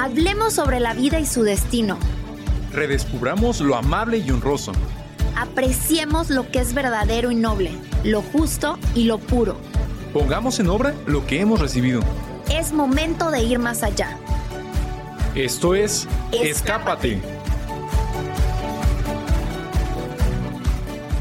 Hablemos 0.00 0.54
sobre 0.54 0.80
la 0.80 0.94
vida 0.94 1.20
y 1.20 1.26
su 1.26 1.42
destino. 1.42 1.98
Redescubramos 2.72 3.60
lo 3.60 3.76
amable 3.76 4.16
y 4.16 4.30
honroso. 4.30 4.72
Apreciemos 5.36 6.30
lo 6.30 6.50
que 6.50 6.60
es 6.60 6.72
verdadero 6.72 7.30
y 7.30 7.34
noble, 7.34 7.70
lo 8.02 8.22
justo 8.22 8.78
y 8.94 9.04
lo 9.04 9.18
puro. 9.18 9.58
Pongamos 10.14 10.58
en 10.58 10.70
obra 10.70 10.94
lo 11.04 11.26
que 11.26 11.40
hemos 11.40 11.60
recibido. 11.60 12.00
Es 12.50 12.72
momento 12.72 13.30
de 13.30 13.42
ir 13.42 13.58
más 13.58 13.82
allá. 13.82 14.16
Esto 15.34 15.74
es 15.74 16.08
Escápate. 16.32 17.20
Escápate. 17.20 17.39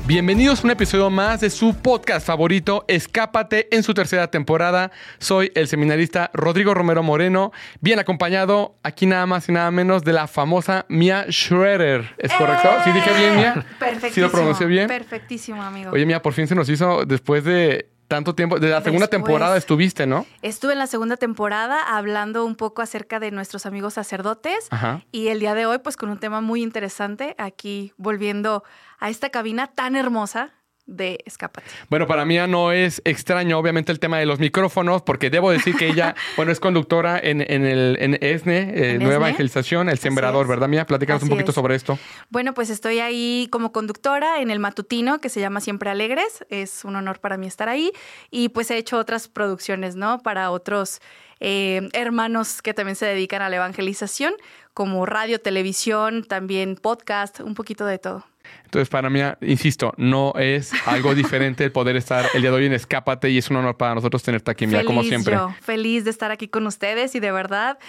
Bienvenidos 0.09 0.61
a 0.61 0.63
un 0.63 0.71
episodio 0.71 1.11
más 1.11 1.39
de 1.39 1.51
su 1.51 1.75
podcast 1.75 2.25
favorito, 2.25 2.83
Escápate, 2.87 3.67
en 3.69 3.83
su 3.83 3.93
tercera 3.93 4.31
temporada. 4.31 4.89
Soy 5.19 5.51
el 5.53 5.67
seminarista 5.67 6.31
Rodrigo 6.33 6.73
Romero 6.73 7.03
Moreno, 7.03 7.51
bien 7.79 7.99
acompañado 7.99 8.79
aquí 8.81 9.05
nada 9.05 9.27
más 9.27 9.47
y 9.49 9.51
nada 9.51 9.69
menos 9.69 10.03
de 10.03 10.13
la 10.13 10.25
famosa 10.25 10.87
Mia 10.89 11.27
Schroeder. 11.29 12.15
¿Es 12.17 12.33
correcto? 12.33 12.69
¿Sí 12.85 12.91
dije 12.91 13.11
bien, 13.19 13.35
Mia? 13.35 13.53
Perfectísimo. 13.77 14.13
¿Sí 14.15 14.21
lo 14.21 14.31
pronuncié 14.31 14.65
bien? 14.65 14.87
Perfectísimo, 14.87 15.61
amigo. 15.61 15.91
Oye, 15.91 16.07
Mia, 16.07 16.23
por 16.23 16.33
fin 16.33 16.47
se 16.47 16.55
nos 16.55 16.67
hizo 16.69 17.05
después 17.05 17.43
de 17.43 17.91
tanto 18.09 18.35
tiempo. 18.35 18.59
De 18.59 18.67
la 18.69 18.81
segunda 18.81 19.05
Después. 19.05 19.23
temporada 19.23 19.55
estuviste, 19.55 20.05
¿no? 20.07 20.25
Estuve 20.41 20.73
en 20.73 20.79
la 20.79 20.87
segunda 20.87 21.15
temporada 21.15 21.79
hablando 21.95 22.43
un 22.43 22.55
poco 22.55 22.81
acerca 22.81 23.19
de 23.19 23.31
nuestros 23.31 23.65
amigos 23.65 23.93
sacerdotes 23.93 24.67
Ajá. 24.71 25.05
y 25.13 25.27
el 25.27 25.39
día 25.39 25.53
de 25.55 25.65
hoy 25.67 25.77
pues 25.77 25.95
con 25.95 26.09
un 26.09 26.17
tema 26.17 26.41
muy 26.41 26.61
interesante 26.63 27.35
aquí 27.37 27.93
volviendo 27.97 28.63
a 28.99 29.09
esta 29.09 29.29
cabina 29.29 29.67
tan 29.67 29.95
hermosa 29.95 30.49
de 30.89 31.19
Escápate. 31.25 31.67
Bueno, 31.89 32.07
para 32.07 32.25
mí 32.25 32.37
no 32.47 32.71
es 32.71 33.01
extraño, 33.05 33.57
obviamente, 33.57 33.91
el 33.91 33.99
tema 33.99 34.17
de 34.17 34.25
los 34.25 34.39
micrófonos, 34.39 35.01
porque 35.01 35.29
debo 35.29 35.51
decir 35.51 35.75
que 35.75 35.87
ella, 35.87 36.15
bueno, 36.35 36.51
es 36.51 36.59
conductora 36.59 37.19
en, 37.19 37.41
en 37.41 37.65
el 37.65 37.97
en 37.99 38.17
ESNE, 38.21 38.57
eh, 38.57 38.91
En 38.91 39.03
Nueva. 39.03 39.27
Evangelización, 39.27 39.89
El 39.89 39.99
Sembrador. 39.99 40.47
¿verdad, 40.47 40.67
Mía? 40.67 40.85
Platícanos 40.85 41.23
un 41.23 41.29
poquito 41.29 41.51
es. 41.51 41.55
sobre 41.55 41.75
esto. 41.75 41.99
Bueno, 42.29 42.53
pues 42.53 42.69
estoy 42.69 42.99
ahí 42.99 43.47
como 43.51 43.71
conductora 43.71 44.41
en 44.41 44.49
el 44.49 44.59
matutino 44.59 45.19
que 45.19 45.29
se 45.29 45.39
llama 45.39 45.61
Siempre 45.61 45.89
Alegres. 45.89 46.45
Es 46.49 46.85
un 46.85 46.95
honor 46.95 47.19
para 47.19 47.37
mí 47.37 47.47
estar 47.47 47.69
ahí. 47.69 47.91
Y 48.31 48.49
pues 48.49 48.71
he 48.71 48.77
hecho 48.77 48.97
otras 48.97 49.27
producciones, 49.27 49.95
¿no? 49.95 50.19
Para 50.19 50.51
otros 50.51 51.01
eh, 51.39 51.89
hermanos 51.93 52.61
que 52.61 52.73
también 52.73 52.95
se 52.95 53.05
dedican 53.05 53.41
a 53.41 53.49
la 53.49 53.57
evangelización, 53.57 54.33
como 54.73 55.05
radio, 55.05 55.39
televisión, 55.39 56.23
también 56.23 56.75
podcast, 56.75 57.39
un 57.39 57.53
poquito 57.53 57.85
de 57.85 57.99
todo. 57.99 58.25
Entonces, 58.69 58.87
para 58.87 59.09
mí, 59.09 59.19
insisto, 59.41 59.93
no 59.97 60.33
es 60.37 60.71
algo 60.85 61.15
diferente 61.15 61.63
el 61.63 61.71
poder 61.71 61.95
estar 61.95 62.25
el 62.35 62.41
día 62.41 62.51
de 62.51 62.57
hoy 62.57 62.65
en 62.67 62.73
Escápate 62.73 63.31
y 63.31 63.39
es 63.39 63.49
un 63.49 63.57
honor 63.57 63.77
para 63.77 63.95
nosotros 63.95 64.21
tenerte 64.21 64.51
aquí, 64.51 64.67
Mía, 64.67 64.85
como 64.85 65.01
siempre. 65.01 65.33
yo, 65.33 65.55
feliz 65.61 66.03
de 66.03 66.11
estar 66.11 66.29
aquí 66.29 66.47
con 66.47 66.67
ustedes 66.67 67.15
y 67.15 67.19
de 67.19 67.31
verdad, 67.31 67.79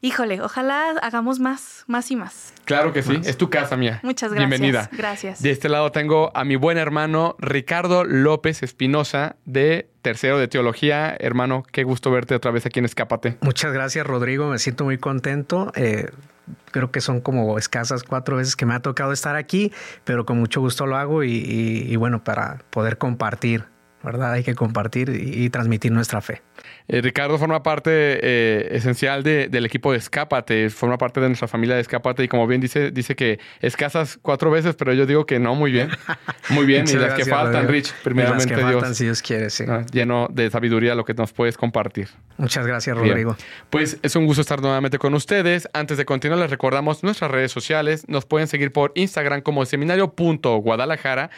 híjole, 0.00 0.40
ojalá 0.40 0.90
hagamos 1.02 1.40
más, 1.40 1.82
más 1.88 2.12
y 2.12 2.16
más. 2.16 2.54
Claro 2.64 2.92
que 2.92 3.02
sí, 3.02 3.20
es 3.24 3.36
tu 3.36 3.50
casa, 3.50 3.76
Mía. 3.76 3.98
Muchas 4.04 4.32
gracias. 4.32 4.48
Bienvenida. 4.48 4.88
Gracias. 4.92 5.42
De 5.42 5.50
este 5.50 5.68
lado 5.68 5.90
tengo 5.90 6.30
a 6.34 6.44
mi 6.44 6.54
buen 6.54 6.78
hermano 6.78 7.34
Ricardo 7.40 8.04
López 8.04 8.62
Espinosa 8.62 9.34
de 9.46 9.90
Tercero 10.02 10.38
de 10.38 10.48
Teología. 10.48 11.16
Hermano, 11.18 11.64
qué 11.72 11.84
gusto 11.84 12.10
verte 12.10 12.34
otra 12.34 12.50
vez 12.50 12.66
aquí 12.66 12.78
en 12.78 12.84
Escápate. 12.84 13.36
Muchas 13.40 13.72
gracias, 13.72 14.06
Rodrigo. 14.06 14.48
Me 14.48 14.58
siento 14.58 14.84
muy 14.84 14.98
contento. 14.98 15.72
Eh, 15.74 16.10
creo 16.70 16.90
que 16.90 17.00
son 17.00 17.20
como 17.20 17.58
escasas 17.58 18.02
cuatro 18.02 18.36
veces 18.36 18.56
que 18.56 18.66
me 18.66 18.74
ha 18.74 18.80
tocado 18.80 19.12
estar 19.12 19.36
aquí, 19.36 19.72
pero 20.04 20.24
con 20.24 20.38
mucho 20.38 20.60
gusto 20.60 20.86
lo 20.86 20.96
hago 20.96 21.22
y, 21.24 21.94
bueno, 21.96 22.24
para 22.24 22.58
poder 22.70 22.98
compartir, 22.98 23.64
¿verdad? 24.02 24.32
Hay 24.32 24.42
que 24.44 24.54
compartir 24.54 25.08
y, 25.10 25.44
y 25.44 25.50
transmitir 25.50 25.92
nuestra 25.92 26.20
fe. 26.20 26.42
Eh, 26.88 27.00
Ricardo 27.02 27.38
forma 27.38 27.62
parte 27.62 27.90
eh, 27.92 28.68
esencial 28.72 29.22
de- 29.22 29.48
del 29.48 29.66
equipo 29.66 29.92
de 29.92 29.98
Escápate, 29.98 30.70
forma 30.70 30.98
parte 30.98 31.20
de 31.20 31.28
nuestra 31.28 31.46
familia 31.48 31.74
de 31.76 31.82
Escápate 31.82 32.24
y 32.24 32.28
como 32.28 32.46
bien 32.46 32.60
dice, 32.60 32.90
dice 32.90 33.14
que 33.14 33.38
escasas 33.60 34.18
cuatro 34.20 34.50
veces, 34.50 34.74
pero 34.74 34.92
yo 34.92 35.06
digo 35.06 35.26
que 35.26 35.38
no, 35.38 35.54
muy 35.54 35.70
bien. 35.72 35.90
Muy 36.50 36.66
bien, 36.66 36.84
y 36.88 36.92
las 36.94 37.02
gracias, 37.16 37.28
que 37.28 37.32
faltan. 37.32 37.68
Rich, 37.68 37.94
Y 38.06 38.14
las 38.14 38.44
que 38.46 38.56
Dios. 38.56 38.72
faltan, 38.72 38.94
si 38.96 39.04
Dios 39.04 39.22
quiere, 39.22 39.50
sí. 39.50 39.64
Ah, 39.68 39.84
lleno 39.92 40.26
de 40.32 40.50
sabiduría 40.50 40.96
lo 40.96 41.04
que 41.04 41.14
nos 41.14 41.32
puedes 41.32 41.56
compartir. 41.56 42.08
Muchas 42.38 42.66
gracias, 42.66 42.96
Bien. 42.96 43.08
Rodrigo. 43.10 43.36
Pues 43.70 43.98
es 44.02 44.16
un 44.16 44.26
gusto 44.26 44.40
estar 44.40 44.60
nuevamente 44.60 44.98
con 44.98 45.14
ustedes. 45.14 45.68
Antes 45.74 45.96
de 45.96 46.04
continuar, 46.04 46.40
les 46.40 46.50
recordamos 46.50 47.04
nuestras 47.04 47.30
redes 47.30 47.52
sociales. 47.52 48.08
Nos 48.08 48.24
pueden 48.26 48.48
seguir 48.48 48.72
por 48.72 48.90
Instagram 48.96 49.42
como 49.42 49.64
seminario.guadalajara, 49.64 51.30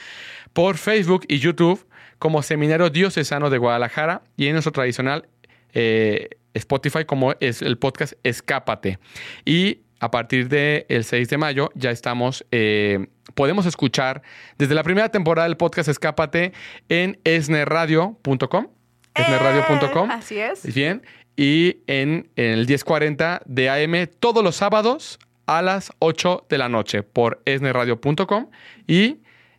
por 0.54 0.76
Facebook 0.78 1.24
y 1.28 1.38
YouTube 1.38 1.84
como 2.22 2.40
Seminario 2.44 2.88
Diocesano 2.88 3.50
de 3.50 3.58
Guadalajara 3.58 4.22
y 4.36 4.46
en 4.46 4.52
nuestro 4.52 4.70
tradicional 4.70 5.28
eh, 5.72 6.28
Spotify 6.54 7.04
como 7.04 7.34
es 7.40 7.62
el 7.62 7.78
podcast 7.78 8.12
Escápate. 8.22 9.00
Y 9.44 9.80
a 9.98 10.12
partir 10.12 10.48
del 10.48 11.02
6 11.02 11.28
de 11.28 11.36
mayo 11.36 11.70
ya 11.74 11.90
estamos, 11.90 12.46
eh, 12.52 13.08
podemos 13.34 13.66
escuchar 13.66 14.22
desde 14.56 14.76
la 14.76 14.84
primera 14.84 15.08
temporada 15.08 15.48
del 15.48 15.56
podcast 15.56 15.88
Escápate 15.88 16.52
en 16.88 17.18
esneradio.com. 17.24 18.68
Eh, 19.16 20.08
así 20.08 20.38
es. 20.38 20.72
Bien. 20.72 21.02
Y 21.34 21.78
en, 21.88 22.30
en 22.36 22.50
el 22.52 22.68
1040 22.68 23.42
de 23.46 23.68
AM 23.68 24.06
todos 24.20 24.44
los 24.44 24.54
sábados 24.54 25.18
a 25.46 25.60
las 25.60 25.90
8 25.98 26.46
de 26.48 26.58
la 26.58 26.68
noche 26.68 27.02
por 27.02 27.42
esneradio.com 27.46 28.48
y 28.86 29.16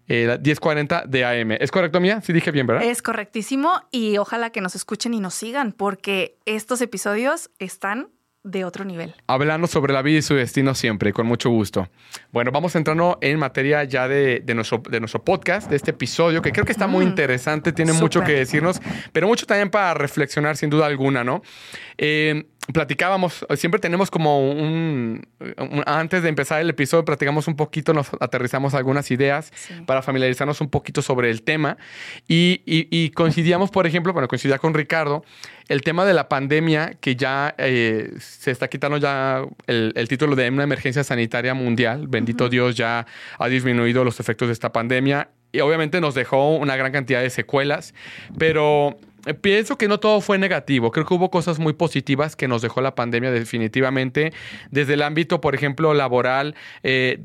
eh, 0.08 0.38
1040 0.44 1.04
de 1.08 1.26
AM. 1.26 1.52
¿Es 1.60 1.72
correcto, 1.72 2.00
Mía? 2.00 2.22
Sí 2.22 2.34
dije 2.34 2.52
bien, 2.52 2.68
¿verdad? 2.68 2.84
Es 2.84 3.02
correctísimo 3.02 3.82
y 3.92 4.18
ojalá 4.18 4.50
que 4.52 4.62
nos 4.62 4.76
escuchen 4.76 5.14
y 5.14 5.20
nos 5.20 5.34
sigan 5.34 5.72
porque 5.72 6.38
estos 6.46 6.82
episodios 6.82 7.50
están 7.60 8.10
de 8.44 8.66
otro 8.66 8.84
nivel. 8.84 9.16
Hablando 9.26 9.68
sobre 9.68 9.94
la 9.94 10.02
vida 10.02 10.20
y 10.20 10.22
su 10.22 10.36
destino 10.36 10.76
siempre, 10.76 11.14
con 11.14 11.26
mucho 11.26 11.50
gusto. 11.50 11.88
Bueno, 12.32 12.52
vamos 12.52 12.76
entrando 12.76 13.18
en 13.22 13.40
materia 13.40 13.86
ya 13.86 14.10
de, 14.10 14.42
de 14.42 14.54
nuestro, 14.54 14.84
de 14.90 15.00
nuestro 15.00 15.24
podcast, 15.24 15.70
de 15.70 15.78
este 15.78 15.92
episodio, 15.92 16.42
que 16.42 16.52
creo 16.52 16.66
que 16.66 16.74
está 16.74 16.86
muy 16.86 17.06
Mm, 17.06 17.10
interesante, 17.10 17.72
tiene 17.72 17.94
mucho 17.94 18.22
que 18.22 18.34
decirnos, 18.34 18.82
pero 19.14 19.28
mucho 19.28 19.46
también 19.46 19.70
para 19.70 19.94
reflexionar, 19.94 20.58
sin 20.58 20.70
duda 20.70 20.88
alguna, 20.88 21.24
¿no? 21.24 21.42
Eh, 21.98 22.48
platicábamos, 22.72 23.46
siempre 23.56 23.80
tenemos 23.82 24.10
como 24.10 24.50
un, 24.52 25.28
un- 25.58 25.84
Antes 25.86 26.24
de 26.24 26.30
empezar 26.30 26.62
el 26.62 26.70
episodio, 26.70 27.04
platicamos 27.04 27.48
un 27.48 27.56
poquito, 27.56 27.94
nos 27.94 28.10
aterrizamos 28.20 28.74
algunas 28.74 29.12
ideas 29.12 29.52
Sí. 29.54 29.74
para 29.86 30.02
familiarizarnos 30.02 30.62
un 30.62 30.70
poquito 30.70 31.02
sobre 31.02 31.30
el 31.30 31.44
tema. 31.44 31.78
Y, 32.28 32.62
y- 32.66 32.88
y 32.90 33.10
coincidíamos, 33.10 33.70
por 33.70 33.86
ejemplo, 33.86 34.14
bueno, 34.14 34.28
coincidía 34.28 34.60
con 34.60 34.74
Ricardo, 34.74 35.26
el 35.68 35.82
tema 35.82 36.06
de 36.06 36.14
la 36.14 36.30
pandemia, 36.30 36.94
que 37.02 37.16
ya 37.16 37.54
eh, 37.58 38.14
se 38.20 38.52
está 38.52 38.70
quitando 38.70 38.98
ya 38.98 39.44
el, 39.68 39.92
el 39.96 40.08
título 40.08 40.36
de 40.36 40.50
una 40.50 40.64
emergencia 40.64 41.04
sanitaria 41.04 41.54
mundial. 41.54 42.08
Bendito 42.08 42.48
Dios, 42.50 42.76
ya 42.76 43.06
ha 43.40 43.48
disminuido 43.50 44.04
los 44.04 44.20
efectos 44.20 44.48
de 44.48 44.54
esta 44.54 44.72
pandemia. 44.72 45.30
Y 45.52 45.60
obviamente 45.60 46.02
nos 46.02 46.16
dejó 46.16 46.56
una 46.56 46.76
gran 46.76 46.92
cantidad 46.92 47.22
de 47.22 47.30
secuelas, 47.30 47.94
pero 48.40 48.90
eh, 48.90 49.06
pienso 49.42 49.78
que 49.78 49.88
no 49.88 50.00
todo 50.00 50.22
fue 50.22 50.38
negativo. 50.38 50.92
Creo 50.92 51.06
que 51.06 51.14
hubo 51.14 51.30
cosas 51.30 51.60
muy 51.60 51.74
positivas 51.74 52.36
que 52.36 52.48
nos 52.48 52.62
dejó 52.62 52.82
la 52.82 52.96
pandemia 52.96 53.32
definitivamente. 53.32 54.34
Desde 54.72 54.94
el 54.94 55.02
ámbito, 55.02 55.42
por 55.42 55.56
ejemplo, 55.56 55.94
laboral, 55.94 56.56
eh, 56.84 57.22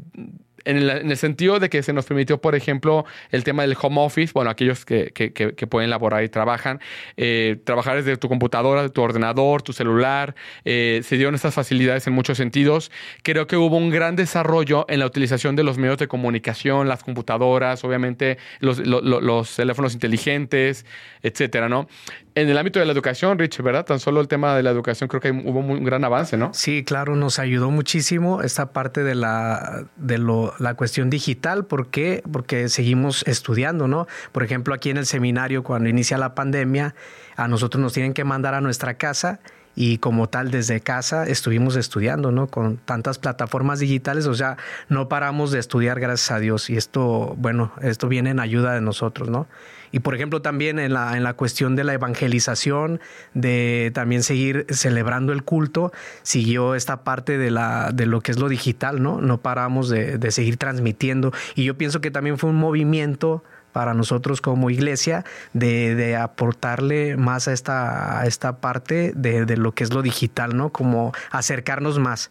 en 0.69 0.77
el, 0.77 0.91
en 0.91 1.11
el 1.11 1.17
sentido 1.17 1.59
de 1.59 1.69
que 1.69 1.83
se 1.83 1.93
nos 1.93 2.05
permitió, 2.07 2.41
por 2.41 2.55
ejemplo, 2.55 3.05
el 3.31 3.43
tema 3.43 3.63
del 3.63 3.77
home 3.81 4.01
office, 4.01 4.33
bueno, 4.35 4.51
aquellos 4.51 4.85
que, 4.85 5.11
que- 5.15 5.33
que- 5.33 5.55
que 5.55 5.67
pueden 5.67 5.91
laborar 5.91 6.23
y 6.23 6.29
trabajan, 6.29 6.81
eh, 7.17 7.57
trabajar 7.65 7.97
desde 7.97 8.17
tu 8.17 8.29
computadora, 8.29 8.89
tu 8.89 9.03
ordenador, 9.03 9.63
tu 9.63 9.73
celular, 9.73 10.35
eh, 10.65 11.01
se 11.05 11.17
dieron 11.17 11.35
estas 11.35 11.55
facilidades 11.55 12.07
en 12.07 12.13
muchos 12.13 12.37
sentidos. 12.39 12.91
Creo 13.23 13.47
que 13.47 13.57
hubo 13.57 13.77
un 13.77 13.91
gran 13.91 14.15
desarrollo 14.17 14.85
en 14.89 15.01
la 15.01 15.07
utilización 15.07 15.57
de 15.57 15.65
los 15.65 15.79
medios 15.79 15.99
de 15.99 16.07
comunicación, 16.09 16.87
las 16.89 17.03
computadoras, 17.03 17.83
obviamente 17.85 18.39
los, 18.61 18.79
lo- 18.87 19.01
lo- 19.01 19.21
los 19.21 19.57
teléfonos 19.57 19.95
inteligentes, 19.95 20.85
etcétera, 21.23 21.69
¿no? 21.69 21.89
En 22.35 22.49
el 22.49 22.57
ámbito 22.57 22.79
de 22.79 22.87
la 22.87 22.93
educación, 22.93 23.37
Rich, 23.39 23.63
¿verdad? 23.63 23.85
Tan 23.85 23.99
solo 23.99 24.21
el 24.21 24.29
tema 24.29 24.55
de 24.57 24.63
la 24.63 24.71
educación 24.71 25.09
creo 25.09 25.21
que 25.21 25.33
hubo 25.33 25.59
un 25.59 25.83
gran 25.83 26.05
avance, 26.05 26.37
¿no? 26.37 26.55
Sí, 26.55 26.85
claro, 26.85 27.17
nos 27.17 27.41
ayudó 27.41 27.71
muchísimo 27.73 28.43
esta 28.43 28.73
parte 28.73 29.03
de 29.03 29.17
la, 29.17 29.87
de 29.97 30.19
lo, 30.19 30.55
la 30.59 30.75
cuestión 30.75 31.11
digital. 31.11 31.65
¿Por 31.65 31.89
qué? 31.89 32.23
Porque 32.31 32.69
seguimos 32.69 33.27
estudiando, 33.27 33.89
¿no? 33.89 34.07
Por 34.33 34.43
ejemplo, 34.43 34.75
aquí 34.75 34.91
en 34.91 34.97
el 34.97 35.07
seminario, 35.07 35.63
cuando 35.63 35.89
inicia 35.89 36.19
la 36.19 36.35
pandemia, 36.35 36.95
a 37.37 37.49
nosotros 37.49 37.81
nos 37.81 37.93
tienen 37.93 38.15
que 38.15 38.25
mandar 38.25 38.55
a 38.55 38.61
nuestra 38.61 38.95
casa 38.95 39.41
y 39.75 39.99
como 39.99 40.29
tal 40.29 40.51
desde 40.51 40.81
casa 40.81 41.25
estuvimos 41.25 41.77
estudiando, 41.77 42.33
¿no? 42.33 42.49
Con 42.49 42.79
tantas 42.79 43.19
plataformas 43.19 43.79
digitales, 43.79 44.27
o 44.27 44.35
sea, 44.35 44.57
no 44.89 45.09
paramos 45.09 45.53
de 45.53 45.61
estudiar, 45.61 46.01
gracias 46.01 46.33
a 46.33 46.41
Dios. 46.41 46.69
Y 46.69 46.77
esto, 46.77 47.37
bueno, 47.39 47.73
esto 47.81 48.09
viene 48.09 48.31
en 48.31 48.41
ayuda 48.41 48.75
de 48.75 48.81
nosotros, 48.81 49.29
¿no? 49.29 49.47
Y 49.93 50.01
por 50.01 50.15
ejemplo, 50.15 50.43
también 50.43 50.79
en 50.79 50.93
la, 50.93 51.17
en 51.17 51.25
la 51.25 51.35
cuestión 51.35 51.77
de 51.77 51.85
la 51.85 51.95
evangelización, 51.95 53.01
de 53.35 53.91
también 53.95 54.23
seguir 54.23 54.67
celebrando 54.71 55.33
el 55.33 55.45
culto, 55.45 55.93
siguió 56.23 56.75
esta 56.75 57.05
parte 57.05 57.39
de, 57.39 57.51
la, 57.51 57.91
de 57.93 58.07
lo 58.07 58.21
que 58.21 58.33
es 58.33 58.39
lo 58.39 58.49
digital, 58.49 59.03
¿no? 59.03 59.21
No 59.21 59.39
paramos 59.39 59.89
de, 59.89 60.19
de 60.19 60.31
seguir 60.31 60.57
transmitiendo. 60.57 61.33
Y 61.55 61.65
yo 61.65 61.77
pienso 61.77 62.01
que 62.01 62.11
también 62.11 62.39
fue 62.39 62.51
un 62.51 62.57
movimiento 62.57 63.43
para 63.73 63.95
nosotros 63.95 64.41
como 64.41 64.71
iglesia 64.71 65.25
de, 65.53 66.17
aportarle 66.17 67.17
más 67.17 67.49
a 67.49 67.53
esta, 67.53 68.25
esta 68.27 68.57
parte 68.57 69.13
de, 69.15 69.57
lo 69.57 69.73
que 69.73 69.85
es 69.85 69.93
lo 69.95 70.03
digital, 70.03 70.57
¿no? 70.57 70.71
Como 70.71 71.13
acercarnos 71.31 71.99
más. 71.99 72.31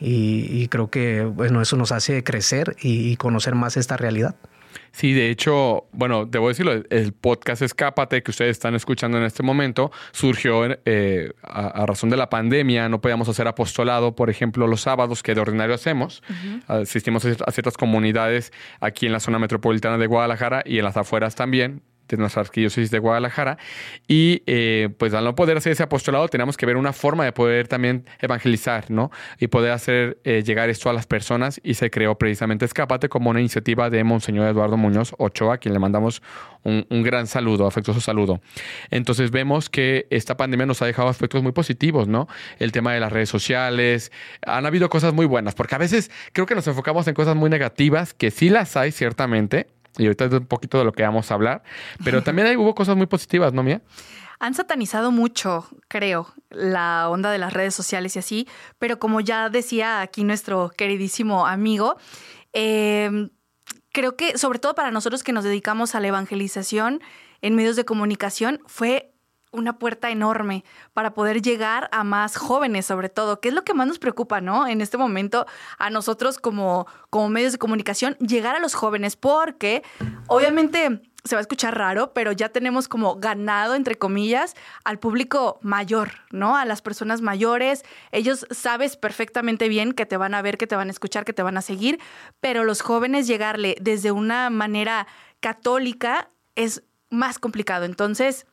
Y, 0.00 0.68
creo 0.68 0.90
que, 0.90 1.22
bueno, 1.24 1.60
eso 1.60 1.76
nos 1.76 1.92
hace 1.92 2.22
crecer 2.24 2.76
y 2.80 3.16
conocer 3.16 3.54
más 3.54 3.76
esta 3.76 3.96
realidad. 3.96 4.34
Sí, 4.92 5.12
de 5.12 5.30
hecho, 5.30 5.86
bueno, 5.92 6.26
debo 6.26 6.48
decirlo, 6.48 6.72
el 6.90 7.12
podcast 7.12 7.62
Escápate 7.62 8.22
que 8.22 8.30
ustedes 8.30 8.52
están 8.52 8.74
escuchando 8.74 9.18
en 9.18 9.24
este 9.24 9.42
momento 9.42 9.90
surgió 10.12 10.64
eh, 10.84 11.32
a, 11.42 11.86
razón 11.86 12.10
de 12.10 12.16
la 12.16 12.28
pandemia. 12.28 12.88
No 12.88 13.00
podíamos 13.00 13.28
hacer 13.28 13.46
apostolado, 13.46 14.14
por 14.16 14.30
ejemplo, 14.30 14.66
los 14.66 14.80
sábados 14.80 15.22
que 15.22 15.34
de 15.34 15.40
ordinario 15.40 15.74
hacemos. 15.74 16.22
Asistimos 16.66 17.24
a 17.24 17.52
ciertas 17.52 17.76
comunidades 17.76 18.52
aquí 18.80 19.06
en 19.06 19.12
la 19.12 19.20
zona 19.20 19.38
metropolitana 19.38 19.98
de 19.98 20.06
Guadalajara 20.06 20.62
y 20.64 20.78
en 20.78 20.84
las 20.84 20.96
afueras 20.96 21.34
también 21.34 21.82
de 22.08 22.16
nuestra 22.16 22.42
arquidiócesis 22.42 22.90
de 22.90 22.98
Guadalajara. 22.98 23.58
Y 24.06 24.42
eh, 24.46 24.88
pues 24.98 25.14
al 25.14 25.24
no 25.24 25.34
poder 25.34 25.56
hacer 25.58 25.72
ese 25.72 25.82
apostolado, 25.82 26.28
tenemos 26.28 26.56
que 26.56 26.66
ver 26.66 26.76
una 26.76 26.92
forma 26.92 27.24
de 27.24 27.32
poder 27.32 27.68
también 27.68 28.04
evangelizar, 28.20 28.90
¿no? 28.90 29.10
Y 29.38 29.48
poder 29.48 29.72
hacer 29.72 30.18
eh, 30.24 30.42
llegar 30.44 30.70
esto 30.70 30.90
a 30.90 30.92
las 30.92 31.06
personas. 31.06 31.60
Y 31.62 31.74
se 31.74 31.90
creó 31.90 32.16
precisamente 32.16 32.64
Escápate 32.64 33.08
como 33.08 33.30
una 33.30 33.40
iniciativa 33.40 33.90
de 33.90 34.04
Monseñor 34.04 34.48
Eduardo 34.48 34.76
Muñoz 34.76 35.14
Ochoa, 35.18 35.54
a 35.54 35.58
quien 35.58 35.74
le 35.74 35.80
mandamos 35.80 36.22
un, 36.62 37.02
gran 37.02 37.26
saludo, 37.26 37.66
afectuoso 37.66 38.00
saludo. 38.00 38.40
Entonces 38.90 39.30
vemos 39.30 39.70
que 39.70 40.06
esta 40.10 40.36
pandemia 40.36 40.66
nos 40.66 40.82
ha 40.82 40.86
dejado 40.86 41.08
aspectos 41.08 41.42
muy 41.42 41.52
positivos, 41.52 42.08
¿no? 42.08 42.28
El 42.58 42.72
tema 42.72 42.92
de 42.92 43.00
las 43.00 43.12
redes 43.12 43.28
sociales. 43.28 44.12
Han 44.46 44.66
habido 44.66 44.88
cosas 44.88 45.14
muy 45.14 45.26
buenas, 45.26 45.54
porque 45.54 45.74
a 45.74 45.78
veces 45.78 46.10
creo 46.32 46.46
que 46.46 46.54
nos 46.54 46.66
enfocamos 46.66 47.06
en 47.08 47.14
cosas 47.14 47.36
muy 47.36 47.50
negativas, 47.50 48.14
que 48.14 48.30
sí 48.30 48.50
las 48.50 48.76
hay 48.76 48.92
ciertamente, 48.92 49.68
y 49.96 50.04
ahorita 50.04 50.26
es 50.26 50.32
un 50.32 50.46
poquito 50.46 50.78
de 50.78 50.84
lo 50.84 50.92
que 50.92 51.02
vamos 51.02 51.30
a 51.30 51.34
hablar. 51.34 51.62
Pero 52.04 52.22
también 52.22 52.56
hubo 52.58 52.74
cosas 52.74 52.96
muy 52.96 53.06
positivas, 53.06 53.52
¿no, 53.52 53.62
Mía? 53.62 53.82
Han 54.40 54.54
satanizado 54.54 55.10
mucho, 55.10 55.66
creo, 55.88 56.32
la 56.50 57.08
onda 57.08 57.30
de 57.30 57.38
las 57.38 57.52
redes 57.52 57.74
sociales 57.74 58.14
y 58.14 58.18
así, 58.20 58.48
pero 58.78 58.98
como 59.00 59.20
ya 59.20 59.48
decía 59.48 60.00
aquí 60.00 60.22
nuestro 60.22 60.70
queridísimo 60.76 61.46
amigo, 61.46 61.96
em, 62.52 63.30
creo 63.92 64.16
que 64.16 64.38
sobre 64.38 64.60
todo 64.60 64.76
para 64.76 64.92
nosotros 64.92 65.24
que 65.24 65.32
nos 65.32 65.42
dedicamos 65.42 65.96
a 65.96 66.00
la 66.00 66.08
evangelización 66.08 67.00
en 67.42 67.56
medios 67.56 67.74
de 67.74 67.84
comunicación, 67.84 68.60
fue 68.66 69.12
una 69.50 69.78
puerta 69.78 70.10
enorme 70.10 70.64
para 70.92 71.14
poder 71.14 71.42
llegar 71.42 71.88
a 71.92 72.04
más 72.04 72.36
jóvenes, 72.36 72.86
sobre 72.86 73.08
todo, 73.08 73.40
que 73.40 73.48
es 73.48 73.54
lo 73.54 73.64
que 73.64 73.74
más 73.74 73.86
nos 73.86 73.98
preocupa, 73.98 74.40
¿no? 74.40 74.66
En 74.66 74.80
este 74.80 74.98
momento, 74.98 75.46
a 75.78 75.90
nosotros 75.90 76.38
como, 76.38 76.86
como 77.10 77.28
medios 77.28 77.52
de 77.52 77.58
comunicación, 77.58 78.14
llegar 78.18 78.56
a 78.56 78.60
los 78.60 78.74
jóvenes, 78.74 79.16
porque 79.16 79.82
obviamente 80.26 81.00
se 81.24 81.34
va 81.34 81.40
a 81.40 81.42
escuchar 81.42 81.76
raro, 81.76 82.12
pero 82.12 82.32
ya 82.32 82.48
tenemos 82.48 82.88
como 82.88 83.16
ganado, 83.16 83.74
entre 83.74 83.96
comillas, 83.96 84.54
al 84.84 84.98
público 84.98 85.58
mayor, 85.62 86.12
¿no? 86.30 86.56
A 86.56 86.64
las 86.64 86.80
personas 86.80 87.20
mayores. 87.20 87.84
Ellos 88.12 88.46
sabes 88.50 88.96
perfectamente 88.96 89.68
bien 89.68 89.92
que 89.92 90.06
te 90.06 90.16
van 90.16 90.34
a 90.34 90.42
ver, 90.42 90.58
que 90.58 90.66
te 90.66 90.76
van 90.76 90.88
a 90.88 90.92
escuchar, 90.92 91.24
que 91.24 91.32
te 91.32 91.42
van 91.42 91.56
a 91.56 91.62
seguir, 91.62 92.00
pero 92.40 92.64
los 92.64 92.80
jóvenes 92.80 93.26
llegarle 93.26 93.76
desde 93.80 94.10
una 94.10 94.48
manera 94.50 95.06
católica 95.40 96.30
es 96.54 96.82
más 97.10 97.38
complicado. 97.38 97.84
Entonces, 97.84 98.46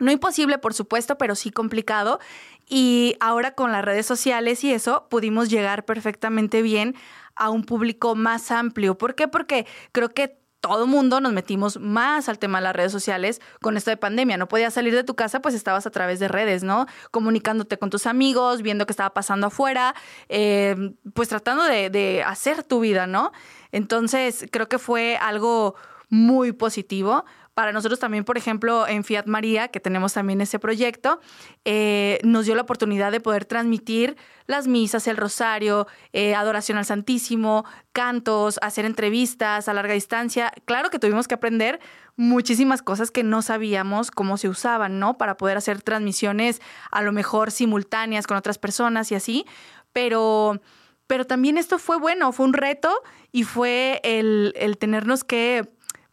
no 0.00 0.12
imposible, 0.12 0.58
por 0.58 0.74
supuesto, 0.74 1.18
pero 1.18 1.34
sí 1.34 1.50
complicado. 1.50 2.20
Y 2.68 3.16
ahora 3.20 3.54
con 3.54 3.72
las 3.72 3.84
redes 3.84 4.06
sociales 4.06 4.62
y 4.64 4.72
eso, 4.72 5.06
pudimos 5.08 5.48
llegar 5.48 5.84
perfectamente 5.84 6.62
bien 6.62 6.94
a 7.34 7.50
un 7.50 7.64
público 7.64 8.14
más 8.14 8.50
amplio. 8.50 8.98
¿Por 8.98 9.14
qué? 9.14 9.28
Porque 9.28 9.66
creo 9.92 10.10
que 10.10 10.38
todo 10.60 10.86
mundo 10.86 11.20
nos 11.20 11.32
metimos 11.32 11.78
más 11.78 12.28
al 12.28 12.38
tema 12.38 12.58
de 12.58 12.64
las 12.64 12.76
redes 12.76 12.90
sociales 12.90 13.40
con 13.60 13.76
esto 13.76 13.90
de 13.90 13.96
pandemia. 13.96 14.36
No 14.36 14.48
podías 14.48 14.74
salir 14.74 14.94
de 14.94 15.04
tu 15.04 15.14
casa, 15.14 15.40
pues 15.40 15.54
estabas 15.54 15.86
a 15.86 15.90
través 15.90 16.18
de 16.18 16.28
redes, 16.28 16.64
¿no? 16.64 16.86
Comunicándote 17.10 17.78
con 17.78 17.90
tus 17.90 18.06
amigos, 18.06 18.62
viendo 18.62 18.84
qué 18.84 18.92
estaba 18.92 19.14
pasando 19.14 19.46
afuera, 19.46 19.94
eh, 20.28 20.94
pues 21.14 21.28
tratando 21.28 21.64
de 21.64 22.22
hacer 22.26 22.64
tu 22.64 22.80
vida, 22.80 23.06
¿no? 23.06 23.32
Entonces, 23.70 24.46
creo 24.50 24.68
que 24.68 24.78
fue 24.78 25.16
algo 25.16 25.76
muy 26.08 26.52
positivo. 26.52 27.24
Para 27.58 27.72
nosotros 27.72 27.98
también, 27.98 28.22
por 28.22 28.38
ejemplo, 28.38 28.86
en 28.86 29.02
Fiat 29.02 29.26
María, 29.26 29.66
que 29.66 29.80
tenemos 29.80 30.12
también 30.12 30.40
ese 30.40 30.60
proyecto, 30.60 31.18
eh, 31.64 32.20
nos 32.22 32.46
dio 32.46 32.54
la 32.54 32.62
oportunidad 32.62 33.10
de 33.10 33.18
poder 33.18 33.46
transmitir 33.46 34.16
las 34.46 34.68
misas, 34.68 35.08
el 35.08 35.16
rosario, 35.16 35.88
eh, 36.12 36.36
adoración 36.36 36.78
al 36.78 36.84
Santísimo, 36.84 37.64
cantos, 37.90 38.60
hacer 38.62 38.84
entrevistas 38.84 39.68
a 39.68 39.74
larga 39.74 39.94
distancia. 39.94 40.52
Claro 40.66 40.90
que 40.90 41.00
tuvimos 41.00 41.26
que 41.26 41.34
aprender 41.34 41.80
muchísimas 42.14 42.80
cosas 42.80 43.10
que 43.10 43.24
no 43.24 43.42
sabíamos 43.42 44.12
cómo 44.12 44.36
se 44.36 44.48
usaban, 44.48 45.00
¿no? 45.00 45.18
Para 45.18 45.36
poder 45.36 45.56
hacer 45.56 45.82
transmisiones 45.82 46.62
a 46.92 47.02
lo 47.02 47.10
mejor 47.10 47.50
simultáneas 47.50 48.28
con 48.28 48.36
otras 48.36 48.58
personas 48.58 49.10
y 49.10 49.16
así, 49.16 49.46
pero 49.92 50.60
pero 51.08 51.24
también 51.24 51.56
esto 51.56 51.78
fue 51.78 51.98
bueno, 51.98 52.30
fue 52.32 52.46
un 52.46 52.52
reto 52.52 53.02
y 53.32 53.42
fue 53.42 54.00
el, 54.04 54.52
el 54.56 54.76
tenernos 54.76 55.24
que 55.24 55.66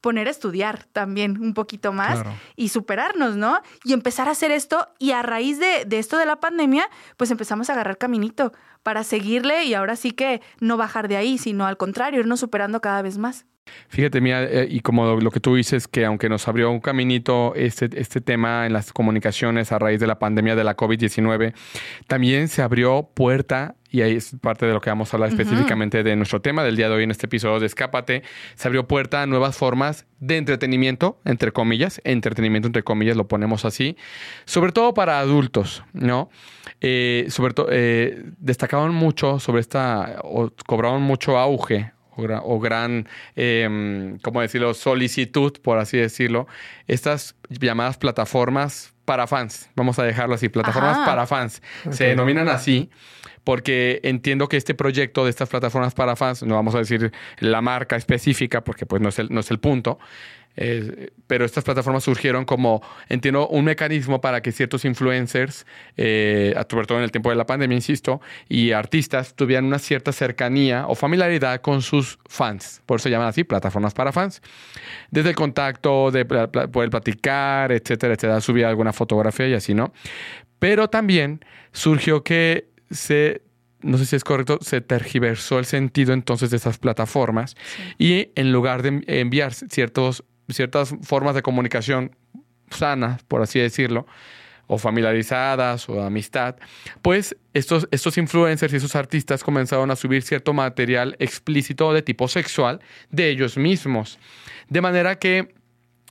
poner 0.05 0.27
a 0.27 0.29
estudiar 0.29 0.83
también 0.93 1.41
un 1.41 1.55
poquito 1.55 1.91
más 1.91 2.21
y 2.55 2.69
superarnos, 2.69 3.37
¿no? 3.37 3.59
Y 3.83 3.93
empezar 3.93 4.27
a 4.27 4.33
hacer 4.33 4.51
esto 4.51 4.87
y 4.99 5.13
a 5.13 5.23
raíz 5.23 5.57
de, 5.57 5.83
de, 5.83 5.97
esto 5.97 6.19
de 6.19 6.27
la 6.27 6.39
pandemia, 6.39 6.87
pues 7.17 7.31
empezamos 7.31 7.71
a 7.71 7.73
agarrar 7.73 7.97
caminito 7.97 8.53
para 8.83 9.03
seguirle 9.03 9.63
y 9.63 9.73
ahora 9.73 9.95
sí 9.95 10.11
que 10.11 10.43
no 10.59 10.77
bajar 10.77 11.07
de 11.07 11.17
ahí, 11.17 11.39
sino 11.39 11.65
al 11.65 11.77
contrario, 11.77 12.19
irnos 12.19 12.39
superando 12.39 12.81
cada 12.81 13.01
vez 13.01 13.17
más. 13.17 13.47
Fíjate, 13.87 14.19
mía, 14.19 14.43
eh, 14.43 14.67
y 14.69 14.81
como 14.81 15.15
lo 15.15 15.31
que 15.31 15.39
tú 15.39 15.55
dices, 15.55 15.87
que 15.87 16.05
aunque 16.05 16.27
nos 16.27 16.47
abrió 16.47 16.69
un 16.69 16.79
caminito 16.79 17.53
este, 17.55 17.89
este 17.99 18.19
tema 18.19 18.65
en 18.65 18.73
las 18.73 18.91
comunicaciones 18.91 19.71
a 19.71 19.79
raíz 19.79 19.99
de 19.99 20.07
la 20.07 20.19
pandemia 20.19 20.55
de 20.55 20.63
la 20.63 20.75
COVID-19, 20.75 21.53
también 22.07 22.47
se 22.47 22.61
abrió 22.61 23.09
puerta, 23.13 23.75
y 23.89 24.01
ahí 24.01 24.15
es 24.15 24.35
parte 24.41 24.65
de 24.65 24.73
lo 24.73 24.81
que 24.81 24.89
vamos 24.89 25.13
a 25.13 25.17
hablar 25.17 25.29
específicamente 25.29 26.03
de 26.03 26.15
nuestro 26.17 26.41
tema 26.41 26.63
del 26.63 26.75
día 26.75 26.89
de 26.89 26.95
hoy 26.95 27.03
en 27.03 27.11
este 27.11 27.27
episodio 27.27 27.59
de 27.59 27.67
Escápate, 27.67 28.23
se 28.55 28.67
abrió 28.67 28.87
puerta 28.87 29.21
a 29.21 29.27
nuevas 29.27 29.55
formas 29.55 30.05
de 30.19 30.37
entretenimiento, 30.37 31.21
entre 31.23 31.51
comillas, 31.53 32.01
entretenimiento 32.03 32.67
entre 32.67 32.83
comillas, 32.83 33.15
lo 33.15 33.27
ponemos 33.27 33.63
así, 33.63 33.95
sobre 34.43 34.73
todo 34.73 34.93
para 34.93 35.19
adultos, 35.19 35.83
¿no? 35.93 36.29
Eh, 36.81 37.27
sobre 37.29 37.53
todo, 37.53 37.67
eh, 37.71 38.23
destacaban 38.39 38.93
mucho 38.93 39.39
sobre 39.39 39.61
esta, 39.61 40.19
o 40.23 40.51
cobraban 40.65 41.01
mucho 41.01 41.37
auge 41.37 41.94
o 42.15 42.59
gran, 42.59 43.07
em, 43.35 44.17
¿cómo 44.19 44.41
decirlo?, 44.41 44.73
solicitud, 44.73 45.53
por 45.61 45.77
así 45.77 45.97
decirlo, 45.97 46.47
estas 46.87 47.35
llamadas 47.49 47.97
plataformas 47.97 48.93
para 49.05 49.27
fans. 49.27 49.69
Vamos 49.75 49.99
a 49.99 50.03
dejarlo 50.03 50.35
así, 50.35 50.49
plataformas 50.49 50.97
para 51.05 51.27
fans. 51.27 51.61
Se 51.91 52.05
denominan 52.05 52.49
así 52.49 52.89
porque 53.45 53.99
entiendo 54.03 54.49
que 54.49 54.57
este 54.57 54.73
proyecto 54.73 55.23
de 55.23 55.29
estas 55.29 55.47
plataformas 55.47 55.93
para 55.93 56.15
fans, 56.15 56.43
no 56.43 56.55
vamos 56.55 56.75
a 56.75 56.79
decir 56.79 57.11
la 57.39 57.61
marca 57.61 57.95
específica 57.95 58.63
porque 58.63 58.85
pues 58.85 59.01
no 59.01 59.09
es 59.09 59.19
el, 59.19 59.29
no 59.31 59.39
es 59.39 59.51
el 59.51 59.59
punto, 59.59 59.99
eh, 60.55 61.09
pero 61.27 61.45
estas 61.45 61.63
plataformas 61.63 62.03
surgieron 62.03 62.45
como, 62.45 62.81
entiendo, 63.09 63.47
un 63.47 63.65
mecanismo 63.65 64.21
para 64.21 64.41
que 64.41 64.51
ciertos 64.51 64.85
influencers, 64.85 65.65
eh, 65.97 66.55
sobre 66.69 66.87
todo 66.87 66.97
en 66.99 67.03
el 67.03 67.11
tiempo 67.11 67.29
de 67.29 67.35
la 67.35 67.45
pandemia, 67.45 67.75
insisto, 67.75 68.21
y 68.47 68.71
artistas 68.71 69.35
tuvieran 69.35 69.65
una 69.65 69.79
cierta 69.79 70.11
cercanía 70.11 70.87
o 70.87 70.95
familiaridad 70.95 71.61
con 71.61 71.81
sus 71.81 72.19
fans. 72.27 72.81
Por 72.85 72.97
eso 72.97 73.03
se 73.03 73.09
llaman 73.09 73.27
así, 73.27 73.43
plataformas 73.43 73.93
para 73.93 74.11
fans. 74.11 74.41
Desde 75.11 75.29
el 75.29 75.35
contacto, 75.35 76.11
de 76.11 76.25
poder 76.25 76.89
platicar, 76.89 77.71
etcétera, 77.71 78.13
etcétera, 78.13 78.41
subir 78.41 78.65
alguna 78.65 78.93
fotografía 78.93 79.47
y 79.47 79.53
así, 79.53 79.73
¿no? 79.73 79.93
Pero 80.59 80.89
también 80.89 81.43
surgió 81.71 82.23
que 82.23 82.69
se 82.89 83.41
no 83.81 83.99
sé 83.99 84.05
si 84.05 84.15
es 84.15 84.23
correcto, 84.23 84.57
se 84.61 84.81
tergiversó 84.81 85.59
el 85.59 85.65
sentido 85.65 86.13
entonces 86.13 86.49
de 86.49 86.57
esas 86.57 86.79
plataformas 86.79 87.55
y 87.99 88.29
en 88.35 88.51
lugar 88.51 88.81
de 88.81 89.03
enviar 89.05 89.53
ciertos 89.53 90.23
ciertas 90.49 90.93
formas 91.01 91.35
de 91.35 91.41
comunicación 91.41 92.15
sanas, 92.69 93.23
por 93.23 93.41
así 93.41 93.59
decirlo, 93.59 94.05
o 94.67 94.77
familiarizadas 94.77 95.87
o 95.89 95.95
de 95.95 96.03
amistad, 96.03 96.55
pues 97.01 97.35
estos, 97.53 97.87
estos 97.91 98.17
influencers 98.17 98.73
y 98.73 98.77
esos 98.77 98.95
artistas 98.95 99.43
comenzaron 99.43 99.91
a 99.91 99.95
subir 99.95 100.23
cierto 100.23 100.53
material 100.53 101.15
explícito 101.19 101.93
de 101.93 102.01
tipo 102.01 102.27
sexual 102.27 102.81
de 103.11 103.29
ellos 103.29 103.57
mismos. 103.57 104.17
De 104.67 104.81
manera 104.81 105.19
que 105.19 105.53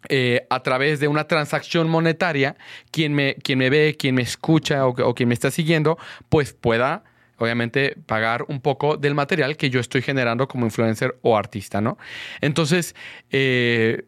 eh, 0.09 0.47
a 0.50 0.62
través 0.62 1.00
de 1.00 1.09
una 1.09 1.25
transacción 1.25 1.88
monetaria, 1.88 2.57
quien 2.91 3.14
me, 3.14 3.35
quien 3.37 3.59
me 3.59 3.71
ve, 3.71 3.97
quien 3.99 4.14
me 4.14 4.23
escucha 4.23 4.87
o, 4.87 4.91
o, 4.91 5.14
quien 5.14 5.29
me 5.29 5.35
está 5.35 5.50
siguiendo, 5.50 5.99
pues 6.29 6.53
pueda 6.53 7.05
obviamente 7.38 7.97
pagar 8.07 8.45
un 8.49 8.61
poco 8.61 8.97
del 8.97 9.14
material 9.14 9.57
que 9.57 9.71
yo 9.71 9.81
estoy 9.81 10.03
generando 10.03 10.47
como 10.47 10.67
influencer 10.67 11.19
o 11.23 11.37
artista, 11.37 11.81
¿no? 11.81 11.99
Entonces, 12.41 12.95
eh, 13.31 14.05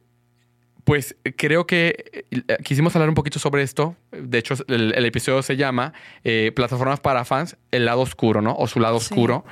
pues 0.86 1.16
creo 1.36 1.66
que 1.66 2.24
eh, 2.30 2.58
quisimos 2.62 2.94
hablar 2.94 3.08
un 3.08 3.16
poquito 3.16 3.40
sobre 3.40 3.62
esto. 3.62 3.96
De 4.12 4.38
hecho, 4.38 4.54
el, 4.68 5.04
episodio 5.04 5.42
se 5.42 5.56
llama 5.56 5.92
eh, 6.22 6.52
Plataformas 6.54 7.00
para 7.00 7.24
fans, 7.24 7.56
el 7.72 7.86
lado 7.86 8.02
oscuro, 8.02 8.40
¿no? 8.40 8.54
O 8.56 8.68
su 8.68 8.78
lado 8.78 8.94
oscuro. 8.94 9.44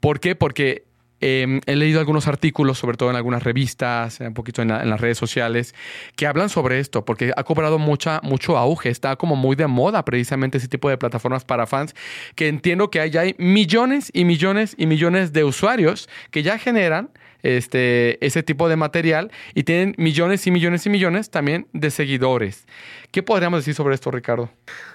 ¿Por 0.00 0.20
qué? 0.20 0.34
Porque 0.36 0.86
em, 1.20 1.60
he 1.66 1.76
leído 1.76 2.00
algunos 2.00 2.26
artículos, 2.28 2.78
sobre 2.78 2.96
todo 2.96 3.10
en 3.10 3.16
algunas 3.16 3.42
revistas, 3.42 4.20
un 4.20 4.34
poquito 4.34 4.62
en, 4.62 4.68
las 4.68 5.00
redes 5.00 5.18
sociales, 5.18 5.74
que 6.16 6.26
hablan 6.26 6.48
sobre 6.48 6.78
esto, 6.78 7.04
porque 7.04 7.32
ha 7.36 7.44
cobrado 7.44 7.78
mucha, 7.78 8.20
mucho 8.22 8.56
auge, 8.56 8.90
está 8.90 9.16
como 9.16 9.36
muy 9.36 9.56
de 9.56 9.66
moda 9.66 10.04
precisamente 10.04 10.58
ese 10.58 10.68
tipo 10.68 10.88
de 10.88 10.98
plataformas 10.98 11.44
para 11.44 11.66
fans, 11.66 11.94
que 12.34 12.48
entiendo 12.48 12.90
que 12.90 13.00
hay, 13.00 13.16
hay 13.16 13.34
millones 13.38 14.10
y 14.12 14.24
millones 14.24 14.74
y 14.78 14.86
millones 14.86 15.32
de 15.32 15.44
usuarios 15.44 16.08
que 16.30 16.42
ya 16.42 16.58
generan 16.58 17.10
este, 17.42 18.24
ese 18.24 18.42
tipo 18.42 18.68
de 18.68 18.76
material 18.76 19.30
y 19.54 19.64
tienen 19.64 19.94
millones 19.98 20.46
y 20.46 20.50
millones 20.50 20.86
y 20.86 20.90
millones 20.90 21.30
también 21.30 21.66
de 21.72 21.90
seguidores. 21.90 22.66
¿Qué 23.10 23.22
podríamos 23.22 23.60
decir 23.60 23.74
sobre 23.74 23.94
esto, 23.94 24.10
Ricardo? 24.10 24.50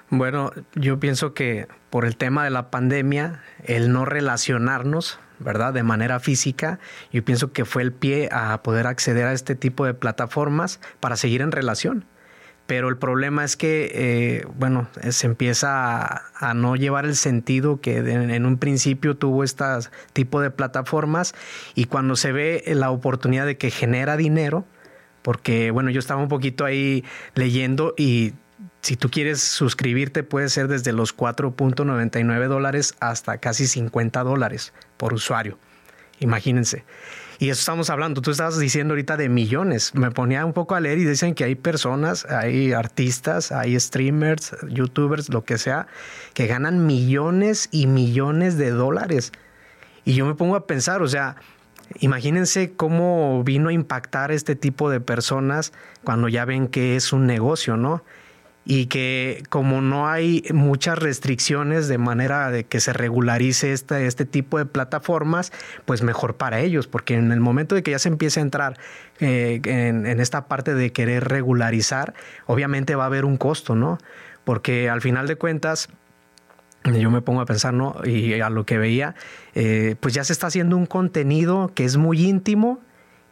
Bueno, 0.10 0.52
yo 0.76 1.00
pienso 1.00 1.34
que 1.34 1.68
por 1.90 2.06
el 2.06 2.18
tema 2.18 2.44
de 2.44 2.52
la 2.52 2.70
pandemia, 2.70 3.42
el 3.66 3.92
no 3.92 4.06
relacionarnos, 4.06 5.20
¿verdad? 5.40 5.74
De 5.74 5.84
manera 5.84 6.20
física, 6.20 6.80
yo 7.12 7.24
pienso 7.24 7.52
que 7.52 7.66
fue 7.66 7.82
el 7.82 7.92
pie 7.92 8.30
a 8.32 8.62
poder 8.64 8.88
acceder 8.88 9.26
a 9.26 9.34
este 9.34 9.56
tipo 9.56 9.86
de 9.86 9.94
plataformas 9.94 10.80
para 11.00 11.16
seguir 11.16 11.42
en 11.42 11.52
relación. 11.52 12.06
Pero 12.68 12.90
el 12.90 12.98
problema 12.98 13.44
es 13.44 13.58
que, 13.58 13.92
eh, 13.94 14.48
bueno, 14.58 14.88
se 15.10 15.28
empieza 15.28 16.24
a, 16.36 16.54
no 16.56 16.76
llevar 16.76 17.06
el 17.06 17.16
sentido 17.16 17.80
que 17.80 17.98
en 17.98 18.46
un 18.46 18.58
principio 18.58 19.16
tuvo 19.16 19.44
este 19.44 19.66
tipo 20.14 20.42
de 20.42 20.50
plataformas. 20.50 21.36
Y 21.76 21.86
cuando 21.86 22.16
se 22.16 22.32
ve 22.32 22.64
la 22.66 22.90
oportunidad 22.90 23.46
de 23.46 23.58
que 23.58 23.70
genera 23.70 24.18
dinero, 24.18 24.66
porque, 25.22 25.70
bueno, 25.70 25.92
yo 25.92 26.00
estaba 26.00 26.22
un 26.22 26.28
poquito 26.28 26.66
ahí 26.66 27.04
leyendo 27.36 27.94
y 27.98 28.34
si 28.86 28.98
tú 28.98 29.10
quieres 29.10 29.42
suscribirte 29.42 30.22
puede 30.22 30.48
ser 30.48 30.68
desde 30.68 30.94
los 30.94 31.18
4.99 31.18 32.48
dólares 32.48 32.94
hasta 33.00 33.40
casi 33.40 33.66
50 33.66 34.22
dólares 34.24 34.74
por 34.98 35.12
usuario. 35.12 35.58
Imagínense. 36.20 36.86
Y 37.40 37.50
eso 37.50 37.62
estamos 37.62 37.90
hablando. 37.90 38.22
Tú 38.22 38.30
estabas 38.30 38.60
diciendo 38.60 38.92
ahorita 38.92 39.18
de 39.18 39.28
millones. 39.28 39.96
Me 39.96 40.12
ponía 40.12 40.46
un 40.46 40.54
poco 40.54 40.76
a 40.76 40.80
leer 40.82 41.00
y 41.00 41.06
dicen 41.06 41.34
que 41.34 41.44
hay 41.44 41.56
personas, 41.56 42.26
hay 42.26 42.74
artistas, 42.74 43.52
hay 43.52 43.78
streamers, 43.80 44.56
youtubers, 44.70 45.30
lo 45.30 45.44
que 45.44 45.58
sea, 45.58 45.88
que 46.36 46.46
ganan 46.46 46.86
millones 46.86 47.70
y 47.72 47.88
millones 47.88 48.56
de 48.56 48.70
dólares. 48.70 49.32
Y 50.04 50.14
yo 50.14 50.28
me 50.28 50.36
pongo 50.36 50.56
a 50.56 50.68
pensar, 50.68 51.02
o 51.02 51.08
sea, 51.08 51.38
imagínense 52.02 52.74
cómo 52.74 53.44
vino 53.44 53.70
a 53.70 53.74
impactar 53.74 54.32
este 54.32 54.56
tipo 54.56 54.92
de 54.92 55.00
personas 55.00 55.74
cuando 56.04 56.28
ya 56.28 56.46
ven 56.46 56.68
que 56.68 56.96
es 56.96 57.14
un 57.14 57.26
negocio, 57.26 57.78
¿no? 57.78 58.04
Y 58.66 58.88
que 58.88 59.44
como 59.50 59.80
no 59.80 60.08
hay 60.10 60.44
muchas 60.52 60.98
restricciones 60.98 61.88
de 61.88 62.00
manera 62.00 62.50
de 62.50 62.64
que 62.64 62.80
se 62.80 62.94
regularice 62.94 63.72
este, 63.72 64.08
este 64.08 64.26
tipo 64.26 64.58
de 64.58 64.66
plataformas, 64.66 65.54
pues 65.86 66.02
mejor 66.02 66.36
para 66.36 66.60
ellos, 66.60 66.88
porque 66.88 67.14
en 67.14 67.32
el 67.32 67.40
momento 67.40 67.76
de 67.76 67.84
que 67.84 67.92
ya 67.92 68.00
se 68.00 68.10
empiece 68.10 68.40
a 68.40 68.44
entrar 68.44 68.80
eh, 69.20 69.62
en, 69.64 70.20
esta 70.20 70.48
parte 70.48 70.74
de 70.74 70.92
querer 70.92 71.26
regularizar, 71.26 72.16
obviamente 72.48 72.96
va 72.96 73.04
a 73.04 73.08
haber 73.08 73.24
un 73.24 73.38
costo, 73.38 73.76
¿no? 73.76 74.00
Porque 74.44 74.90
al 74.90 75.02
final 75.02 75.28
de 75.28 75.36
cuentas, 75.36 75.90
yo 76.84 77.12
me 77.12 77.22
pongo 77.22 77.42
a 77.42 77.46
pensar, 77.46 77.74
¿no? 77.74 77.96
Y 78.04 78.40
a 78.42 78.50
lo 78.50 78.66
que 78.66 78.80
veía, 78.80 79.16
eh, 79.54 79.96
pues 80.00 80.16
ya 80.16 80.24
se 80.24 80.34
está 80.34 80.48
haciendo 80.48 80.76
un 80.76 80.88
contenido 80.88 81.72
que 81.76 81.86
es 81.86 81.98
muy 81.98 82.28
íntimo 82.28 82.80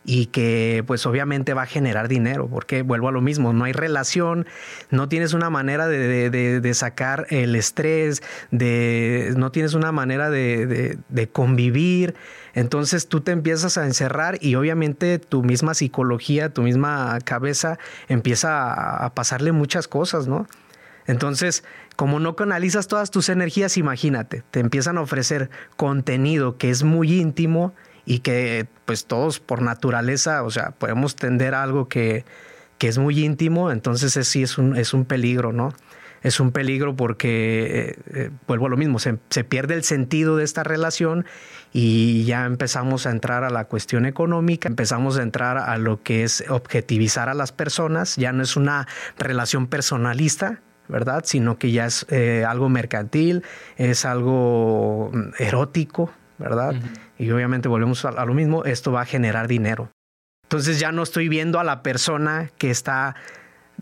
y 0.06 0.28
que 0.28 0.84
pues 0.86 1.06
obviamente 1.06 1.54
va 1.54 1.64
a 1.64 1.66
generar 1.66 2.08
dinero, 2.08 2.48
porque 2.48 2.82
vuelvo 2.82 3.08
a 3.08 3.12
lo 3.12 3.22
mismo, 3.22 3.54
no 3.54 3.64
hay 3.64 3.74
relación, 3.74 4.46
no 4.90 5.08
tienes 5.08 5.34
una 5.34 5.50
manera 5.50 5.88
de, 5.88 6.30
de, 6.30 6.74
sacar 6.74 7.28
el 7.30 7.56
estrés, 7.56 8.22
de, 8.52 9.34
no 9.38 9.52
tienes 9.52 9.74
una 9.74 9.92
manera 9.92 10.30
de, 10.30 10.98
convivir, 11.32 12.16
entonces 12.54 13.08
tú 13.08 13.22
te 13.22 13.32
empiezas 13.32 13.78
a 13.78 13.86
encerrar 13.86 14.38
y 14.42 14.56
obviamente 14.56 15.20
tu 15.20 15.42
misma 15.44 15.74
psicología, 15.74 16.50
tu 16.50 16.64
misma 16.64 17.18
cabeza 17.24 17.80
empieza 18.10 19.06
a, 19.06 19.14
pasarle 19.14 19.52
muchas 19.52 19.88
cosas, 19.88 20.28
¿no? 20.28 20.48
Entonces, 21.06 21.64
como 21.96 22.20
no 22.20 22.36
canalizas 22.36 22.88
todas 22.88 23.12
tus 23.12 23.30
energías, 23.30 23.78
imagínate, 23.78 24.44
te 24.52 24.60
empiezan 24.62 24.98
a 24.98 25.02
ofrecer 25.02 25.50
contenido 25.76 26.58
que 26.58 26.70
es 26.70 26.84
muy 26.84 27.20
íntimo, 27.20 27.74
y 28.06 28.20
que 28.20 28.68
pues 28.86 29.06
todos 29.06 29.40
por 29.40 29.62
naturaleza, 29.62 30.44
o 30.44 30.50
sea, 30.50 30.72
podemos 30.72 31.16
tender 31.16 31.56
algo 31.56 31.88
que, 31.88 32.26
que 32.78 32.88
es 32.88 32.98
muy 32.98 33.24
íntimo, 33.24 33.72
entonces 33.72 34.18
es, 34.18 34.28
sí 34.28 34.44
es 34.44 34.58
un, 34.58 34.76
es 34.76 34.94
un 34.94 35.06
peligro, 35.06 35.54
¿no? 35.54 35.74
Es 36.22 36.40
un 36.40 36.52
peligro 36.52 36.96
porque, 36.96 37.90
eh, 37.90 37.96
eh, 38.14 38.30
vuelvo 38.48 38.68
a 38.68 38.70
lo 38.70 38.78
mismo, 38.78 38.98
se, 38.98 39.18
se, 39.30 39.44
pierde 39.44 39.74
el 39.74 39.84
sentido 39.84 40.38
de 40.38 40.46
esta 40.46 40.64
relación 40.64 41.26
y 41.74 42.24
ya 42.24 42.46
empezamos 42.46 43.06
a 43.06 43.12
entrar 43.12 43.44
a 43.44 43.50
la 43.50 43.66
cuestión 43.66 44.06
económica, 44.06 44.70
empezamos 44.70 45.18
a 45.18 45.22
entrar 45.22 45.58
a 45.58 45.78
lo 45.78 46.02
que 46.02 46.24
es 46.24 46.46
objetivizar 46.50 47.28
a 47.28 47.34
las 47.34 47.52
personas, 47.52 48.16
ya 48.16 48.32
no 48.32 48.42
es 48.42 48.56
una 48.56 48.88
relación 49.18 49.68
personalista, 49.68 50.62
¿verdad? 50.88 51.24
Sino 51.26 51.58
que 51.58 51.72
ya 51.72 51.86
es 51.88 52.06
eh, 52.10 52.46
algo 52.48 52.70
mercantil, 52.70 53.44
es 53.76 54.06
algo 54.06 55.12
mm, 55.14 55.32
erótico, 55.40 56.12
¿verdad? 56.44 56.76
Y 57.18 57.32
obviamente 57.32 57.70
volvemos 57.70 58.04
a, 58.04 58.26
lo 58.26 58.34
mismo, 58.34 58.66
esto 58.66 58.92
va 58.92 59.02
a 59.02 59.06
generar 59.06 59.48
dinero. 59.48 59.90
Entonces 60.44 60.80
ya 60.80 60.92
no 60.92 61.04
estoy 61.04 61.30
viendo 61.30 61.60
a 61.60 61.64
la 61.64 61.82
persona 61.82 62.52
que 62.58 62.70
está 62.70 63.16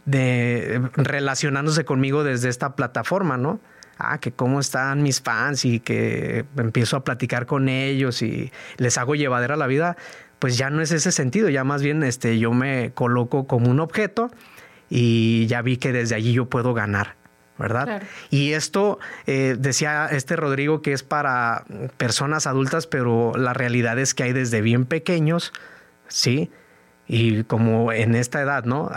de, 0.05 0.81
relacionándose 0.93 1.83
conmigo 1.85 2.23
desde 2.23 2.49
esta 2.49 2.75
plataforma, 2.75 3.37
¿no? 3.37 3.59
Ah, 3.97 4.19
que 4.19 4.31
cómo 4.31 4.59
están 4.59 5.03
mis 5.03 5.21
fans 5.21 5.65
y 5.65 5.79
que 5.79 6.45
empiezo 6.57 6.97
a 6.97 7.03
platicar 7.03 7.45
con 7.45 7.67
ellos 7.67 8.21
y 8.21 8.51
les 8.77 8.97
hago 8.97 9.15
llevadera 9.15 9.55
la 9.55 9.67
vida, 9.67 9.97
pues 10.39 10.57
ya 10.57 10.69
no 10.69 10.81
es 10.81 10.91
ese 10.91 11.11
sentido, 11.11 11.49
ya 11.49 11.63
más 11.63 11.81
bien 11.81 12.03
este, 12.03 12.39
yo 12.39 12.51
me 12.51 12.91
coloco 12.93 13.47
como 13.47 13.69
un 13.69 13.79
objeto 13.79 14.31
y 14.89 15.45
ya 15.47 15.61
vi 15.61 15.77
que 15.77 15.91
desde 15.91 16.15
allí 16.15 16.33
yo 16.33 16.45
puedo 16.45 16.73
ganar. 16.73 17.20
¿Verdad? 17.61 18.03
Y 18.29 18.53
esto 18.53 18.99
eh, 19.27 19.55
decía 19.57 20.07
este 20.11 20.35
Rodrigo 20.35 20.81
que 20.81 20.93
es 20.93 21.03
para 21.03 21.63
personas 21.97 22.47
adultas, 22.47 22.87
pero 22.87 23.33
la 23.37 23.53
realidad 23.53 23.99
es 23.99 24.13
que 24.13 24.23
hay 24.23 24.33
desde 24.33 24.61
bien 24.61 24.85
pequeños, 24.85 25.53
¿sí? 26.07 26.51
Y 27.07 27.43
como 27.43 27.91
en 27.91 28.15
esta 28.15 28.41
edad, 28.41 28.63
¿no? 28.63 28.89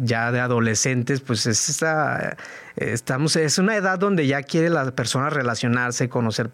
ya 0.00 0.30
de 0.30 0.40
adolescentes, 0.40 1.22
pues 1.22 1.46
es 1.46 1.70
esta, 1.70 2.36
estamos, 2.76 3.34
es 3.36 3.56
una 3.56 3.76
edad 3.76 3.98
donde 3.98 4.26
ya 4.26 4.42
quiere 4.42 4.68
la 4.68 4.90
persona 4.90 5.30
relacionarse, 5.30 6.10
conocer, 6.10 6.50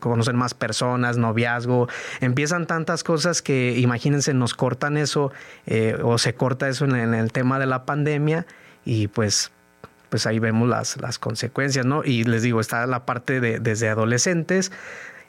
conocer 0.00 0.34
más 0.34 0.52
personas, 0.52 1.16
noviazgo, 1.16 1.88
empiezan 2.20 2.66
tantas 2.66 3.04
cosas 3.04 3.40
que 3.40 3.78
imagínense, 3.78 4.34
nos 4.34 4.52
cortan 4.52 4.98
eso 4.98 5.32
eh, 5.66 5.96
o 6.02 6.18
se 6.18 6.34
corta 6.34 6.68
eso 6.68 6.84
en 6.84 7.14
el 7.14 7.32
tema 7.32 7.58
de 7.58 7.64
la 7.64 7.86
pandemia 7.86 8.44
y 8.84 9.08
pues 9.08 9.52
pues 10.10 10.26
ahí 10.26 10.38
vemos 10.38 10.68
las, 10.68 11.00
las 11.00 11.18
consecuencias, 11.18 11.86
¿no? 11.86 12.02
Y 12.04 12.24
les 12.24 12.42
digo, 12.42 12.60
está 12.60 12.86
la 12.86 13.06
parte 13.06 13.40
de 13.40 13.60
desde 13.60 13.88
adolescentes 13.88 14.70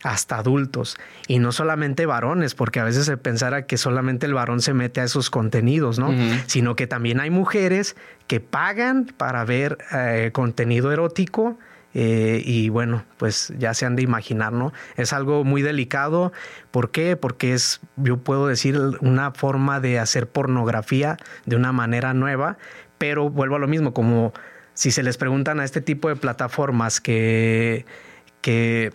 hasta 0.03 0.37
adultos 0.37 0.97
y 1.27 1.39
no 1.39 1.51
solamente 1.51 2.05
varones, 2.05 2.55
porque 2.55 2.79
a 2.79 2.83
veces 2.83 3.05
se 3.05 3.17
pensara 3.17 3.65
que 3.65 3.77
solamente 3.77 4.25
el 4.25 4.33
varón 4.33 4.61
se 4.61 4.73
mete 4.73 5.01
a 5.01 5.03
esos 5.03 5.29
contenidos, 5.29 5.99
¿no? 5.99 6.11
Sino 6.47 6.75
que 6.75 6.87
también 6.87 7.19
hay 7.19 7.29
mujeres 7.29 7.95
que 8.27 8.39
pagan 8.39 9.05
para 9.17 9.45
ver 9.45 9.77
eh, 9.93 10.31
contenido 10.33 10.91
erótico. 10.91 11.57
Eh, 11.93 12.41
y 12.45 12.69
bueno, 12.69 13.03
pues 13.17 13.53
ya 13.57 13.73
se 13.73 13.85
han 13.85 13.97
de 13.97 14.01
imaginar, 14.01 14.53
¿no? 14.53 14.71
Es 14.95 15.11
algo 15.11 15.43
muy 15.43 15.61
delicado. 15.61 16.31
¿Por 16.71 16.89
qué? 16.89 17.17
Porque 17.17 17.53
es, 17.53 17.81
yo 17.97 18.15
puedo 18.17 18.47
decir, 18.47 18.79
una 19.01 19.31
forma 19.31 19.81
de 19.81 19.99
hacer 19.99 20.27
pornografía 20.27 21.17
de 21.45 21.57
una 21.57 21.73
manera 21.73 22.13
nueva, 22.13 22.57
pero 22.97 23.29
vuelvo 23.29 23.57
a 23.57 23.59
lo 23.59 23.67
mismo, 23.67 23.93
como 23.93 24.31
si 24.81 24.89
se 24.89 25.03
les 25.03 25.15
preguntan 25.15 25.59
a 25.59 25.63
este 25.63 25.79
tipo 25.79 26.09
de 26.09 26.15
plataformas 26.15 26.99
que, 26.99 27.85
que, 28.41 28.91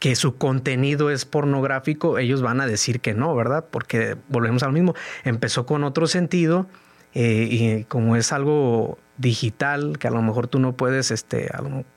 que 0.00 0.16
su 0.16 0.38
contenido 0.38 1.08
es 1.08 1.24
pornográfico, 1.24 2.18
ellos 2.18 2.42
van 2.42 2.60
a 2.60 2.66
decir 2.66 2.98
que 2.98 3.14
no, 3.14 3.32
¿verdad? 3.36 3.66
Porque 3.70 4.16
volvemos 4.26 4.64
al 4.64 4.72
mismo, 4.72 4.96
empezó 5.22 5.66
con 5.66 5.84
otro 5.84 6.08
sentido 6.08 6.66
eh, 7.14 7.46
y 7.48 7.84
como 7.84 8.16
es 8.16 8.32
algo 8.32 8.98
digital, 9.18 9.98
que 10.00 10.08
a 10.08 10.10
lo 10.10 10.20
mejor 10.20 10.48
tú 10.48 10.58
no 10.58 10.72
puedes 10.72 11.12
este, 11.12 11.48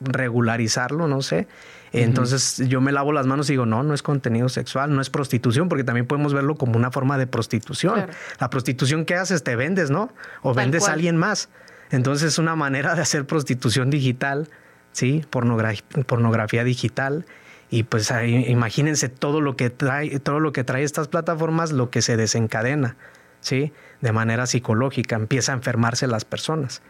regularizarlo, 0.01 1.07
no 1.07 1.23
sé. 1.23 1.47
Entonces 1.91 2.61
yo 2.67 2.81
me 2.81 2.91
lavo 2.91 3.13
las 3.13 3.25
manos 3.25 3.49
y 3.49 3.53
digo, 3.53 3.65
no, 3.65 3.81
no 3.81 3.95
es 3.95 4.03
contenido 4.03 4.47
sexual, 4.47 4.93
no 4.93 5.01
es 5.01 5.09
prostitución, 5.09 5.69
porque 5.69 5.83
también 5.83 6.05
podemos 6.05 6.35
verlo 6.35 6.53
como 6.53 6.77
una 6.77 6.91
forma 6.91 7.17
de 7.17 7.25
prostitución. 7.25 8.05
La 8.39 8.51
prostitución 8.51 9.05
que 9.05 9.15
haces, 9.15 9.43
te 9.43 9.55
vendes, 9.55 9.89
¿no? 9.89 10.13
O 10.43 10.53
vendes 10.53 10.87
a 10.87 10.93
alguien 10.93 11.17
más. 11.17 11.49
Entonces 11.93 12.33
es 12.33 12.39
una 12.39 12.55
manera 12.55 12.95
de 12.95 13.03
hacer 13.03 13.27
prostitución 13.27 13.91
digital, 13.91 14.49
¿sí? 14.93 15.23
pornografía 15.29 16.63
digital. 16.63 17.27
Y 17.69 17.83
pues 17.83 18.11
imagínense 18.47 19.09
todo 19.09 19.41
lo 19.41 19.55
que 19.55 19.69
trae, 19.69 20.19
todo 20.19 20.39
lo 20.39 20.53
que 20.53 20.63
trae 20.63 20.83
estas 20.83 21.07
plataformas, 21.07 21.71
lo 21.71 21.91
que 21.91 22.01
se 22.01 22.17
desencadena, 22.17 22.97
¿sí? 23.41 23.73
De 24.01 24.11
manera 24.11 24.47
psicológica, 24.47 25.15
empieza 25.15 25.51
a 25.51 25.55
enfermarse 25.55 26.07
las 26.07 26.25
personas. 26.25 26.81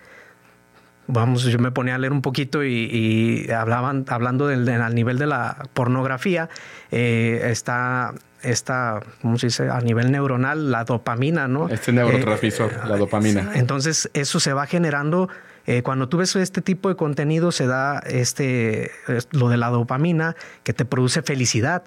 vamos, 1.07 1.43
yo 1.43 1.60
me 1.60 1.72
ponía 1.72 1.95
a 1.95 1.98
leer 1.98 2.13
un 2.13 2.22
poquito 2.22 2.63
y, 2.63 3.50
hablaban, 3.51 4.05
hablando 4.07 4.48
del, 4.48 4.69
al 4.69 4.95
nivel 4.95 5.17
de 5.19 5.27
la 5.27 5.67
pornografía, 5.74 6.48
eh, 6.91 7.41
está 7.51 8.13
esta, 8.43 9.01
¿cómo 9.21 9.38
se 9.38 9.47
dice? 9.47 9.69
A 9.69 9.79
nivel 9.81 10.12
neuronal, 10.12 10.71
la 10.71 10.83
dopamina, 10.83 11.47
¿no? 11.47 11.69
Este 11.69 11.91
neurotransmisor, 11.91 12.71
eh, 12.71 12.88
la 12.88 12.97
dopamina. 12.97 13.51
Entonces, 13.55 14.09
eso 14.13 14.39
se 14.39 14.53
va 14.53 14.65
generando. 14.67 15.29
Eh, 15.65 15.81
cuando 15.81 16.09
tú 16.09 16.17
ves 16.17 16.35
este 16.35 16.62
tipo 16.62 16.89
de 16.89 16.95
contenido, 16.95 17.51
se 17.51 17.67
da 17.67 18.00
este, 18.00 18.91
lo 19.31 19.50
de 19.50 19.57
la 19.57 19.69
dopamina 19.69 20.35
que 20.63 20.73
te 20.73 20.85
produce 20.85 21.21
felicidad. 21.21 21.83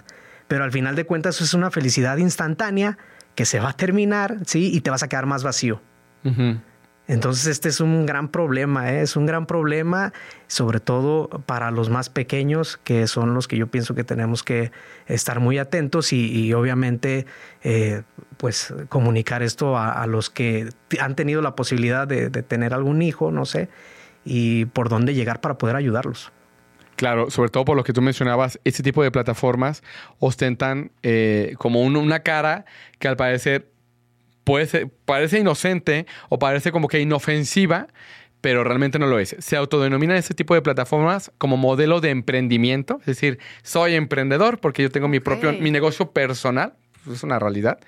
Pero 0.49 0.65
al 0.65 0.73
final 0.73 0.97
de 0.97 1.05
cuentas, 1.05 1.41
es 1.41 1.55
una 1.55 1.71
felicidad 1.71 2.17
instantánea 2.17 2.99
que 3.35 3.45
se 3.45 3.61
va 3.61 3.71
a 3.71 3.73
terminar, 3.75 4.39
¿sí? 4.47 4.71
Y 4.73 4.81
te 4.81 4.91
vas 4.91 5.03
a 5.03 5.09
quedar 5.09 5.27
más 5.27 5.43
vacío. 5.43 5.81
Entonces 7.09 7.47
este 7.47 7.69
es 7.69 7.81
un 7.81 8.05
gran 8.05 8.29
problema, 8.29 8.93
¿eh? 8.93 9.03
es 9.03 9.15
un 9.15 9.27
gran 9.27 9.47
problema, 9.47 10.13
sobre 10.49 10.81
todo 10.81 11.29
para 11.47 11.71
los 11.71 11.89
más 11.89 12.11
pequeños, 12.11 12.79
que 12.83 13.07
son 13.07 13.33
los 13.33 13.47
que 13.47 13.57
yo 13.57 13.69
pienso 13.69 13.95
que 13.95 14.03
tenemos 14.03 14.43
que 14.43 14.73
estar 15.07 15.39
muy 15.39 15.59
atentos 15.59 16.13
y, 16.13 16.53
obviamente 16.53 17.27
eh, 17.63 18.03
pues 18.39 18.75
comunicar 18.89 19.43
esto 19.43 19.79
a, 19.79 20.07
los 20.07 20.31
que 20.31 20.69
han 21.01 21.15
tenido 21.15 21.43
la 21.43 21.55
posibilidad 21.55 22.09
de, 22.09 22.31
tener 22.31 22.75
algún 22.75 23.03
hijo, 23.03 23.31
no 23.31 23.45
sé, 23.45 23.69
y 24.25 24.65
por 24.67 24.89
dónde 24.89 25.15
llegar 25.15 25.41
para 25.41 25.59
poder 25.59 25.77
ayudarlos. 25.77 26.33
Claro, 26.97 27.31
sobre 27.31 27.51
todo 27.51 27.65
por 27.65 27.77
lo 27.77 27.85
que 27.85 27.93
tú 27.93 28.03
mencionabas, 28.03 28.59
este 28.65 28.83
tipo 28.83 29.03
de 29.03 29.11
plataformas 29.11 29.83
ostentan 30.19 30.91
eh, 31.03 31.55
como 31.59 31.83
una 31.83 32.21
cara 32.21 32.65
que 32.99 33.07
al 33.07 33.17
parecer 33.17 33.69
puede 34.47 34.87
parece 35.05 35.41
inocente 35.41 36.07
o 36.29 36.39
parece 36.39 36.71
como 36.71 36.87
que 36.87 37.01
inofensiva, 37.01 37.89
pero 38.41 38.63
realmente 38.63 39.01
no 39.01 39.09
lo 39.09 39.19
es. 39.19 39.35
Se 39.41 39.57
autodenominan 39.57 40.17
este 40.17 40.35
tipo 40.35 40.55
de 40.55 40.63
plataformas 40.63 41.33
como 41.37 41.57
modelo 41.57 42.01
de 42.01 42.11
emprendimiento, 42.11 42.99
es 43.01 43.07
decir, 43.07 43.41
soy 43.65 43.95
emprendedor 43.95 44.61
porque 44.61 44.85
yo 44.85 44.91
tengo 44.91 45.09
mi 45.09 45.19
propio 45.19 45.53
mi 45.53 45.73
negocio 45.73 46.13
personal, 46.13 46.75
es 47.07 47.23
una 47.23 47.39
realidad 47.39 47.79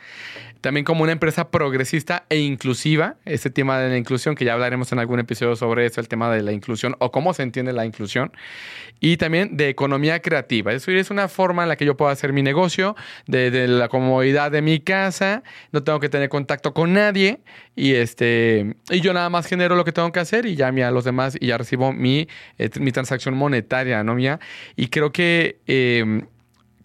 también 0.60 0.84
como 0.84 1.02
una 1.02 1.12
empresa 1.12 1.50
progresista 1.50 2.24
e 2.28 2.38
inclusiva, 2.38 3.16
este 3.24 3.50
tema 3.50 3.78
de 3.78 3.90
la 3.90 3.96
inclusión, 3.96 4.34
que 4.34 4.44
ya 4.44 4.54
hablaremos 4.54 4.90
en 4.92 4.98
algún 4.98 5.20
episodio 5.20 5.54
sobre 5.56 5.86
eso, 5.86 6.00
el 6.00 6.08
tema 6.08 6.32
de 6.34 6.42
la 6.42 6.52
inclusión 6.52 6.96
o 6.98 7.12
cómo 7.12 7.32
se 7.32 7.42
entiende 7.42 7.72
la 7.72 7.86
inclusión, 7.86 8.32
y 9.00 9.16
también 9.16 9.56
de 9.56 9.68
economía 9.68 10.20
creativa. 10.20 10.72
Es 10.72 10.82
decir, 10.82 10.98
es 10.98 11.10
una 11.10 11.28
forma 11.28 11.62
en 11.62 11.68
la 11.68 11.76
que 11.76 11.84
yo 11.84 11.96
puedo 11.96 12.10
hacer 12.10 12.32
mi 12.32 12.42
negocio 12.42 12.96
de, 13.26 13.68
la 13.68 13.88
comodidad 13.88 14.50
de 14.50 14.62
mi 14.62 14.80
casa, 14.80 15.42
no 15.72 15.82
tengo 15.84 16.00
que 16.00 16.08
tener 16.08 16.28
contacto 16.28 16.74
con 16.74 16.92
nadie 16.92 17.40
y, 17.76 17.94
este, 17.94 18.74
y 18.90 19.00
yo 19.00 19.12
nada 19.12 19.30
más 19.30 19.46
genero 19.46 19.76
lo 19.76 19.84
que 19.84 19.92
tengo 19.92 20.10
que 20.10 20.20
hacer 20.20 20.46
y 20.46 20.56
ya 20.56 20.68
a 20.68 20.90
los 20.90 21.04
demás 21.04 21.36
y 21.40 21.46
ya 21.46 21.58
recibo 21.58 21.92
mi, 21.92 22.28
eh, 22.58 22.68
mi 22.78 22.92
transacción 22.92 23.34
monetaria, 23.34 24.04
¿no? 24.04 24.14
Mía? 24.14 24.40
Y 24.76 24.88
creo 24.88 25.12
que... 25.12 25.58
Eh, 25.66 26.22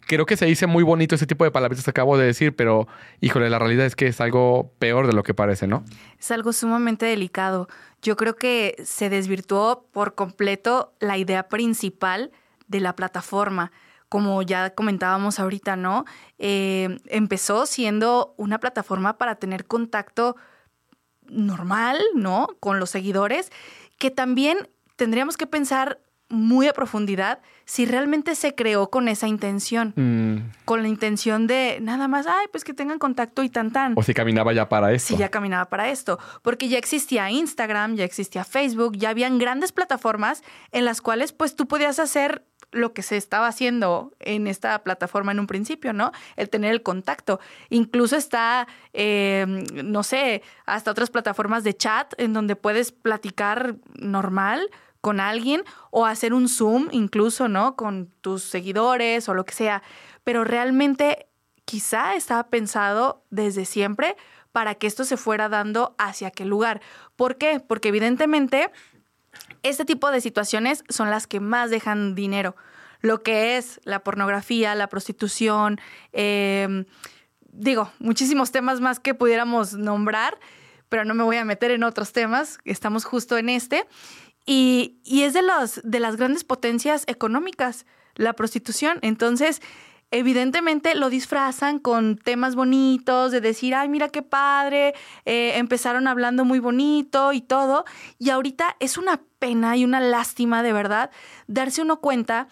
creo 0.07 0.25
que 0.25 0.37
se 0.37 0.45
dice 0.45 0.67
muy 0.67 0.83
bonito 0.83 1.15
ese 1.15 1.27
tipo 1.27 1.43
de 1.43 1.51
palabritas 1.51 1.83
que 1.83 1.91
acabo 1.91 2.17
de 2.17 2.25
decir, 2.25 2.55
pero 2.55 2.87
híjole, 3.21 3.49
la 3.49 3.59
realidad 3.59 3.85
es 3.85 3.95
que 3.95 4.07
es 4.07 4.21
algo 4.21 4.71
peor 4.79 5.07
de 5.07 5.13
lo 5.13 5.23
que 5.23 5.33
parece, 5.33 5.67
¿no? 5.67 5.83
Es 6.19 6.31
algo 6.31 6.53
sumamente 6.53 7.05
delicado. 7.05 7.67
Yo 8.01 8.15
creo 8.15 8.35
que 8.35 8.75
se 8.83 9.09
desvirtuó 9.09 9.87
por 9.91 10.15
completo 10.15 10.93
la 10.99 11.17
idea 11.17 11.47
principal 11.47 12.31
de 12.67 12.79
la 12.79 12.95
plataforma. 12.95 13.71
Como 14.09 14.41
ya 14.41 14.71
comentábamos 14.71 15.39
ahorita, 15.39 15.75
¿no? 15.75 16.05
Eh, 16.37 16.99
empezó 17.07 17.65
siendo 17.65 18.35
una 18.37 18.59
plataforma 18.59 19.17
para 19.17 19.35
tener 19.35 19.65
contacto 19.65 20.35
normal, 21.27 21.99
¿no? 22.13 22.47
Con 22.59 22.79
los 22.79 22.89
seguidores, 22.89 23.51
que 23.97 24.11
también 24.11 24.69
tendríamos 24.95 25.37
que 25.37 25.47
pensar 25.47 25.99
muy 26.33 26.67
a 26.67 26.73
profundidad 26.73 27.39
si 27.65 27.85
realmente 27.85 28.35
se 28.35 28.55
creó 28.55 28.89
con 28.89 29.07
esa 29.07 29.27
intención, 29.27 29.93
mm. 29.95 30.65
con 30.65 30.81
la 30.81 30.89
intención 30.89 31.47
de 31.47 31.77
nada 31.81 32.07
más, 32.07 32.27
ay, 32.27 32.47
pues 32.51 32.63
que 32.63 32.73
tengan 32.73 32.99
contacto 32.99 33.43
y 33.43 33.49
tan 33.49 33.71
tan. 33.71 33.93
O 33.95 34.03
si 34.03 34.13
caminaba 34.13 34.51
ya 34.51 34.67
para 34.67 34.91
esto. 34.91 35.13
Si 35.13 35.17
ya 35.17 35.29
caminaba 35.29 35.65
para 35.65 35.89
esto, 35.89 36.19
porque 36.41 36.67
ya 36.67 36.77
existía 36.77 37.29
Instagram, 37.29 37.95
ya 37.95 38.03
existía 38.03 38.43
Facebook, 38.43 38.97
ya 38.97 39.11
habían 39.11 39.37
grandes 39.37 39.71
plataformas 39.71 40.43
en 40.71 40.83
las 40.83 40.99
cuales 40.99 41.31
pues 41.31 41.55
tú 41.55 41.67
podías 41.67 41.99
hacer 41.99 42.43
lo 42.71 42.93
que 42.93 43.03
se 43.03 43.17
estaba 43.17 43.47
haciendo 43.47 44.13
en 44.19 44.47
esta 44.47 44.83
plataforma 44.83 45.31
en 45.31 45.39
un 45.39 45.47
principio, 45.47 45.93
¿no? 45.93 46.11
El 46.35 46.49
tener 46.49 46.71
el 46.71 46.81
contacto. 46.81 47.39
Incluso 47.69 48.15
está, 48.15 48.67
eh, 48.93 49.45
no 49.83 50.03
sé, 50.03 50.41
hasta 50.65 50.91
otras 50.91 51.11
plataformas 51.11 51.63
de 51.63 51.75
chat 51.75 52.13
en 52.17 52.33
donde 52.33 52.55
puedes 52.55 52.91
platicar 52.91 53.75
normal 53.95 54.69
con 55.03 55.19
alguien 55.19 55.65
o 55.91 56.05
hacer 56.05 56.33
un 56.33 56.47
Zoom 56.47 56.87
incluso, 56.91 57.49
¿no? 57.49 57.75
Con 57.75 58.07
tus 58.21 58.41
seguidores 58.41 59.27
o 59.27 59.33
lo 59.33 59.43
que 59.43 59.53
sea. 59.53 59.83
Pero 60.23 60.45
realmente 60.45 61.27
quizá 61.65 62.15
estaba 62.15 62.47
pensado 62.47 63.25
desde 63.29 63.65
siempre 63.65 64.15
para 64.53 64.75
que 64.75 64.87
esto 64.87 65.03
se 65.03 65.17
fuera 65.17 65.49
dando 65.49 65.93
hacia 65.97 66.29
aquel 66.29 66.47
lugar. 66.47 66.79
¿Por 67.17 67.37
qué? 67.37 67.59
Porque 67.59 67.89
evidentemente 67.89 68.71
este 69.61 69.83
tipo 69.83 70.09
de 70.09 70.21
situaciones 70.21 70.85
son 70.87 71.09
las 71.09 71.27
que 71.27 71.41
más 71.41 71.69
dejan 71.69 72.15
dinero. 72.15 72.55
Lo 73.01 73.23
que 73.23 73.57
es 73.57 73.81
la 73.83 74.05
pornografía, 74.05 74.73
la 74.73 74.87
prostitución, 74.87 75.81
em, 76.13 76.85
digo, 77.51 77.91
muchísimos 77.99 78.53
temas 78.53 78.79
más 78.79 79.01
que 79.01 79.13
pudiéramos 79.13 79.73
nombrar, 79.73 80.39
pero 80.87 81.03
no 81.03 81.13
me 81.13 81.23
voy 81.23 81.35
a 81.35 81.43
meter 81.43 81.71
en 81.71 81.83
otros 81.83 82.13
temas, 82.13 82.59
estamos 82.63 83.03
justo 83.03 83.37
en 83.37 83.49
este. 83.49 83.85
Y, 84.45 84.99
es 85.05 85.33
de, 85.33 85.41
los, 85.41 85.81
de 85.83 85.99
las 85.99 86.17
grandes 86.17 86.43
potencias 86.43 87.03
económicas, 87.07 87.85
la 88.15 88.33
prostitución. 88.33 88.99
Entonces, 89.01 89.61
evidentemente 90.11 90.95
lo 90.95 91.09
disfrazan 91.09 91.79
con 91.79 92.17
temas 92.17 92.55
bonitos, 92.55 93.31
de 93.31 93.41
decir, 93.41 93.73
ay, 93.73 93.89
mira 93.89 94.09
qué 94.09 94.21
padre, 94.21 94.93
eh, 95.25 95.53
empezaron 95.55 96.07
hablando 96.07 96.45
muy 96.45 96.59
bonito 96.59 97.33
y 97.33 97.41
todo. 97.41 97.85
Y 98.19 98.29
ahorita 98.29 98.75
es 98.79 98.97
una 98.97 99.21
pena 99.39 99.75
y 99.77 99.85
una 99.85 99.99
lástima, 99.99 100.61
de 100.61 100.73
verdad, 100.73 101.09
darse 101.47 101.81
uno 101.81 101.99
cuenta 101.99 102.47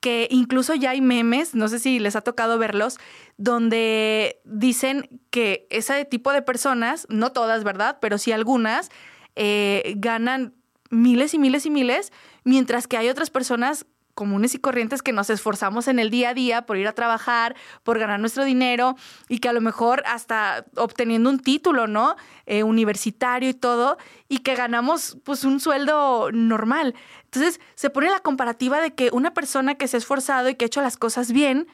que 0.00 0.26
incluso 0.30 0.74
ya 0.74 0.90
hay 0.90 1.00
memes, 1.00 1.54
no 1.54 1.68
sé 1.68 1.78
si 1.78 2.00
les 2.00 2.16
ha 2.16 2.22
tocado 2.22 2.58
verlos, 2.58 2.98
donde 3.36 4.40
dicen 4.44 5.20
que 5.30 5.68
ese 5.70 6.04
tipo 6.04 6.32
de 6.32 6.42
personas, 6.42 7.06
no 7.08 7.30
todas, 7.30 7.62
¿verdad? 7.62 7.98
Pero 8.00 8.18
sí 8.18 8.32
algunas, 8.32 8.90
eh, 9.36 9.94
ganan 9.96 10.54
miles 10.92 11.34
y 11.34 11.38
miles 11.38 11.66
y 11.66 11.70
miles, 11.70 12.12
mientras 12.44 12.86
que 12.86 12.96
hay 12.96 13.08
otras 13.08 13.30
personas 13.30 13.86
comunes 14.14 14.54
y 14.54 14.58
corrientes 14.58 15.02
que 15.02 15.12
nos 15.12 15.30
esforzamos 15.30 15.88
en 15.88 15.98
el 15.98 16.10
día 16.10 16.30
a 16.30 16.34
día 16.34 16.66
por 16.66 16.76
ir 16.76 16.86
a 16.86 16.92
trabajar, 16.92 17.56
por 17.82 17.98
ganar 17.98 18.20
nuestro 18.20 18.44
dinero 18.44 18.94
y 19.28 19.38
que 19.38 19.48
a 19.48 19.54
lo 19.54 19.62
mejor 19.62 20.02
hasta 20.06 20.66
obteniendo 20.76 21.30
un 21.30 21.40
título, 21.40 21.86
¿no? 21.86 22.16
Eh, 22.44 22.62
universitario 22.62 23.48
y 23.48 23.54
todo, 23.54 23.96
y 24.28 24.38
que 24.38 24.54
ganamos 24.54 25.16
pues 25.24 25.44
un 25.44 25.60
sueldo 25.60 26.30
normal. 26.30 26.94
Entonces 27.24 27.58
se 27.74 27.88
pone 27.88 28.10
la 28.10 28.20
comparativa 28.20 28.82
de 28.82 28.94
que 28.94 29.08
una 29.12 29.32
persona 29.32 29.76
que 29.76 29.88
se 29.88 29.96
ha 29.96 29.98
esforzado 29.98 30.50
y 30.50 30.56
que 30.56 30.66
ha 30.66 30.66
hecho 30.66 30.82
las 30.82 30.98
cosas 30.98 31.32
bien, 31.32 31.66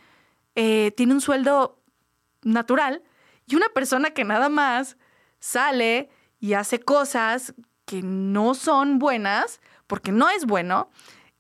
eh, 0.54 0.92
tiene 0.96 1.14
un 1.14 1.20
sueldo 1.20 1.82
natural 2.42 3.02
y 3.46 3.56
una 3.56 3.68
persona 3.70 4.10
que 4.10 4.24
nada 4.24 4.48
más 4.48 4.96
sale 5.40 6.08
y 6.40 6.52
hace 6.52 6.78
cosas 6.78 7.54
que 7.88 8.02
no 8.02 8.52
son 8.52 8.98
buenas, 8.98 9.60
porque 9.86 10.12
no 10.12 10.28
es 10.28 10.44
bueno, 10.44 10.90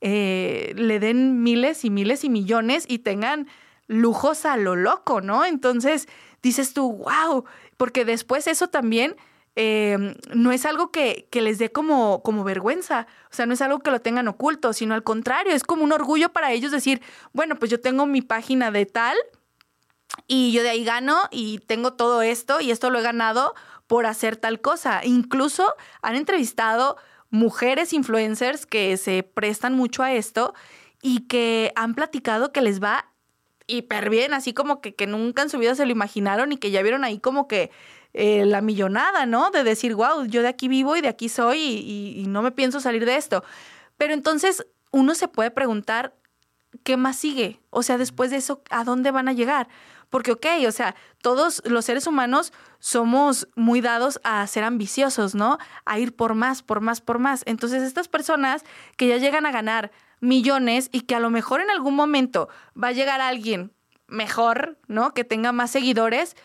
eh, 0.00 0.72
le 0.76 0.98
den 0.98 1.42
miles 1.42 1.84
y 1.84 1.90
miles 1.90 2.24
y 2.24 2.30
millones 2.30 2.86
y 2.88 3.00
tengan 3.00 3.48
lujos 3.86 4.46
a 4.46 4.56
lo 4.56 4.74
loco, 4.74 5.20
¿no? 5.20 5.44
Entonces 5.44 6.08
dices 6.42 6.72
tú, 6.72 7.04
wow, 7.04 7.44
porque 7.76 8.06
después 8.06 8.46
eso 8.46 8.68
también 8.68 9.14
em, 9.56 10.14
no 10.34 10.52
es 10.52 10.64
algo 10.64 10.90
que, 10.90 11.28
que, 11.30 11.42
les 11.42 11.58
dé 11.58 11.70
como, 11.70 12.22
como 12.22 12.44
vergüenza, 12.44 13.06
o 13.30 13.34
sea, 13.34 13.44
no 13.44 13.52
es 13.52 13.60
algo 13.60 13.80
que 13.80 13.90
lo 13.90 14.00
tengan 14.00 14.26
oculto, 14.26 14.72
sino 14.72 14.94
al 14.94 15.02
contrario, 15.02 15.52
es 15.52 15.64
como 15.64 15.84
un 15.84 15.92
orgullo 15.92 16.32
para 16.32 16.52
ellos 16.52 16.72
decir, 16.72 17.02
bueno, 17.34 17.56
pues 17.56 17.70
yo 17.70 17.78
tengo 17.78 18.06
mi 18.06 18.22
página 18.22 18.70
de 18.70 18.86
tal 18.86 19.18
y 20.26 20.52
yo 20.52 20.62
de 20.62 20.70
ahí 20.70 20.82
gano 20.82 21.28
y 21.30 21.58
tengo 21.58 21.92
todo 21.92 22.22
esto 22.22 22.62
y 22.62 22.70
esto 22.70 22.88
lo 22.88 23.00
he 23.00 23.02
ganado 23.02 23.54
por 23.88 24.06
hacer 24.06 24.36
tal 24.36 24.60
cosa. 24.60 25.00
Incluso 25.02 25.74
han 26.02 26.14
entrevistado 26.14 26.96
mujeres 27.30 27.92
influencers 27.92 28.66
que 28.66 28.96
se 28.96 29.24
prestan 29.24 29.74
mucho 29.74 30.04
a 30.04 30.12
esto 30.12 30.54
y 31.02 31.26
que 31.26 31.72
han 31.74 31.94
platicado 31.94 32.52
que 32.52 32.60
les 32.60 32.80
va 32.80 33.06
hiper 33.66 34.08
bien, 34.08 34.32
así 34.32 34.54
como 34.54 34.80
que, 34.80 34.94
que 34.94 35.06
nunca 35.06 35.42
en 35.42 35.50
su 35.50 35.58
vida 35.58 35.74
se 35.74 35.84
lo 35.84 35.92
imaginaron 35.92 36.52
y 36.52 36.56
que 36.56 36.70
ya 36.70 36.82
vieron 36.82 37.04
ahí 37.04 37.18
como 37.18 37.48
que 37.48 37.70
eh, 38.14 38.46
la 38.46 38.62
millonada, 38.62 39.26
¿no? 39.26 39.50
De 39.50 39.62
decir, 39.62 39.94
wow, 39.94 40.24
yo 40.24 40.42
de 40.42 40.48
aquí 40.48 40.68
vivo 40.68 40.96
y 40.96 41.00
de 41.00 41.08
aquí 41.08 41.28
soy 41.28 41.58
y, 41.58 42.20
y 42.20 42.26
no 42.28 42.40
me 42.40 42.50
pienso 42.50 42.80
salir 42.80 43.04
de 43.04 43.16
esto. 43.16 43.44
Pero 43.98 44.14
entonces 44.14 44.66
uno 44.90 45.14
se 45.14 45.28
puede 45.28 45.50
preguntar, 45.50 46.14
¿qué 46.82 46.96
más 46.96 47.16
sigue? 47.16 47.60
O 47.68 47.82
sea, 47.82 47.98
después 47.98 48.30
de 48.30 48.36
eso, 48.36 48.62
¿a 48.70 48.84
dónde 48.84 49.10
van 49.10 49.28
a 49.28 49.34
llegar? 49.34 49.68
porque, 50.10 50.32
ok, 50.32 50.46
o 50.66 50.72
sea, 50.72 50.94
todos 51.22 51.62
los 51.66 51.84
seres 51.84 52.06
humanos 52.06 52.52
somos 52.78 53.48
muy 53.56 53.80
dados 53.80 54.20
a 54.24 54.46
ser 54.46 54.64
ambiciosos, 54.64 55.34
¿no? 55.34 55.58
A 55.84 55.98
ir 55.98 56.14
por 56.14 56.34
más, 56.34 56.62
por 56.62 56.80
más, 56.80 57.00
por 57.00 57.18
más. 57.18 57.42
Entonces, 57.46 57.82
estas 57.82 58.08
personas 58.08 58.64
que 58.96 59.08
ya 59.08 59.16
llegan 59.16 59.46
a 59.46 59.52
ganar 59.52 59.90
millones 60.20 60.88
y 60.92 61.02
que 61.02 61.14
a 61.14 61.20
lo 61.20 61.30
mejor 61.30 61.60
en 61.60 61.70
algún 61.70 61.94
momento 61.94 62.48
va 62.80 62.88
a 62.88 62.92
llegar 62.92 63.20
alguien 63.20 63.72
mejor, 64.06 64.78
¿no? 64.86 65.12
Que 65.12 65.24
tenga 65.24 65.52
más 65.52 65.70
seguidores, 65.70 66.36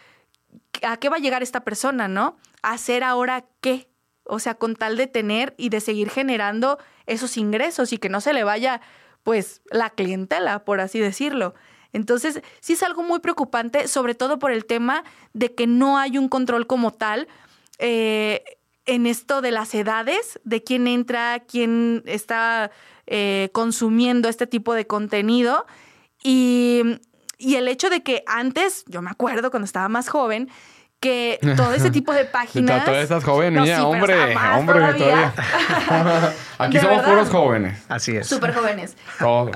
¿a 0.81 0.97
qué 0.97 1.09
va 1.09 1.17
a 1.17 1.19
llegar 1.19 1.43
esta 1.43 1.63
persona, 1.63 2.07
no? 2.07 2.37
¿A 2.61 2.71
hacer 2.71 3.03
ahora 3.03 3.45
qué? 3.61 3.89
O 4.25 4.39
sea, 4.39 4.55
con 4.55 4.75
tal 4.75 4.97
de 4.97 5.07
tener 5.07 5.53
y 5.57 5.69
de 5.69 5.81
seguir 5.81 6.09
generando 6.09 6.77
esos 7.05 7.37
ingresos 7.37 7.93
y 7.93 7.97
que 7.97 8.09
no 8.09 8.21
se 8.21 8.33
le 8.33 8.43
vaya, 8.43 8.81
pues, 9.23 9.61
la 9.69 9.89
clientela, 9.89 10.63
por 10.65 10.79
así 10.81 10.99
decirlo. 10.99 11.55
Entonces, 11.93 12.41
sí 12.59 12.73
es 12.73 12.83
algo 12.83 13.03
muy 13.03 13.19
preocupante, 13.19 13.87
sobre 13.87 14.15
todo 14.15 14.39
por 14.39 14.51
el 14.51 14.65
tema 14.65 15.03
de 15.33 15.53
que 15.53 15.67
no 15.67 15.97
hay 15.97 16.17
un 16.17 16.27
control 16.27 16.67
como 16.67 16.91
tal 16.91 17.27
eh, 17.77 18.43
en 18.85 19.05
esto 19.05 19.41
de 19.41 19.51
las 19.51 19.73
edades, 19.73 20.39
de 20.43 20.63
quién 20.63 20.87
entra, 20.87 21.39
quién 21.39 22.03
está 22.05 22.71
eh, 23.07 23.49
consumiendo 23.53 24.27
este 24.27 24.47
tipo 24.47 24.73
de 24.73 24.87
contenido. 24.87 25.65
Y, 26.23 26.81
y 27.37 27.55
el 27.55 27.67
hecho 27.67 27.89
de 27.89 28.03
que 28.03 28.23
antes, 28.25 28.83
yo 28.87 29.01
me 29.01 29.11
acuerdo 29.11 29.51
cuando 29.51 29.65
estaba 29.65 29.87
más 29.87 30.09
joven, 30.09 30.49
que 31.03 31.37
todo 31.57 31.73
ese 31.73 31.91
tipo 31.91 32.13
de 32.13 32.23
páginas. 32.39 32.85
Todas 32.85 33.03
estás 33.03 33.25
joven, 33.25 33.55
niña, 33.55 33.85
hombre, 33.85 34.35
hombre, 34.57 34.79
todavía. 34.79 35.33
Aquí 36.57 36.79
somos 36.79 37.03
puros 37.03 37.29
jóvenes. 37.29 37.77
Así 37.89 38.15
es. 38.15 38.25
Súper 38.25 38.53
jóvenes. 38.53 38.95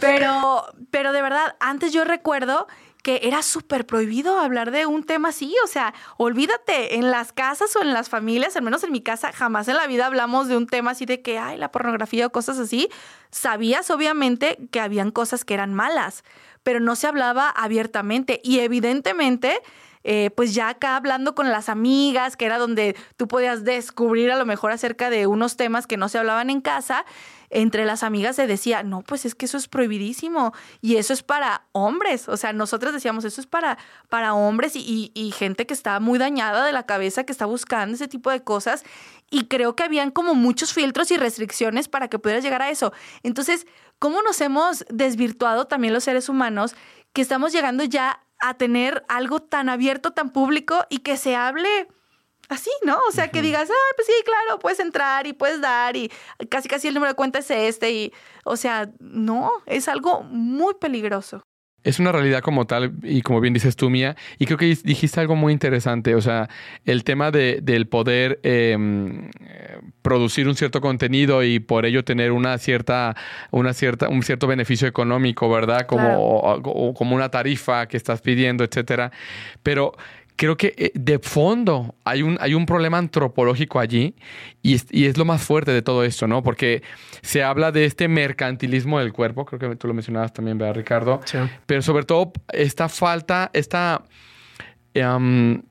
Pero, 0.01 0.65
pero 0.91 1.13
de 1.13 1.21
verdad, 1.21 1.55
antes 1.62 1.93
yo 1.93 2.03
recuerdo 2.03 2.67
que 3.01 3.21
era 3.23 3.41
súper 3.43 3.86
prohibido 3.86 4.38
hablar 4.38 4.71
de 4.71 4.86
un 4.86 5.05
tema 5.05 5.29
así. 5.29 5.55
O 5.63 5.67
sea, 5.67 5.93
olvídate, 6.17 6.95
en 6.95 7.12
las 7.12 7.31
casas 7.31 7.73
o 7.77 7.81
en 7.81 7.93
las 7.93 8.10
familias, 8.10 8.57
al 8.57 8.63
menos 8.63 8.83
en 8.83 8.91
mi 8.91 8.99
casa, 8.99 9.31
jamás 9.31 9.69
en 9.69 9.77
la 9.77 9.88
vida 9.88 10.05
hablamos 10.05 10.49
de 10.49 10.57
un 10.57 10.67
tema 10.67 10.91
así 10.91 11.05
de 11.05 11.21
que, 11.21 11.39
ay, 11.39 11.57
la 11.57 11.71
pornografía 11.71 12.27
o 12.27 12.31
cosas 12.31 12.60
así. 12.60 12.89
Sabías, 13.31 13.89
obviamente, 13.89 14.57
que 14.69 14.81
habían 14.81 15.12
cosas 15.12 15.45
que 15.45 15.53
eran 15.53 15.73
malas, 15.73 16.25
pero 16.63 16.81
no 16.81 16.97
se 16.97 17.07
hablaba 17.07 17.49
abiertamente. 17.49 18.41
Y 18.43 18.60
evidentemente 18.60 19.62
eh, 20.03 20.31
pues 20.36 20.53
ya 20.53 20.69
acá 20.69 20.95
hablando 20.95 21.36
con 21.36 21.49
las 21.49 21.69
amigas, 21.69 22.38
que 22.38 22.45
era 22.45 22.57
donde 22.57 22.95
tú 23.17 23.27
podías 23.27 23.63
descubrir 23.63 24.31
a 24.31 24.38
lo 24.38 24.45
mejor 24.45 24.71
acerca 24.71 25.10
de 25.10 25.27
unos 25.27 25.57
temas 25.57 25.88
que 25.88 25.97
no 25.97 26.10
se 26.10 26.17
hablaban 26.17 26.49
en 26.49 26.62
casa, 26.62 27.05
entre 27.49 27.86
las 27.86 28.03
amigas 28.03 28.36
se 28.36 28.47
decía, 28.47 28.83
no, 28.83 29.01
pues 29.01 29.25
es 29.25 29.33
que 29.33 29.45
eso 29.45 29.57
es 29.57 29.67
prohibidísimo 29.67 30.53
y 30.81 30.97
eso 30.97 31.13
es 31.13 31.23
para 31.23 31.63
hombres. 31.71 32.27
O 32.27 32.36
sea, 32.36 32.51
nosotras 32.51 32.93
decíamos, 32.93 33.23
eso 33.23 33.39
es 33.39 33.47
para, 33.47 33.77
para 34.10 34.33
hombres 34.33 34.75
y, 34.75 35.12
y, 35.13 35.31
gente 35.31 35.65
que 35.65 35.73
está 35.73 35.99
muy 35.99 36.19
dañada 36.19 36.65
de 36.65 36.73
la 36.73 36.86
cabeza, 36.86 37.23
que 37.23 37.31
está 37.31 37.45
buscando 37.45 37.95
ese 37.95 38.07
tipo 38.07 38.31
de 38.31 38.43
cosas. 38.43 38.83
Y 39.29 39.45
creo 39.45 39.75
que 39.75 39.83
habían 39.83 40.12
como 40.12 40.36
muchos 40.36 40.73
filtros 40.73 41.12
y 41.12 41.17
restricciones 41.17 41.88
para 41.88 42.10
que 42.10 42.19
pudieras 42.19 42.43
llegar 42.43 42.62
a 42.62 42.69
eso. 42.69 42.91
Entonces, 43.23 43.65
¿cómo 43.99 44.21
nos 44.21 44.41
hemos 44.41 44.86
desvirtuado 44.89 45.67
también 45.67 45.93
los 45.93 46.03
seres 46.03 46.27
humanos 46.29 46.75
que 47.13 47.21
estamos 47.21 47.53
llegando 47.53 47.83
ya 47.83 48.21
a 48.41 48.56
tener 48.56 49.04
algo 49.10 49.41
tan 49.41 49.69
abierto, 49.69 50.12
tan 50.12 50.32
público 50.32 50.86
y 50.89 51.00
que 51.00 51.17
se 51.17 51.36
hable 51.36 51.88
así, 52.50 52.71
¿no? 52.84 53.00
O 53.10 53.12
sea, 53.12 53.30
que 53.32 53.41
digas, 53.41 53.69
ah, 53.69 53.93
pues 53.95 54.08
sí, 54.08 54.13
claro, 54.26 54.60
puedes 54.60 54.80
entrar 54.80 55.28
y 55.28 55.34
puedes 55.34 55.62
dar 55.62 55.95
y 55.95 56.10
casi 56.50 56.69
casi 56.69 56.88
el 56.88 56.93
número 56.93 57.12
de 57.13 57.15
cuenta 57.15 57.39
es 57.39 57.50
este 57.52 57.91
y, 57.91 58.13
o 58.45 58.56
sea, 58.58 58.89
no, 59.00 59.52
es 59.65 59.88
algo 59.88 60.23
muy 60.23 60.73
peligroso. 60.76 61.46
Es 61.88 62.00
una 62.00 62.12
realidad 62.12 62.41
como 62.41 62.67
tal, 62.67 62.91
y 63.02 63.21
como 63.21 63.39
bien 63.39 63.54
dices 63.54 63.78
tú, 63.78 63.89
Mía, 63.89 64.17
y 64.38 64.45
creo 64.45 64.58
que 64.58 64.65
dijiste 64.84 65.21
algo 65.21 65.38
muy 65.38 65.54
interesante, 65.54 66.15
o 66.15 66.21
sea, 66.21 66.50
el 66.84 67.06
tema 67.06 67.32
de, 67.32 67.60
del 67.62 67.88
poder 67.88 68.41
em, 68.43 69.30
producir 70.02 70.50
un 70.50 70.56
cierto 70.56 70.82
contenido 70.82 71.45
y 71.45 71.60
por 71.60 71.86
ello 71.86 72.04
tener 72.04 72.34
una 72.34 72.58
cierta, 72.58 73.15
una 73.52 73.73
cierta, 73.73 74.10
un 74.10 74.21
cierto 74.21 74.47
beneficio 74.47 74.86
económico, 74.86 75.50
¿verdad? 75.50 75.88
Como, 75.88 76.62
como 76.93 77.15
una 77.15 77.30
tarifa 77.30 77.88
que 77.88 77.95
estás 77.95 78.19
pidiendo, 78.19 78.65
etcétera. 78.65 79.13
Pero 79.63 79.93
creo 80.38 80.56
que 80.56 80.73
eh, 80.78 80.91
de 80.93 81.19
fondo 81.19 81.95
hay 82.06 82.21
un, 82.21 82.38
hay 82.39 82.54
un 82.54 82.65
problema 82.65 82.97
antropológico 82.97 83.80
allí 83.80 84.15
y 84.62 84.76
es, 84.76 84.86
y 84.91 85.08
es, 85.08 85.17
lo 85.17 85.26
más 85.26 85.41
fuerte 85.41 85.71
de 85.71 85.82
todo 85.82 86.04
esto, 86.06 86.28
¿no? 86.28 86.43
Porque 86.43 86.84
se 87.21 87.43
habla 87.43 87.71
de 87.71 87.86
este 87.86 88.08
mercantilismo 88.08 89.00
del 89.00 89.12
cuerpo, 89.12 89.45
creo 89.45 89.60
que 89.60 89.76
tú 89.76 89.88
lo 89.88 89.93
mencionabas 89.93 90.32
también, 90.32 90.58
¿verdad, 90.58 90.76
Ricardo? 90.76 91.19
Sí. 91.26 91.39
Pero 91.65 91.82
sobre 91.82 92.06
todo 92.06 92.32
esta 92.54 92.88
falta, 92.88 93.50
esta, 93.54 94.04
um, 94.95 95.62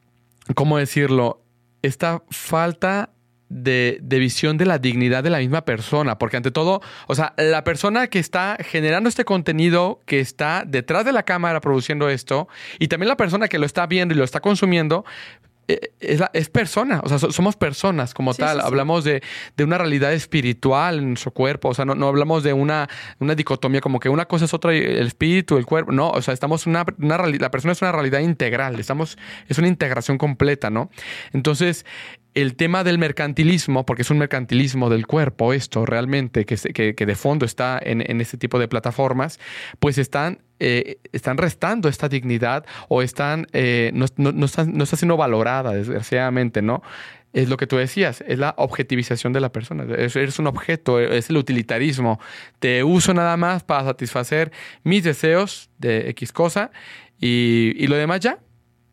¿cómo 0.54 0.76
decirlo? 0.76 1.42
Esta 1.82 2.22
falta 2.28 3.10
de, 3.48 4.00
visión 4.02 4.58
de 4.58 4.66
la 4.66 4.78
dignidad 4.78 5.22
de 5.22 5.30
la 5.30 5.38
misma 5.38 5.64
persona, 5.64 6.18
porque 6.18 6.36
ante 6.36 6.50
todo, 6.50 6.80
o 7.06 7.14
sea, 7.14 7.34
la 7.36 7.64
persona 7.64 8.08
que 8.08 8.18
está 8.18 8.56
generando 8.60 9.08
este 9.08 9.24
contenido, 9.24 10.00
que 10.06 10.20
está 10.20 10.64
detrás 10.66 11.04
de 11.04 11.12
la 11.12 11.22
cámara 11.22 11.60
produciendo 11.60 12.08
esto, 12.08 12.48
y 12.78 12.88
también 12.88 13.08
la 13.08 13.16
persona 13.16 13.48
que 13.48 13.58
lo 13.58 13.66
está 13.66 13.86
viendo 13.86 14.14
y 14.14 14.16
lo 14.16 14.24
está 14.24 14.40
consumiendo, 14.40 15.04
eh, 15.68 15.90
es, 16.32 16.48
persona, 16.48 17.00
o 17.02 17.08
sea, 17.08 17.18
somos 17.18 17.56
personas 17.56 18.14
como 18.14 18.34
tal. 18.34 18.60
hablamos 18.60 19.02
de, 19.02 19.20
una 19.58 19.78
realidad 19.78 20.12
espiritual 20.12 20.98
en 20.98 21.08
nuestro 21.08 21.32
cuerpo, 21.32 21.70
o 21.70 21.74
sea, 21.74 21.84
no, 21.84 22.06
hablamos 22.06 22.44
de 22.44 22.52
una, 22.52 22.88
una, 23.18 23.34
dicotomía 23.34 23.80
como 23.80 23.98
que 23.98 24.08
una 24.08 24.26
cosa 24.26 24.44
es 24.44 24.54
otra, 24.54 24.72
el 24.72 25.06
espíritu, 25.06 25.56
el 25.56 25.66
cuerpo, 25.66 25.90
no, 25.90 26.10
o 26.10 26.22
sea, 26.22 26.34
estamos 26.34 26.66
una, 26.66 26.84
una 26.98 27.18
la 27.18 27.50
persona 27.50 27.72
es 27.72 27.82
una 27.82 27.90
realidad 27.90 28.20
integral, 28.20 28.78
estamos, 28.78 29.18
es 29.48 29.58
una 29.58 29.66
integración 29.66 30.18
completa, 30.18 30.70
¿no? 30.70 30.88
Entonces, 31.32 31.84
el 32.36 32.54
tema 32.54 32.84
del 32.84 32.98
mercantilismo, 32.98 33.86
porque 33.86 34.02
es 34.02 34.10
un 34.10 34.18
mercantilismo 34.18 34.90
del 34.90 35.06
cuerpo 35.06 35.54
esto 35.54 35.86
realmente, 35.86 36.44
que, 36.44 36.94
que, 36.94 37.06
de 37.06 37.14
fondo 37.14 37.46
está 37.46 37.80
en, 37.82 38.20
este 38.20 38.36
tipo 38.36 38.58
de 38.58 38.68
plataformas, 38.68 39.40
pues 39.80 39.96
están, 39.96 40.42
eh, 40.60 40.98
están 41.12 41.38
restando 41.38 41.88
esta 41.88 42.10
dignidad 42.10 42.66
o 42.88 43.00
están, 43.00 43.46
eh, 43.54 43.90
no, 43.94 44.04
está, 44.04 44.64
no, 44.64 44.84
está, 44.84 44.96
siendo 44.96 45.16
valorada, 45.16 45.72
desgraciadamente, 45.72 46.60
¿no? 46.60 46.82
Es 47.32 47.48
lo 47.48 47.56
que 47.56 47.66
tú 47.66 47.76
decías, 47.76 48.22
es 48.28 48.38
la 48.38 48.54
objetivización 48.58 49.32
de 49.32 49.40
la 49.40 49.50
persona. 49.50 49.84
Eres 49.84 50.38
un 50.38 50.46
objeto, 50.46 51.00
es 51.00 51.30
el 51.30 51.38
utilitarismo. 51.38 52.20
Te 52.58 52.84
uso 52.84 53.14
nada 53.14 53.38
más 53.38 53.64
para 53.64 53.84
satisfacer 53.84 54.52
mis 54.84 55.04
deseos 55.04 55.70
de 55.78 56.10
X 56.10 56.32
cosa 56.32 56.70
y, 57.18 57.72
y 57.82 57.86
lo 57.86 57.96
demás 57.96 58.20
ya, 58.20 58.40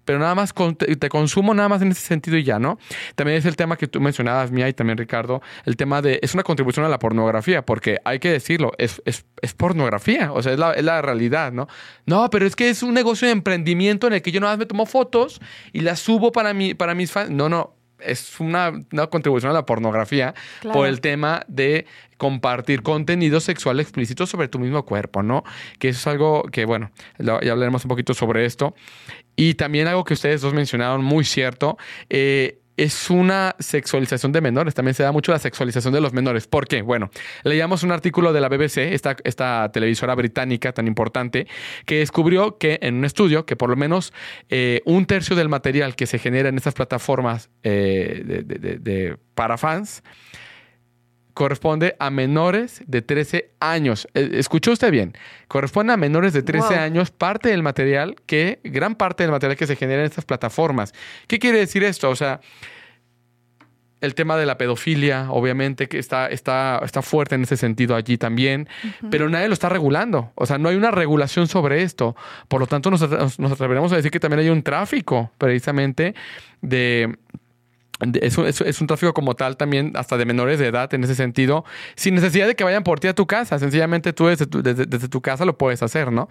pero 0.05 0.19
nada 0.19 0.35
más 0.35 0.53
te 0.53 1.09
consumo 1.09 1.53
nada 1.53 1.69
más 1.69 1.81
en 1.81 1.91
ese 1.91 2.01
sentido 2.01 2.37
y 2.37 2.43
ya, 2.43 2.59
¿no? 2.59 2.77
También 3.15 3.37
es 3.37 3.45
el 3.45 3.55
tema 3.55 3.77
que 3.77 3.87
tú 3.87 3.99
mencionabas, 4.01 4.51
Mía, 4.51 4.67
y 4.69 4.73
también 4.73 4.97
Ricardo, 4.97 5.41
el 5.65 5.75
tema 5.75 6.01
de, 6.01 6.19
es 6.21 6.33
una 6.33 6.43
contribución 6.43 6.85
a 6.85 6.89
la 6.89 6.99
pornografía, 6.99 7.65
porque 7.65 7.99
hay 8.05 8.19
que 8.19 8.31
decirlo, 8.31 8.71
es, 8.77 9.01
es, 9.05 9.25
es 9.41 9.53
pornografía, 9.53 10.31
o 10.31 10.41
sea, 10.41 10.53
es 10.53 10.59
la, 10.59 10.73
es 10.73 10.83
la, 10.83 11.01
realidad, 11.01 11.51
¿no? 11.51 11.67
No, 12.05 12.29
pero 12.29 12.45
es 12.45 12.55
que 12.55 12.69
es 12.69 12.83
un 12.83 12.93
negocio 12.93 13.27
de 13.27 13.33
emprendimiento 13.33 14.07
en 14.07 14.13
el 14.13 14.21
que 14.21 14.31
yo 14.31 14.39
nada 14.39 14.53
más 14.53 14.59
me 14.59 14.65
tomo 14.65 14.85
fotos 14.85 15.41
y 15.71 15.81
las 15.81 15.99
subo 15.99 16.31
para, 16.31 16.53
mi, 16.53 16.73
para 16.73 16.95
mis 16.95 17.11
fans. 17.11 17.29
No, 17.29 17.49
no, 17.49 17.75
es 18.05 18.39
una, 18.39 18.71
una, 18.91 19.07
contribución 19.07 19.51
a 19.51 19.53
la 19.53 19.65
pornografía 19.65 20.33
por 20.71 20.87
el 20.87 21.01
tema 21.01 21.43
de 21.47 21.85
compartir 22.17 22.83
contenido 22.83 23.39
sexual 23.39 23.79
explícito 23.79 24.25
sobre 24.25 24.47
tu 24.47 24.59
mismo 24.59 24.85
cuerpo, 24.85 25.23
¿no? 25.23 25.43
Que 25.79 25.89
eso 25.89 25.99
es 25.99 26.07
algo 26.07 26.43
que, 26.43 26.65
bueno, 26.65 26.91
ya 27.19 27.51
hablaremos 27.51 27.83
un 27.85 27.89
poquito 27.89 28.13
sobre 28.13 28.45
esto. 28.45 28.75
Y 29.35 29.55
también 29.55 29.87
algo 29.87 30.03
que 30.03 30.13
ustedes 30.13 30.41
dos 30.41 30.53
mencionaron 30.53 31.03
muy 31.03 31.25
cierto, 31.25 31.77
eh, 32.09 32.59
es 32.77 33.09
una 33.09 33.55
sexualización 33.59 34.31
de 34.31 34.41
menores. 34.41 34.73
También 34.73 34.95
se 34.95 35.03
da 35.03 35.11
mucho 35.11 35.31
la 35.31 35.39
sexualización 35.39 35.93
de 35.93 36.01
los 36.01 36.13
menores. 36.13 36.47
¿Por 36.47 36.67
qué? 36.67 36.81
Bueno, 36.81 37.09
leíamos 37.43 37.83
un 37.83 37.91
artículo 37.91 38.33
de 38.33 38.41
la 38.41 38.49
BBC, 38.49 38.93
esta, 38.93 39.71
televisora 39.71 40.15
británica 40.15 40.71
tan 40.73 40.87
importante, 40.87 41.47
que 41.85 41.99
descubrió 41.99 42.57
que 42.57 42.79
en 42.81 42.95
un 42.95 43.05
estudio 43.05 43.45
que 43.45 43.55
por 43.55 43.69
lo 43.69 43.75
menos 43.75 44.13
eh, 44.49 44.81
un 44.85 45.05
tercio 45.05 45.35
del 45.35 45.49
material 45.49 45.95
que 45.95 46.07
se 46.07 46.19
genera 46.19 46.49
en 46.49 46.57
estas 46.57 46.73
plataformas 46.73 47.49
eh, 47.63 48.23
de 48.25 49.17
para 49.35 49.57
fans 49.57 50.03
corresponde 51.33 51.95
a 51.99 52.09
menores 52.09 52.83
de 52.85 53.01
13 53.01 53.51
años. 53.59 54.07
Eh, 54.13 54.31
escuchó 54.33 54.71
usted 54.71 54.91
bien, 54.91 55.13
corresponde 55.47 55.93
a 55.93 55.97
menores 55.97 56.33
de 56.33 56.43
13 56.43 56.75
años 56.75 57.11
parte 57.11 57.49
del 57.49 57.63
material 57.63 58.15
que, 58.25 58.59
gran 58.63 58.95
parte 58.95 59.23
del 59.23 59.31
material 59.31 59.57
que 59.57 59.67
se 59.67 59.75
genera 59.75 60.01
en 60.01 60.07
estas 60.07 60.25
plataformas. 60.25 60.93
¿Qué 61.27 61.39
quiere 61.39 61.59
decir 61.59 61.83
esto? 61.83 62.09
O 62.09 62.15
sea, 62.15 62.39
el 64.03 64.15
tema 64.15 64.35
de 64.35 64.45
la 64.45 64.57
pedofilia, 64.57 65.27
obviamente, 65.31 65.87
que 65.87 65.97
está, 65.97 66.27
está, 66.27 66.81
está 66.83 67.01
fuerte 67.01 67.35
en 67.35 67.43
ese 67.43 67.55
sentido 67.55 67.95
allí 67.95 68.17
también, 68.17 68.67
pero 69.09 69.29
nadie 69.29 69.47
lo 69.47 69.53
está 69.53 69.69
regulando. 69.69 70.33
O 70.35 70.45
sea, 70.45 70.57
no 70.57 70.67
hay 70.67 70.75
una 70.75 70.91
regulación 70.91 71.47
sobre 71.47 71.83
esto. 71.83 72.13
Por 72.49 72.59
lo 72.59 72.67
tanto, 72.67 72.91
nos, 72.91 72.99
nos 73.39 73.51
atreveremos 73.51 73.93
a 73.93 73.95
decir 73.95 74.11
que 74.11 74.19
también 74.19 74.41
hay 74.41 74.49
un 74.49 74.61
tráfico, 74.61 75.31
precisamente, 75.37 76.15
de 76.61 77.17
es 78.21 78.37
un, 78.37 78.45
es, 78.45 78.81
un, 78.81 78.87
tráfico 78.87 79.13
como 79.13 79.35
tal 79.35 79.57
también, 79.57 79.93
hasta 79.95 80.17
de 80.17 80.25
menores 80.25 80.59
de 80.59 80.67
edad 80.67 80.93
en 80.93 81.03
ese 81.03 81.15
sentido, 81.15 81.65
sin 81.95 82.15
necesidad 82.15 82.47
de 82.47 82.55
que 82.55 82.63
vayan 82.63 82.83
por 82.83 82.99
ti 82.99 83.07
a 83.07 83.13
tu 83.13 83.27
casa. 83.27 83.59
Sencillamente 83.59 84.13
tú 84.13 84.27
desde 84.27 84.45
tu, 84.45 84.61
desde, 84.61 84.85
tu 84.85 85.21
casa 85.21 85.45
lo 85.45 85.57
puedes 85.57 85.83
hacer, 85.83 86.11
¿no? 86.11 86.29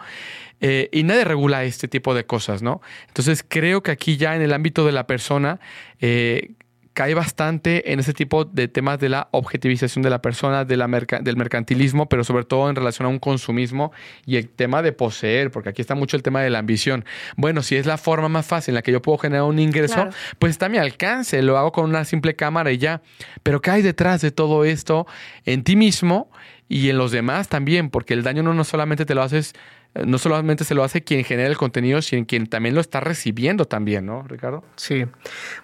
Eh, 0.61 0.89
y 0.93 1.03
nadie 1.03 1.25
regula 1.25 1.65
este 1.65 1.89
tipo 1.89 2.15
de 2.15 2.25
cosas, 2.25 2.63
¿no? 2.63 2.81
Entonces 3.09 3.45
creo 3.47 3.83
que 3.83 3.91
aquí 3.91 4.17
ya 4.17 4.37
en 4.37 4.43
el 4.43 4.53
ámbito 4.53 4.87
de 4.87 4.93
la 4.93 5.07
persona, 5.07 5.61
eh, 6.01 6.51
cae 6.93 7.15
bastante 7.15 7.93
en 7.93 8.01
ese 8.01 8.13
tipo 8.13 8.45
de 8.45 8.69
temas 8.69 8.99
de 8.99 9.09
la 9.09 9.29
objetivización 9.31 10.03
de 10.03 10.11
la 10.11 10.21
persona, 10.21 10.65
de 10.65 10.77
la 10.77 10.87
del 11.23 11.37
mercantilismo, 11.37 12.09
pero 12.09 12.23
sobre 12.23 12.45
todo 12.45 12.69
en 12.69 12.77
relación 12.77 13.07
a 13.07 13.09
un 13.09 13.19
consumismo 13.19 13.93
y 14.27 14.37
el 14.37 14.49
tema 14.49 14.83
de 14.83 14.93
poseer, 14.93 15.51
porque 15.51 15.71
aquí 15.71 15.81
está 15.81 15.95
mucho 15.95 16.17
el 16.17 16.23
tema 16.23 16.43
de 16.43 16.51
la 16.51 16.59
ambición. 16.59 17.05
Bueno, 17.37 17.63
si 17.63 17.77
es 17.77 17.87
la 17.87 17.97
forma 17.97 18.29
más 18.29 18.47
fácil 18.47 18.73
en 18.73 18.77
la 18.77 18.83
que 18.83 18.93
yo 18.93 19.01
puedo 19.01 19.19
generar 19.19 19.45
un 19.45 19.59
ingreso, 19.59 20.09
pues 20.39 20.51
está 20.51 20.67
a 20.67 20.69
mi 20.69 20.79
alcance, 20.79 21.41
lo 21.43 21.57
hago 21.57 21.73
con 21.73 21.87
una 21.87 22.05
simple 22.05 22.37
cámara 22.37 22.73
y 22.73 22.79
ya. 22.79 23.01
Pero 23.43 23.61
¿qué 23.61 23.71
hay 23.71 23.83
detrás 23.83 24.21
de 24.21 24.31
todo 24.31 24.65
esto 24.65 25.07
en 25.45 25.65
ti 25.65 25.77
mismo 25.77 26.31
y 26.69 26.91
en 26.91 26.99
los 26.99 27.11
demás 27.11 27.49
también? 27.49 27.89
Porque 27.89 28.13
el 28.13 28.23
daño 28.23 28.43
no, 28.43 28.53
no 28.53 28.65
solamente 28.65 29.07
te 29.07 29.15
lo 29.15 29.23
haces 29.23 29.55
no 29.95 30.19
solamente 30.19 30.65
se 30.65 30.75
lo 30.75 30.85
hace 30.85 31.05
quien 31.05 31.25
genera 31.25 31.49
el 31.49 31.57
contenido, 31.57 32.01
sino 32.01 32.27
quien 32.27 32.47
también 32.47 32.75
lo 32.75 32.81
está 32.81 33.01
recibiendo 33.01 33.67
también, 33.67 34.07
¿no, 34.07 34.23
Ricardo? 34.23 34.65
Sí. 34.77 35.07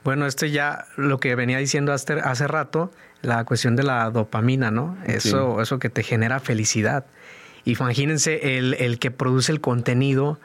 Bueno, 0.04 0.26
este 0.26 0.50
ya 0.50 0.84
lo 0.96 1.18
que 1.18 1.34
venía 1.34 1.58
diciendo 1.58 1.92
hace, 1.92 2.14
hace 2.14 2.46
rato, 2.46 2.92
la 3.22 3.44
cuestión 3.44 3.74
de 3.74 3.84
la 3.84 4.10
dopamina, 4.10 4.70
¿no? 4.70 4.98
Eso, 5.06 5.62
eso 5.62 5.78
que 5.78 5.88
te 5.88 6.02
genera 6.02 6.40
felicidad. 6.40 7.06
Imagínense 7.64 8.58
el, 8.58 8.74
el 8.74 8.98
que 8.98 9.10
produce 9.10 9.50
el 9.50 9.60
contenido. 9.60 10.38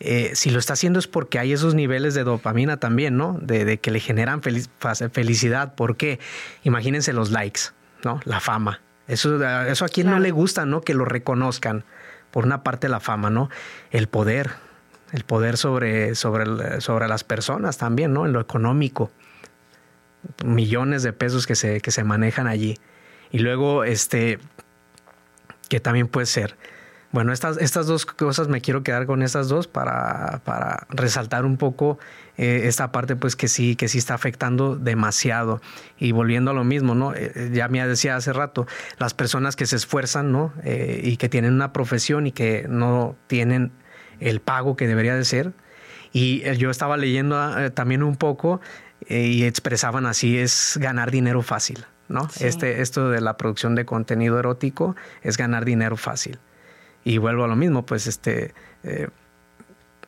Eh, 0.00 0.32
si 0.34 0.50
lo 0.50 0.58
está 0.58 0.72
haciendo 0.74 0.98
es 0.98 1.06
porque 1.06 1.38
hay 1.38 1.52
esos 1.52 1.74
niveles 1.74 2.14
de 2.14 2.24
dopamina 2.24 2.78
también, 2.78 3.16
¿no? 3.16 3.38
De, 3.40 3.78
que 3.78 3.90
le 3.90 4.00
generan 4.00 4.40
felicidad. 4.42 5.74
¿Por 5.74 5.96
qué? 5.96 6.18
Imagínense 6.64 7.12
los 7.12 7.30
likes, 7.30 7.60
¿no? 8.02 8.20
La 8.24 8.40
fama. 8.40 8.80
Eso, 9.08 9.42
eso 9.66 9.84
a 9.84 9.88
quien 9.88 10.10
no 10.10 10.18
le 10.18 10.32
gusta, 10.32 10.66
¿no? 10.66 10.80
Que 10.80 10.94
lo 10.94 11.04
reconozcan 11.04 11.84
por 12.36 12.44
una 12.44 12.62
parte 12.62 12.90
la 12.90 13.00
fama, 13.00 13.30
¿no? 13.30 13.48
El 13.90 14.08
poder, 14.08 14.50
el 15.10 15.24
poder 15.24 15.56
sobre, 15.56 16.14
sobre, 16.14 16.82
sobre 16.82 17.08
las 17.08 17.24
personas 17.24 17.78
también, 17.78 18.12
¿no? 18.12 18.26
En 18.26 18.34
lo 18.34 18.42
económico. 18.42 19.10
Millones 20.44 21.02
de 21.02 21.14
pesos 21.14 21.46
que 21.46 21.54
se, 21.54 21.80
que 21.80 21.90
se 21.90 22.04
manejan 22.04 22.46
allí. 22.46 22.76
Y 23.30 23.38
luego, 23.38 23.84
este, 23.84 24.38
que 25.70 25.80
también 25.80 26.08
puede 26.08 26.26
ser. 26.26 26.58
Bueno, 27.10 27.32
estas, 27.32 27.56
estas 27.56 27.86
dos 27.86 28.04
cosas 28.04 28.48
me 28.48 28.60
quiero 28.60 28.82
quedar 28.82 29.06
con 29.06 29.22
estas 29.22 29.48
dos 29.48 29.66
para, 29.66 30.42
para 30.44 30.86
resaltar 30.90 31.46
un 31.46 31.56
poco 31.56 31.98
eh, 32.38 32.62
esta 32.64 32.92
parte 32.92 33.16
pues 33.16 33.34
que 33.34 33.48
sí, 33.48 33.76
que 33.76 33.88
sí 33.88 33.98
está 33.98 34.14
afectando 34.14 34.76
demasiado. 34.76 35.60
Y 35.98 36.12
volviendo 36.12 36.50
a 36.50 36.54
lo 36.54 36.64
mismo, 36.64 36.94
¿no? 36.94 37.14
Eh, 37.14 37.32
eh, 37.34 37.50
ya 37.52 37.68
me 37.68 37.86
decía 37.86 38.16
hace 38.16 38.32
rato, 38.32 38.66
las 38.98 39.14
personas 39.14 39.56
que 39.56 39.66
se 39.66 39.76
esfuerzan, 39.76 40.32
¿no? 40.32 40.52
y 40.64 41.16
que 41.16 41.28
tienen 41.28 41.54
una 41.54 41.72
profesión 41.72 42.26
y 42.26 42.32
que 42.32 42.66
no 42.68 43.16
tienen 43.26 43.72
el 44.20 44.40
pago 44.40 44.76
que 44.76 44.86
debería 44.86 45.14
de 45.14 45.24
ser. 45.24 45.52
Y 46.12 46.42
yo 46.56 46.70
estaba 46.70 46.96
leyendo 46.96 47.36
también 47.72 48.02
un 48.02 48.16
poco 48.16 48.60
y 49.08 49.44
expresaban 49.44 50.06
así, 50.06 50.38
es 50.38 50.78
ganar 50.80 51.10
dinero 51.10 51.42
fácil. 51.42 51.84
¿no? 52.08 52.28
Este, 52.40 52.80
esto 52.82 53.10
de 53.10 53.20
la 53.20 53.36
producción 53.36 53.74
de 53.74 53.84
contenido 53.84 54.38
erótico 54.38 54.96
es 55.22 55.36
ganar 55.36 55.64
dinero 55.64 55.96
fácil. 55.96 56.38
Y 57.04 57.18
vuelvo 57.18 57.44
a 57.44 57.48
lo 57.48 57.56
mismo, 57.56 57.84
pues 57.86 58.06
este, 58.06 58.54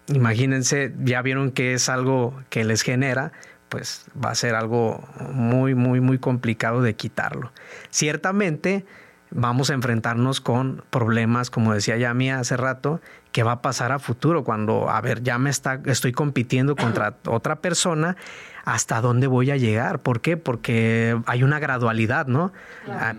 imagínense, 0.09 0.93
ya 1.01 1.23
vieron 1.23 1.51
que 1.51 1.75
es 1.75 1.89
algo 1.89 2.35
que 2.51 2.65
les 2.65 2.83
genera, 2.83 3.33
pues 3.69 4.07
va 4.23 4.31
a 4.31 4.35
ser 4.35 4.55
algo 4.55 5.07
muy, 5.33 5.75
muy, 5.75 6.01
muy 6.01 6.19
complicado 6.19 6.83
de 6.83 6.95
quitarlo. 6.95 7.53
Ciertamente 7.91 8.85
vamos 9.31 9.71
a 9.71 9.75
enfrentarnos 9.75 10.41
con 10.41 10.83
problemas, 10.91 11.51
como 11.51 11.75
decía 11.75 11.97
ya 11.97 12.15
mía 12.15 12.39
hace 12.39 12.57
rato, 12.57 13.01
que 13.33 13.43
va 13.43 13.53
a 13.53 13.63
pasar 13.63 13.93
a 13.93 13.99
futuro 13.99 14.43
cuando, 14.43 14.89
a 14.89 15.01
ver, 15.01 15.23
ya 15.23 15.39
me 15.39 15.51
está, 15.51 15.81
estoy 15.85 16.13
compitiendo 16.13 16.77
contra 16.77 17.17
otra 17.27 17.57
persona, 17.57 18.17
¿hasta 18.65 19.01
dónde 19.01 19.27
voy 19.27 19.51
a 19.51 19.57
llegar? 19.57 20.01
¿Por 20.01 20.21
qué? 20.21 20.37
Porque 20.37 21.21
hay 21.27 21.43
una 21.43 21.59
gradualidad, 21.59 22.27
¿no? 22.27 22.53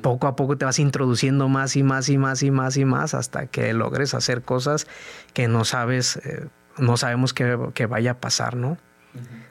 Poco 0.01 0.27
a 0.27 0.35
poco 0.35 0.57
te 0.57 0.65
vas 0.65 0.79
introduciendo 0.79 1.47
más 1.47 1.75
y 1.75 1.83
más 1.83 2.09
y 2.09 2.17
más 2.17 2.41
y 2.43 2.51
más 2.51 2.77
y 2.77 2.85
más 2.85 3.13
hasta 3.13 3.47
que 3.47 3.73
logres 3.73 4.13
hacer 4.13 4.41
cosas 4.41 4.87
que 5.33 5.47
no 5.47 5.63
sabes 5.63 6.17
eh, 6.17 6.47
no 6.77 6.97
sabemos 6.97 7.33
qué, 7.33 7.85
vaya 7.87 8.11
a 8.11 8.19
pasar, 8.19 8.55
¿no? 8.55 8.77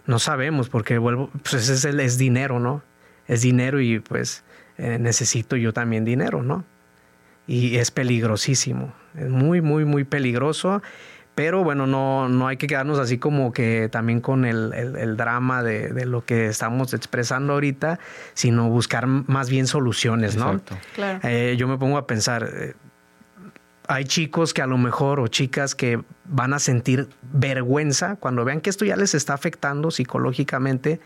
No 0.07 0.19
sabemos 0.19 0.69
porque 0.69 0.99
vuelvo, 0.99 1.31
pues 1.43 1.69
es, 1.69 1.85
es 1.85 2.19
dinero, 2.19 2.61
¿no? 2.61 2.83
Es 3.27 3.43
dinero 3.43 3.81
y 3.81 3.99
pues 3.99 4.45
eh, 4.79 4.99
necesito 4.99 5.57
yo 5.57 5.73
también 5.73 6.05
dinero, 6.05 6.43
¿no? 6.43 6.65
Y 7.47 7.77
es 7.77 7.91
peligrosísimo, 7.91 8.95
es 9.15 9.29
muy, 9.29 9.61
muy, 9.61 9.85
muy 9.85 10.05
peligroso, 10.05 10.83
pero 11.39 11.63
bueno, 11.63 11.87
no, 11.87 12.29
no 12.29 12.49
hay 12.49 12.57
que 12.57 12.67
quedarnos 12.67 12.99
así 12.99 13.19
como 13.19 13.53
que 13.53 13.89
también 13.89 14.21
con 14.21 14.45
el, 14.45 15.17
drama 15.17 15.63
de, 15.63 16.05
lo 16.05 16.25
que 16.25 16.47
estamos 16.47 16.95
expresando 16.95 17.53
ahorita, 17.53 18.01
sino 18.35 18.69
buscar 18.69 19.07
más 19.07 19.49
bien 19.49 19.69
soluciones, 19.69 20.35
¿no? 20.35 20.61
Claro. 20.97 21.21
Eh, 21.23 21.55
yo 21.57 21.69
me 21.69 21.79
pongo 21.79 21.97
a 21.97 22.09
pensar, 22.09 22.51
eh, 22.53 22.75
hay 23.89 24.05
chicos 24.05 24.53
que 24.53 24.61
a 24.63 24.67
lo 24.67 24.77
mejor 24.77 25.19
o 25.19 25.29
chicas 25.29 25.75
que 25.75 26.01
van 26.27 26.53
a 26.53 26.59
sentir 26.59 27.09
vergüenza 27.33 28.17
cuando 28.17 28.45
vean 28.45 28.61
que 28.61 28.69
esto 28.71 28.85
ya 28.85 28.97
les 28.97 29.15
está 29.15 29.33
afectando 29.33 29.91
psicológicamente 29.91 31.01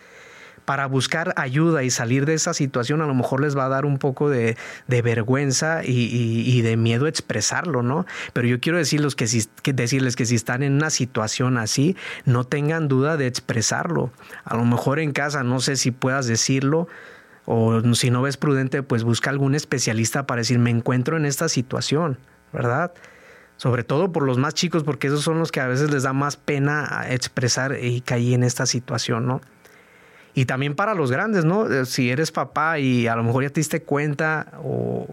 para 0.65 0.87
buscar 0.87 1.33
ayuda 1.37 1.85
y 1.85 1.91
salir 1.91 2.27
de 2.27 2.35
esa 2.35 2.55
situación 2.55 3.01
a 3.01 3.07
lo 3.07 3.15
mejor 3.15 3.41
les 3.41 3.57
va 3.57 3.67
a 3.67 3.69
dar 3.69 3.85
un 3.85 3.99
poco 3.99 4.29
de, 4.31 4.57
vergüenza 4.89 5.83
y, 5.85 6.61
de 6.63 6.77
miedo 6.77 7.07
expresarlo, 7.07 7.83
¿no? 7.83 8.07
Pero 8.33 8.47
yo 8.47 8.61
quiero 8.61 8.79
decirles 8.79 9.17
que, 9.17 9.27
si, 9.27 9.45
decirles 9.65 10.15
que 10.15 10.25
si 10.25 10.37
están 10.37 10.63
en 10.63 10.75
una 10.75 10.91
situación 10.91 11.59
así, 11.59 11.97
no 12.27 12.45
tengan 12.45 12.87
duda 12.87 13.17
de 13.17 13.27
expresarlo. 13.27 14.13
A 14.45 14.57
lo 14.57 14.65
mejor 14.65 15.01
en 15.01 15.13
casa, 15.13 15.43
no 15.43 15.59
sé 15.59 15.75
si 15.75 15.91
puedas 15.91 16.27
decirlo, 16.27 16.87
o 17.45 17.83
si 17.95 18.11
no 18.11 18.23
ves 18.23 18.37
prudente, 18.37 18.85
pues 18.85 19.03
busca 19.03 19.31
algún 19.31 19.57
especialista 19.57 20.27
para 20.27 20.43
decir, 20.43 20.61
me 20.61 20.71
encuentro 20.71 21.17
en 21.17 21.27
esta 21.27 21.49
situación. 21.49 22.19
¿Verdad? 22.53 22.93
Sobre 23.57 23.85
todo 23.85 24.13
por 24.13 24.25
los 24.25 24.39
más 24.39 24.55
chicos, 24.55 24.83
porque 24.85 25.07
esos 25.07 25.23
son 25.23 25.39
los 25.39 25.53
que 25.53 25.61
a 25.61 25.67
veces 25.67 25.91
les 25.91 26.03
da 26.03 26.13
más 26.13 26.37
pena 26.37 27.07
expresar 27.09 27.79
y 27.81 28.01
caí 28.01 28.35
en 28.35 28.43
esta 28.43 28.67
situación, 28.67 29.27
¿no? 29.27 29.41
Y 30.35 30.47
también 30.47 30.75
para 30.75 30.95
los 30.95 31.11
grandes, 31.13 31.45
¿no? 31.45 31.71
Eh, 31.71 31.85
si 31.85 32.11
eres 32.11 32.33
papá 32.33 32.79
y 32.79 33.07
a 33.07 33.15
lo 33.17 33.23
mejor 33.23 33.43
ya 33.43 33.51
te 33.51 33.61
diste 33.61 33.83
cuenta 33.83 34.47
o, 34.65 35.07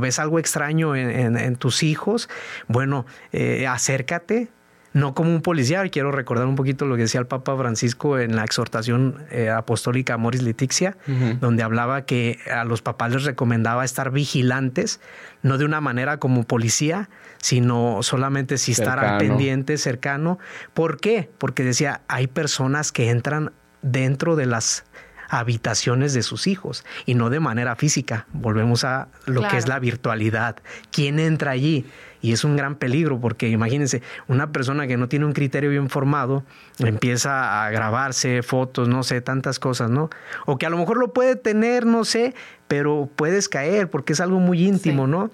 ves 0.00 0.18
algo 0.18 0.38
extraño 0.38 0.94
en, 0.94 1.56
tus 1.56 1.82
hijos, 1.82 2.28
bueno, 2.68 3.04
eh, 3.32 3.66
acércate, 3.66 4.48
no 4.92 5.14
como 5.14 5.30
un 5.30 5.42
policía. 5.42 5.84
Y 5.84 5.90
quiero 5.90 6.12
recordar 6.12 6.46
un 6.46 6.56
poquito 6.56 6.86
lo 6.86 6.96
que 6.96 7.02
decía 7.02 7.20
el 7.20 7.26
Papa 7.26 7.56
Francisco 7.56 8.18
en 8.18 8.36
la 8.36 8.44
exhortación 8.44 9.24
eh, 9.30 9.50
apostólica 9.50 10.16
Moris 10.16 10.42
Letixia, 10.42 10.96
donde 11.40 11.62
hablaba 11.62 12.02
que 12.02 12.38
a 12.52 12.64
los 12.64 12.82
papás 12.82 13.12
les 13.12 13.24
recomendaba 13.24 13.84
estar 13.84 14.10
vigilantes, 14.10 15.00
no 15.42 15.58
de 15.58 15.64
una 15.64 15.80
manera 15.80 16.18
como 16.18 16.44
policía, 16.44 17.08
sino 17.38 18.02
solamente 18.02 18.58
si 18.58 18.72
estar 18.72 18.98
al 18.98 19.18
pendiente, 19.18 19.76
cercano. 19.78 20.38
¿Por 20.74 21.00
qué? 21.00 21.30
Porque 21.38 21.64
decía, 21.64 22.02
hay 22.08 22.26
personas 22.26 22.92
que 22.92 23.10
entran 23.10 23.52
dentro 23.82 24.36
de 24.36 24.46
las 24.46 24.84
habitaciones 25.28 26.14
de 26.14 26.22
sus 26.22 26.46
hijos 26.46 26.84
y 27.04 27.14
no 27.14 27.30
de 27.30 27.40
manera 27.40 27.76
física. 27.76 28.26
Volvemos 28.32 28.84
a 28.84 29.08
lo 29.26 29.46
que 29.46 29.58
es 29.58 29.68
la 29.68 29.78
virtualidad. 29.78 30.56
¿Quién 30.90 31.18
entra 31.18 31.52
allí? 31.52 31.86
Y 32.20 32.32
es 32.32 32.44
un 32.44 32.56
gran 32.56 32.74
peligro 32.76 33.20
porque 33.20 33.48
imagínense, 33.48 34.02
una 34.26 34.50
persona 34.52 34.86
que 34.86 34.96
no 34.96 35.08
tiene 35.08 35.24
un 35.24 35.32
criterio 35.32 35.70
bien 35.70 35.88
formado 35.88 36.44
empieza 36.78 37.64
a 37.64 37.70
grabarse 37.70 38.42
fotos, 38.42 38.88
no 38.88 39.02
sé, 39.02 39.20
tantas 39.20 39.58
cosas, 39.58 39.90
¿no? 39.90 40.10
O 40.46 40.58
que 40.58 40.66
a 40.66 40.70
lo 40.70 40.78
mejor 40.78 40.98
lo 40.98 41.12
puede 41.12 41.36
tener, 41.36 41.86
no 41.86 42.04
sé, 42.04 42.34
pero 42.66 43.08
puedes 43.14 43.48
caer 43.48 43.88
porque 43.88 44.12
es 44.12 44.20
algo 44.20 44.40
muy 44.40 44.66
íntimo, 44.66 45.06
¿no? 45.06 45.30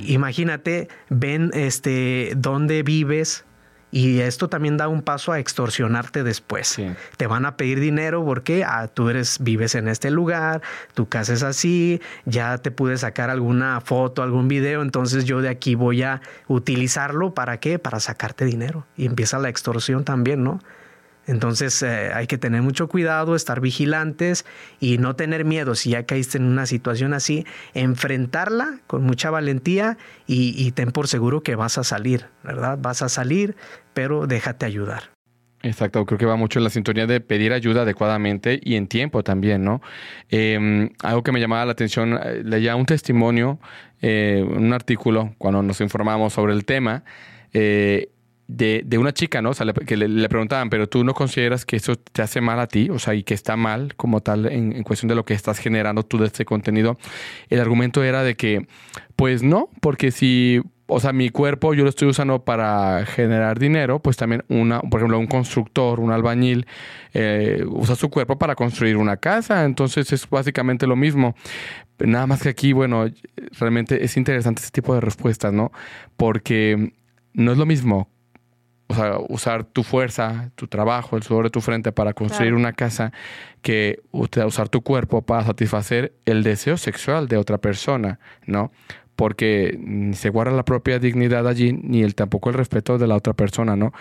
Imagínate, 0.00 0.88
ven 1.08 1.50
este 1.54 2.32
dónde 2.36 2.82
vives, 2.82 3.44
y 3.90 4.20
esto 4.20 4.48
también 4.48 4.76
da 4.76 4.88
un 4.88 5.02
paso 5.02 5.32
a 5.32 5.38
extorsionarte 5.38 6.22
después. 6.22 6.76
Te 7.16 7.26
van 7.26 7.46
a 7.46 7.56
pedir 7.56 7.80
dinero 7.80 8.24
porque 8.24 8.64
ah, 8.64 8.88
tú 8.88 9.08
eres, 9.08 9.38
vives 9.40 9.74
en 9.74 9.88
este 9.88 10.10
lugar, 10.10 10.60
tu 10.94 11.08
casa 11.08 11.32
es 11.32 11.42
así, 11.42 12.00
ya 12.24 12.58
te 12.58 12.70
pude 12.70 12.98
sacar 12.98 13.30
alguna 13.30 13.80
foto, 13.80 14.22
algún 14.22 14.48
video, 14.48 14.82
entonces 14.82 15.24
yo 15.24 15.40
de 15.40 15.48
aquí 15.48 15.74
voy 15.74 16.02
a 16.02 16.20
utilizarlo 16.46 17.34
para 17.34 17.60
qué? 17.60 17.78
Para 17.78 18.00
sacarte 18.00 18.44
dinero. 18.44 18.86
Y 18.96 19.06
empieza 19.06 19.38
la 19.38 19.48
extorsión 19.48 20.04
también, 20.04 20.44
¿no? 20.44 20.60
Entonces 21.28 21.82
eh, 21.82 22.10
hay 22.12 22.26
que 22.26 22.38
tener 22.38 22.62
mucho 22.62 22.88
cuidado, 22.88 23.36
estar 23.36 23.60
vigilantes 23.60 24.44
y 24.80 24.98
no 24.98 25.14
tener 25.14 25.44
miedo 25.44 25.74
si 25.74 25.90
ya 25.90 26.04
caíste 26.04 26.38
en 26.38 26.44
una 26.44 26.66
situación 26.66 27.14
así, 27.14 27.46
enfrentarla 27.74 28.80
con 28.86 29.04
mucha 29.04 29.30
valentía 29.30 29.98
y, 30.26 30.72
ten 30.72 30.90
por 30.90 31.06
seguro 31.06 31.42
que 31.42 31.54
vas 31.54 31.78
a 31.78 31.84
salir, 31.84 32.26
¿verdad? 32.42 32.78
Vas 32.80 33.02
a 33.02 33.08
salir, 33.08 33.56
pero 33.94 34.26
déjate 34.26 34.66
ayudar. 34.66 35.10
Exacto, 35.62 36.06
creo 36.06 36.18
que 36.18 36.26
va 36.26 36.36
mucho 36.36 36.60
en 36.60 36.64
la 36.64 36.70
sintonía 36.70 37.06
de 37.06 37.20
pedir 37.20 37.52
ayuda 37.52 37.82
adecuadamente 37.82 38.60
y 38.62 38.76
en 38.76 38.86
tiempo 38.86 39.24
también, 39.24 39.64
¿no? 39.64 39.82
Eh, 40.30 40.88
algo 41.02 41.22
que 41.22 41.32
me 41.32 41.40
llamaba 41.40 41.66
la 41.66 41.72
atención, 41.72 42.18
eh, 42.22 42.42
leía 42.44 42.76
un 42.76 42.86
testimonio, 42.86 43.58
eh, 44.00 44.44
un 44.48 44.72
artículo, 44.72 45.34
cuando 45.36 45.62
nos 45.62 45.80
informamos 45.80 46.32
sobre 46.32 46.52
el 46.52 46.64
tema, 46.64 47.02
eh, 47.52 48.10
de, 48.48 48.82
de, 48.84 48.96
una 48.96 49.12
chica, 49.12 49.42
¿no? 49.42 49.50
O 49.50 49.54
sea, 49.54 49.66
que 49.72 49.96
le, 49.96 50.28
preguntaban, 50.28 50.70
pero 50.70 50.88
tú 50.88 51.04
no 51.04 51.12
consideras 51.12 51.66
que 51.66 51.76
eso 51.76 51.96
te 51.96 52.22
hace 52.22 52.40
mal 52.40 52.58
a 52.58 52.66
ti, 52.66 52.88
o 52.90 52.98
sea, 52.98 53.14
y 53.14 53.22
que 53.22 53.34
está 53.34 53.56
mal 53.56 53.94
como 53.94 54.22
tal 54.22 54.46
en, 54.46 54.72
en, 54.72 54.82
cuestión 54.84 55.08
de 55.08 55.14
lo 55.14 55.24
que 55.26 55.34
estás 55.34 55.58
generando 55.58 56.02
tú 56.02 56.18
de 56.18 56.26
este 56.26 56.46
contenido. 56.46 56.98
El 57.50 57.60
argumento 57.60 58.02
era 58.02 58.22
de 58.22 58.36
que, 58.36 58.66
pues 59.16 59.42
no, 59.42 59.68
porque 59.82 60.10
si, 60.10 60.62
o 60.86 60.98
sea, 60.98 61.12
mi 61.12 61.28
cuerpo 61.28 61.74
yo 61.74 61.84
lo 61.84 61.90
estoy 61.90 62.08
usando 62.08 62.42
para 62.42 63.04
generar 63.04 63.58
dinero, 63.58 64.00
pues 64.00 64.16
también 64.16 64.42
una, 64.48 64.80
por 64.80 65.00
ejemplo, 65.00 65.18
un 65.18 65.26
constructor, 65.26 66.00
un 66.00 66.10
albañil, 66.10 66.66
eh, 67.12 67.62
usa 67.68 67.96
su 67.96 68.08
cuerpo 68.08 68.38
para 68.38 68.54
construir 68.54 68.96
una 68.96 69.18
casa, 69.18 69.66
entonces 69.66 70.10
es 70.10 70.28
básicamente 70.28 70.86
lo 70.86 70.96
mismo. 70.96 71.34
Nada 71.98 72.26
más 72.26 72.42
que 72.42 72.48
aquí, 72.48 72.72
bueno, 72.72 73.04
realmente 73.58 74.02
es 74.02 74.16
interesante 74.16 74.62
este 74.62 74.80
tipo 74.80 74.94
de 74.94 75.02
respuestas, 75.02 75.52
¿no? 75.52 75.70
Porque 76.16 76.94
no 77.34 77.52
es 77.52 77.58
lo 77.58 77.66
mismo 77.66 78.08
o 78.88 78.94
sea, 78.94 79.18
usar 79.28 79.64
tu 79.64 79.82
fuerza, 79.82 80.50
tu 80.54 80.66
trabajo, 80.66 81.16
el 81.16 81.22
sudor 81.22 81.44
de 81.44 81.50
tu 81.50 81.60
frente 81.60 81.92
para 81.92 82.14
construir 82.14 82.50
claro. 82.50 82.56
una 82.58 82.72
casa, 82.72 83.12
que 83.60 84.00
usar 84.12 84.68
tu 84.70 84.82
cuerpo 84.82 85.22
para 85.22 85.44
satisfacer 85.44 86.14
el 86.24 86.42
deseo 86.42 86.78
sexual 86.78 87.28
de 87.28 87.36
otra 87.36 87.58
persona, 87.58 88.18
¿no? 88.46 88.72
Porque 89.14 89.78
ni 89.78 90.14
se 90.14 90.30
guarda 90.30 90.52
la 90.52 90.64
propia 90.64 90.98
dignidad 90.98 91.46
allí, 91.46 91.72
ni 91.74 92.02
el, 92.02 92.14
tampoco 92.14 92.48
el 92.48 92.54
respeto 92.54 92.96
de 92.96 93.06
la 93.06 93.16
otra 93.16 93.34
persona, 93.34 93.76
¿no? 93.76 93.92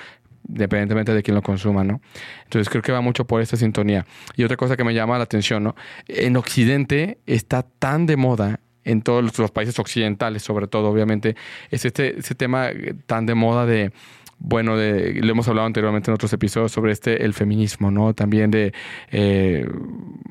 Independientemente 0.47 1.13
de 1.13 1.21
quién 1.21 1.35
lo 1.35 1.41
consuma, 1.41 1.83
¿no? 1.83 1.99
Entonces 2.45 2.69
creo 2.69 2.81
que 2.81 2.93
va 2.93 3.01
mucho 3.01 3.27
por 3.27 3.41
esta 3.41 3.57
sintonía. 3.57 4.05
Y 4.37 4.45
otra 4.45 4.55
cosa 4.55 4.77
que 4.77 4.85
me 4.85 4.93
llama 4.93 5.17
la 5.17 5.25
atención, 5.25 5.63
¿no? 5.63 5.75
En 6.07 6.37
Occidente 6.37 7.17
está 7.25 7.63
tan 7.63 8.05
de 8.05 8.15
moda 8.15 8.61
en 8.85 9.01
todos 9.01 9.37
los 9.37 9.51
países 9.51 9.77
occidentales, 9.79 10.43
sobre 10.43 10.67
todo, 10.67 10.87
obviamente, 10.87 11.35
es 11.71 11.83
este, 11.83 12.17
este 12.17 12.35
tema 12.35 12.69
tan 13.05 13.25
de 13.25 13.35
moda 13.35 13.65
de 13.65 13.91
bueno, 14.39 14.77
de, 14.77 15.15
lo 15.15 15.31
hemos 15.31 15.47
hablado 15.47 15.65
anteriormente 15.65 16.11
en 16.11 16.15
otros 16.15 16.31
episodios 16.33 16.71
sobre 16.71 16.91
este, 16.91 17.25
el 17.25 17.33
feminismo, 17.33 17.91
¿no? 17.91 18.13
También 18.13 18.51
de, 18.51 18.73
eh, 19.11 19.67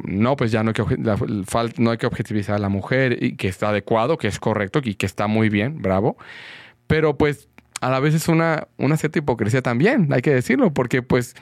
no, 0.04 0.36
pues 0.36 0.52
ya 0.52 0.62
no 0.62 0.70
hay, 0.70 0.74
que, 0.74 0.96
la, 0.98 1.18
no 1.78 1.90
hay 1.90 1.98
que 1.98 2.06
objetivizar 2.06 2.54
a 2.54 2.58
la 2.58 2.68
mujer 2.68 3.22
y 3.22 3.36
que 3.36 3.48
está 3.48 3.70
adecuado, 3.70 4.16
que 4.16 4.28
es 4.28 4.38
correcto 4.38 4.80
y 4.82 4.94
que 4.94 5.06
está 5.06 5.26
muy 5.26 5.48
bien, 5.48 5.82
bravo. 5.82 6.16
Pero 6.86 7.18
pues 7.18 7.48
a 7.80 7.90
la 7.90 8.00
vez 8.00 8.14
es 8.14 8.28
una, 8.28 8.68
una 8.76 8.96
cierta 8.96 9.18
hipocresía 9.18 9.62
también, 9.62 10.12
hay 10.12 10.22
que 10.22 10.32
decirlo, 10.32 10.72
porque 10.72 11.02
pues 11.02 11.34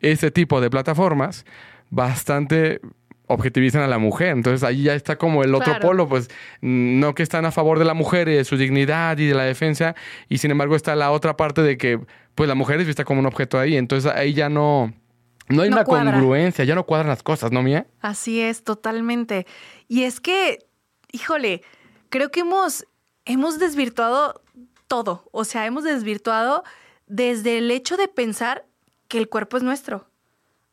ese 0.00 0.30
tipo 0.30 0.60
de 0.60 0.70
plataformas 0.70 1.46
bastante 1.90 2.80
objetivizan 3.28 3.82
a 3.82 3.86
la 3.86 3.98
mujer. 3.98 4.28
Entonces 4.28 4.64
ahí 4.64 4.82
ya 4.82 4.94
está 4.94 5.16
como 5.16 5.44
el 5.44 5.54
otro 5.54 5.66
claro. 5.66 5.86
polo, 5.86 6.08
pues 6.08 6.28
no 6.60 7.14
que 7.14 7.22
están 7.22 7.44
a 7.44 7.52
favor 7.52 7.78
de 7.78 7.84
la 7.84 7.94
mujer 7.94 8.28
y 8.28 8.34
de 8.34 8.44
su 8.44 8.56
dignidad 8.56 9.16
y 9.18 9.26
de 9.26 9.34
la 9.34 9.44
defensa, 9.44 9.94
y 10.28 10.38
sin 10.38 10.50
embargo 10.50 10.74
está 10.74 10.96
la 10.96 11.10
otra 11.10 11.36
parte 11.36 11.62
de 11.62 11.78
que 11.78 12.00
pues 12.34 12.48
la 12.48 12.54
mujer 12.54 12.80
es 12.80 12.86
vista 12.86 13.04
como 13.04 13.20
un 13.20 13.26
objeto 13.26 13.58
ahí. 13.58 13.76
Entonces 13.76 14.10
ahí 14.10 14.32
ya 14.34 14.48
no... 14.48 14.92
No 15.50 15.62
hay 15.62 15.70
no 15.70 15.76
una 15.76 15.84
cuadra. 15.84 16.12
congruencia, 16.12 16.64
ya 16.66 16.74
no 16.74 16.84
cuadran 16.84 17.08
las 17.08 17.22
cosas, 17.22 17.50
¿no, 17.52 17.62
Mía? 17.62 17.86
Así 18.02 18.38
es, 18.42 18.64
totalmente. 18.64 19.46
Y 19.88 20.02
es 20.02 20.20
que, 20.20 20.58
híjole, 21.10 21.62
creo 22.10 22.30
que 22.30 22.40
hemos, 22.40 22.86
hemos 23.24 23.58
desvirtuado 23.58 24.42
todo. 24.88 25.26
O 25.32 25.44
sea, 25.44 25.64
hemos 25.64 25.84
desvirtuado 25.84 26.64
desde 27.06 27.56
el 27.56 27.70
hecho 27.70 27.96
de 27.96 28.08
pensar 28.08 28.66
que 29.08 29.16
el 29.16 29.30
cuerpo 29.30 29.56
es 29.56 29.62
nuestro 29.62 30.06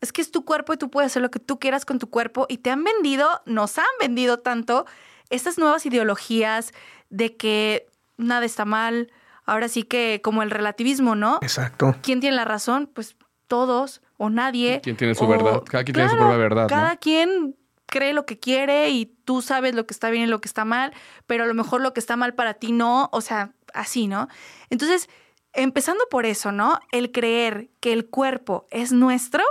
es 0.05 0.13
que 0.13 0.21
es 0.21 0.31
tu 0.31 0.45
cuerpo 0.45 0.73
y 0.73 0.77
tú 0.77 0.89
puedes 0.89 1.11
hacer 1.11 1.21
lo 1.21 1.31
que 1.31 1.39
tú 1.39 1.59
quieras 1.59 1.85
con 1.85 1.99
tu 1.99 2.09
cuerpo 2.09 2.45
y 2.47 2.59
te 2.59 2.69
han 2.69 2.83
vendido, 2.83 3.41
nos 3.45 3.77
han 3.77 3.85
vendido 3.99 4.39
tanto 4.39 4.85
estas 5.29 5.57
nuevas 5.57 5.85
ideologías 5.85 6.71
de 7.09 7.35
que 7.35 7.87
nada 8.17 8.45
está 8.45 8.65
mal, 8.65 9.11
ahora 9.45 9.67
sí 9.67 9.83
que 9.83 10.21
como 10.23 10.43
el 10.43 10.51
relativismo, 10.51 11.15
¿no? 11.15 11.39
Exacto. 11.41 11.95
¿Quién 12.01 12.19
tiene 12.19 12.35
la 12.35 12.45
razón? 12.45 12.89
Pues 12.93 13.15
todos 13.47 14.01
o 14.17 14.29
nadie. 14.29 14.79
¿Quién 14.83 14.95
tiene 14.95 15.15
su 15.15 15.25
o, 15.25 15.27
verdad? 15.27 15.63
Cada 15.63 15.83
quien 15.83 15.95
claro, 15.95 16.09
tiene 16.09 16.09
su 16.09 16.17
propia 16.17 16.37
verdad. 16.37 16.67
Cada 16.67 16.93
¿no? 16.93 16.99
quien 16.99 17.55
cree 17.87 18.13
lo 18.13 18.25
que 18.25 18.39
quiere 18.39 18.89
y 18.89 19.05
tú 19.25 19.41
sabes 19.41 19.75
lo 19.75 19.85
que 19.85 19.93
está 19.93 20.09
bien 20.09 20.23
y 20.23 20.27
lo 20.27 20.41
que 20.41 20.47
está 20.47 20.65
mal, 20.65 20.93
pero 21.27 21.43
a 21.43 21.47
lo 21.47 21.53
mejor 21.53 21.81
lo 21.81 21.93
que 21.93 21.99
está 21.99 22.15
mal 22.15 22.33
para 22.33 22.55
ti 22.55 22.71
no, 22.71 23.09
o 23.11 23.21
sea, 23.21 23.51
así, 23.73 24.07
¿no? 24.07 24.27
Entonces, 24.69 25.09
empezando 25.53 26.03
por 26.09 26.25
eso, 26.25 26.51
¿no? 26.51 26.79
El 26.91 27.11
creer 27.11 27.69
que 27.79 27.93
el 27.93 28.07
cuerpo 28.07 28.67
es 28.71 28.91
nuestro, 28.91 29.43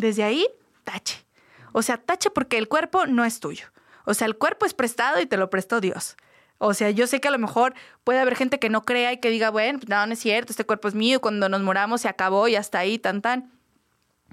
desde 0.00 0.24
ahí, 0.24 0.46
tache. 0.84 1.24
O 1.72 1.82
sea, 1.82 1.98
tache 1.98 2.30
porque 2.30 2.58
el 2.58 2.68
cuerpo 2.68 3.06
no 3.06 3.24
es 3.24 3.40
tuyo. 3.40 3.66
O 4.04 4.14
sea, 4.14 4.26
el 4.26 4.36
cuerpo 4.36 4.66
es 4.66 4.74
prestado 4.74 5.20
y 5.20 5.26
te 5.26 5.36
lo 5.36 5.50
prestó 5.50 5.80
Dios. 5.80 6.16
O 6.58 6.74
sea, 6.74 6.90
yo 6.90 7.06
sé 7.06 7.20
que 7.20 7.28
a 7.28 7.30
lo 7.30 7.38
mejor 7.38 7.74
puede 8.04 8.18
haber 8.18 8.36
gente 8.36 8.58
que 8.58 8.68
no 8.68 8.84
crea 8.84 9.12
y 9.12 9.18
que 9.18 9.30
diga, 9.30 9.50
bueno, 9.50 9.78
no, 9.86 10.06
no 10.06 10.12
es 10.12 10.18
cierto, 10.18 10.52
este 10.52 10.64
cuerpo 10.64 10.88
es 10.88 10.94
mío, 10.94 11.20
cuando 11.20 11.48
nos 11.48 11.62
moramos 11.62 12.02
se 12.02 12.08
acabó 12.08 12.48
y 12.48 12.56
hasta 12.56 12.78
ahí, 12.78 12.98
tan, 12.98 13.22
tan. 13.22 13.50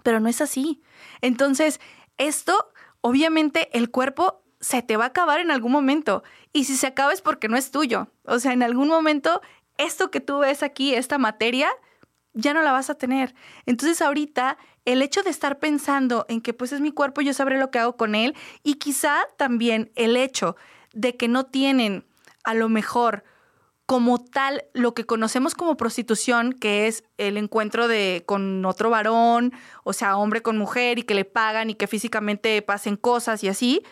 Pero 0.03 0.19
no 0.19 0.27
es 0.27 0.41
así. 0.41 0.82
Entonces, 1.21 1.80
esto, 2.17 2.71
obviamente, 3.01 3.69
el 3.77 3.91
cuerpo 3.91 4.43
se 4.60 4.82
te 4.82 4.97
va 4.97 5.06
a 5.06 5.08
acabar 5.08 5.39
en 5.39 5.51
algún 5.51 5.71
momento. 5.71 6.23
Y 6.51 6.65
si 6.65 6.75
se 6.75 6.88
acaba 6.88 7.13
es 7.13 7.21
porque 7.21 7.47
no 7.47 7.56
es 7.56 7.71
tuyo. 7.71 8.10
O 8.23 8.39
sea, 8.39 8.51
en 8.51 8.63
algún 8.63 8.88
momento, 8.88 9.41
esto 9.77 10.12
que 10.12 10.19
tú 10.19 10.39
ves 10.39 10.63
aquí, 10.63 10.95
esta 10.95 11.17
materia, 11.17 11.69
ya 12.34 12.53
no 12.53 12.62
la 12.62 12.71
vas 12.71 12.89
a 12.89 12.95
tener. 12.95 13.36
Entonces, 13.65 14.01
ahorita 14.01 14.58
el 14.88 15.02
hecho 15.02 15.21
de 15.21 15.30
estar 15.30 15.60
pensando 15.60 16.26
en 16.30 16.39
que 16.39 16.54
pues 16.54 16.71
es 16.71 16.80
mi 16.80 16.93
cuerpo, 16.93 17.19
yo 17.19 17.34
sabré 17.34 17.60
lo 17.60 17.71
que 17.71 17.78
hago 17.78 17.97
con 17.97 18.15
él 18.15 18.36
y 18.63 18.76
quizá 18.76 19.17
también 19.36 19.91
el 19.95 20.15
hecho 20.15 20.56
de 20.93 21.17
que 21.17 21.28
no 21.28 21.45
tienen 21.45 22.06
a 22.45 22.54
lo 22.54 22.69
mejor 22.69 23.26
como 23.86 24.17
tal 24.23 24.63
lo 24.73 24.93
que 24.93 25.06
conocemos 25.06 25.56
como 25.56 25.76
prostitución, 25.76 26.54
que 26.54 26.88
es 26.88 27.04
el 27.17 27.36
encuentro 27.36 27.89
de 27.89 28.23
con 28.26 28.63
otro 28.63 28.89
varón, 28.89 29.52
o 29.84 29.91
sea, 29.91 30.15
hombre 30.15 30.41
con 30.41 30.58
mujer 30.58 31.00
y 31.00 31.04
que 31.04 31.15
le 31.15 31.26
pagan 31.26 31.69
y 31.69 31.76
que 31.76 31.88
físicamente 31.88 32.62
pasen 32.62 32.95
cosas 32.95 33.43
y 33.43 33.50
así. 33.50 33.84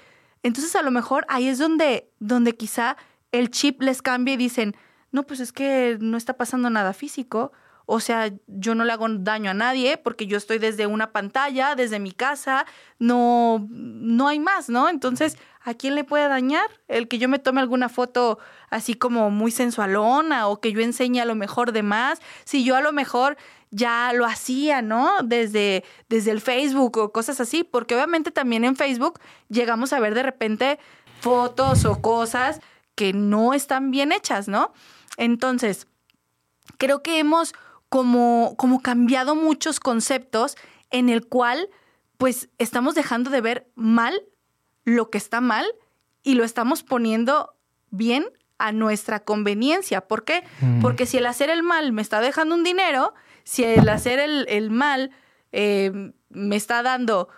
Entonces, 0.44 0.78
a 0.78 0.82
lo 0.82 0.92
mejor 0.92 1.26
ahí 1.28 1.50
es 1.50 1.58
donde 1.58 2.10
donde 2.20 2.56
quizá 2.56 2.96
el 3.34 3.52
chip 3.52 3.82
les 3.82 4.02
cambia 4.02 4.36
y 4.36 4.38
dicen, 4.38 4.78
"No, 5.12 5.24
pues 5.24 5.42
es 5.42 5.52
que 5.52 5.98
no 6.00 6.16
está 6.16 6.38
pasando 6.38 6.70
nada 6.70 6.94
físico." 6.94 7.52
O 7.86 8.00
sea, 8.00 8.32
yo 8.48 8.76
no 8.76 8.84
le 8.84 8.92
hago 8.92 9.08
daño 9.10 9.52
a 9.52 9.54
nadie 9.54 9.98
porque 9.98 10.28
yo 10.28 10.38
estoy 10.38 10.58
desde 10.58 10.88
una 10.88 11.12
pantalla, 11.12 11.76
desde 11.76 12.00
mi 12.00 12.12
casa, 12.12 12.66
no, 13.00 13.68
no 13.70 14.28
hay 14.28 14.40
más, 14.40 14.70
¿no? 14.70 14.90
Entonces, 14.90 15.38
¿a 15.62 15.74
quién 15.74 15.96
le 15.96 16.04
puede 16.04 16.28
dañar? 16.28 16.68
El 16.88 17.08
que 17.08 17.18
yo 17.18 17.30
me 17.30 17.40
tome 17.40 17.62
alguna 17.62 17.90
foto 17.90 18.40
así 18.70 18.96
como 18.96 19.30
muy 19.30 19.52
sensualona 19.52 20.48
o 20.48 20.60
que 20.60 20.72
yo 20.72 20.82
enseñe 20.82 21.20
a 21.20 21.26
lo 21.26 21.36
mejor 21.36 21.72
de 21.72 21.84
más. 21.84 22.22
Si 22.44 22.64
yo 22.64 22.76
a 22.76 22.82
lo 22.82 22.92
mejor 22.92 23.38
ya 23.72 24.14
lo 24.14 24.26
hacía, 24.26 24.82
¿no? 24.82 25.12
Desde, 25.24 25.84
desde 26.10 26.32
el 26.32 26.42
Facebook 26.42 26.98
o 26.98 27.12
cosas 27.12 27.40
así, 27.40 27.64
porque 27.64 27.96
obviamente 27.96 28.32
también 28.32 28.64
en 28.64 28.76
Facebook 28.76 29.20
llegamos 29.50 29.94
a 29.94 30.00
ver 30.00 30.14
de 30.16 30.24
repente 30.24 30.80
fotos 31.20 31.86
o 31.86 32.02
cosas 32.02 32.62
que 32.96 33.14
no 33.14 33.54
están 33.54 33.92
bien 33.92 34.12
hechas, 34.12 34.48
¿no? 34.48 34.74
Entonces, 35.18 35.88
creo 36.78 37.04
que 37.04 37.20
hemos 37.20 37.54
como, 37.96 38.56
como 38.58 38.82
cambiado 38.82 39.36
muchos 39.36 39.80
conceptos 39.80 40.58
en 40.92 41.08
el 41.08 41.26
cual 41.26 41.70
pues 42.18 42.50
estamos 42.58 42.94
dejando 42.94 43.30
de 43.30 43.40
ver 43.40 43.72
mal 43.76 44.22
lo 44.84 45.10
que 45.10 45.18
está 45.18 45.40
mal 45.40 45.66
y 46.22 46.34
lo 46.34 46.44
estamos 46.44 46.84
poniendo 46.84 47.56
bien 47.92 48.26
a 48.58 48.74
nuestra 48.74 49.22
conveniencia. 49.22 50.10
¿Por 50.10 50.26
qué? 50.26 50.44
Mm. 50.60 50.82
Porque 50.82 51.06
si 51.06 51.20
el 51.20 51.26
hacer 51.26 51.50
el 51.50 51.64
mal 51.64 51.94
me 51.94 52.02
está 52.02 52.20
dejando 52.20 52.56
un 52.56 52.66
dinero, 52.66 53.14
si 53.46 53.64
el 53.64 53.88
hacer 53.88 54.20
el, 54.20 54.46
el 54.50 54.72
mal 54.72 55.12
eh, 55.54 56.12
me 56.28 56.58
está 56.58 56.84
dando, 56.84 57.30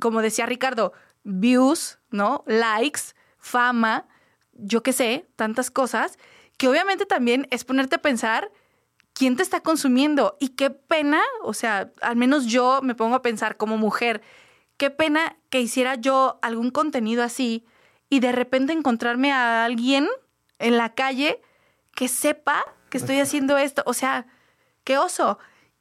como 0.00 0.22
decía 0.22 0.46
Ricardo, 0.46 0.94
views, 1.24 1.98
¿no? 2.10 2.42
Likes, 2.46 3.02
fama, 3.36 4.06
yo 4.54 4.82
qué 4.82 4.94
sé, 4.94 5.28
tantas 5.36 5.70
cosas, 5.70 6.18
que 6.56 6.68
obviamente 6.68 7.04
también 7.04 7.46
es 7.50 7.64
ponerte 7.64 7.96
a 7.96 8.02
pensar 8.02 8.50
quién 9.20 9.36
te 9.36 9.42
está 9.42 9.60
consumiendo 9.60 10.38
y 10.40 10.48
qué 10.48 10.70
pena, 10.70 11.20
o 11.42 11.52
sea, 11.52 11.92
al 12.00 12.16
menos 12.16 12.46
yo 12.46 12.80
me 12.82 12.94
pongo 12.94 13.16
a 13.16 13.20
pensar 13.20 13.58
como 13.58 13.76
mujer, 13.76 14.22
qué 14.78 14.88
pena 14.88 15.36
que 15.50 15.60
hiciera 15.60 15.96
yo 15.96 16.38
algún 16.40 16.70
contenido 16.70 17.22
así 17.22 17.66
y 18.08 18.20
de 18.20 18.32
repente 18.32 18.72
encontrarme 18.72 19.30
a 19.30 19.66
alguien 19.66 20.08
en 20.58 20.78
la 20.78 20.94
calle 20.94 21.42
que 21.94 22.08
sepa 22.08 22.64
que 22.88 22.96
estoy 22.96 23.20
haciendo 23.20 23.58
esto, 23.58 23.82
o 23.84 23.92
sea, 23.92 24.26
qué 24.84 24.96
oso. 24.96 25.38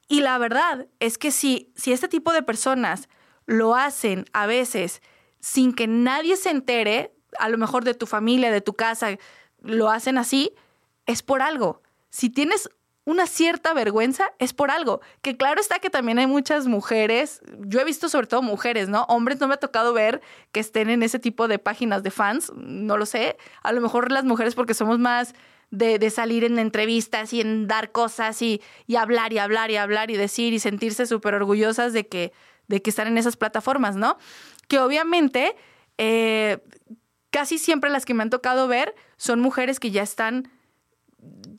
Y 0.10 0.20
la 0.20 0.38
verdad 0.38 0.88
es 1.00 1.18
que 1.18 1.32
si, 1.32 1.72
si 1.78 1.94
este 1.94 2.10
tipo 2.10 2.34
de 2.34 2.44
personas 2.44 3.08
lo 3.46 3.74
hacen 3.74 4.26
a 4.34 4.48
veces 4.48 5.02
sin 5.40 5.74
que 5.74 5.88
nadie 5.88 6.36
se 6.36 6.50
entere, 6.50 7.16
a 7.40 7.48
lo 7.48 7.58
mejor 7.58 7.86
de 7.86 7.94
tu 7.94 8.06
familia, 8.06 8.52
de 8.52 8.60
tu 8.60 8.74
casa, 8.74 9.18
lo 9.62 9.90
hacen 9.90 10.18
así, 10.18 10.52
es 11.06 11.24
por 11.24 11.42
algo. 11.42 11.82
Si 12.10 12.30
tienes 12.30 12.70
una 13.06 13.26
cierta 13.28 13.74
vergüenza, 13.74 14.32
es 14.40 14.54
por 14.54 14.72
algo. 14.72 15.02
Que 15.22 15.38
claro 15.38 15.60
está 15.60 15.80
que 15.80 15.90
también 15.90 16.20
hay 16.20 16.28
muchas 16.28 16.68
mujeres, 16.68 17.42
yo 17.60 17.80
he 17.80 17.84
visto 17.84 18.10
sobre 18.10 18.28
todo 18.28 18.42
mujeres, 18.42 18.90
¿no? 18.90 19.04
Hombres 19.04 19.40
no 19.40 19.48
me 19.48 19.56
ha 19.56 19.58
tocado 19.58 19.94
ver 19.94 20.22
que 20.52 20.60
estén 20.60 20.90
en 20.90 21.02
ese 21.02 21.20
tipo 21.20 21.48
de 21.48 21.60
páginas 21.60 22.04
de 22.04 22.12
fans, 22.12 22.52
no 22.56 22.98
lo 22.98 23.06
sé. 23.06 23.38
A 23.64 23.72
lo 23.72 23.82
mejor 23.82 24.12
las 24.12 24.26
mujeres 24.26 24.56
porque 24.56 24.74
somos 24.74 25.00
más 25.00 25.34
de, 25.72 26.10
salir 26.10 26.44
en 26.44 26.60
entrevistas 26.60 27.34
y 27.34 27.42
en 27.42 27.68
dar 27.68 27.92
cosas 27.92 28.42
y, 28.42 28.62
y, 28.88 28.96
hablar 28.96 29.34
y 29.34 29.38
hablar 29.38 29.72
y 29.72 29.78
hablar 29.78 30.12
y 30.12 30.18
decir 30.18 30.54
y 30.54 30.60
sentirse 30.60 31.06
súper 31.06 31.36
orgullosas 31.36 31.94
de 31.94 32.08
que, 32.08 32.32
de 32.68 32.82
que 32.82 32.90
están 32.90 33.08
en 33.08 33.18
esas 33.18 33.38
plataformas, 33.38 33.96
¿no? 33.96 34.18
Que 34.68 34.80
obviamente 34.80 35.56
eh, 35.98 36.60
casi 37.30 37.58
siempre 37.58 37.90
las 37.90 38.06
que 38.06 38.14
me 38.14 38.24
han 38.24 38.30
tocado 38.30 38.68
ver 38.68 38.96
son 39.18 39.40
mujeres 39.40 39.80
que 39.80 39.92
ya 39.92 40.02
están 40.02 40.50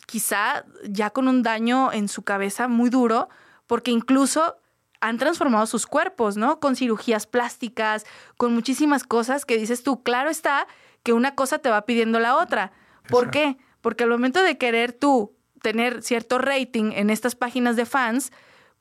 quizá 0.06 0.64
ya 0.88 1.10
con 1.10 1.28
un 1.28 1.42
daño 1.42 1.92
en 1.92 2.08
su 2.08 2.22
cabeza 2.22 2.68
muy 2.68 2.90
duro, 2.90 3.28
porque 3.66 3.90
incluso 3.90 4.56
han 5.00 5.18
transformado 5.18 5.66
sus 5.66 5.86
cuerpos, 5.86 6.36
¿no? 6.36 6.60
Con 6.60 6.76
cirugías 6.76 7.26
plásticas, 7.26 8.04
con 8.36 8.52
muchísimas 8.54 9.04
cosas 9.04 9.46
que 9.46 9.56
dices 9.56 9.82
tú, 9.82 10.02
claro 10.02 10.30
está 10.30 10.66
que 11.02 11.12
una 11.12 11.34
cosa 11.34 11.58
te 11.58 11.70
va 11.70 11.86
pidiendo 11.86 12.20
la 12.20 12.36
otra. 12.36 12.72
¿Por 13.08 13.30
qué? 13.30 13.56
Porque 13.80 14.04
al 14.04 14.10
momento 14.10 14.42
de 14.42 14.58
querer 14.58 14.92
tú 14.92 15.34
tener 15.62 16.02
cierto 16.02 16.38
rating 16.38 16.92
en 16.92 17.10
estas 17.10 17.34
páginas 17.34 17.76
de 17.76 17.86
fans, 17.86 18.32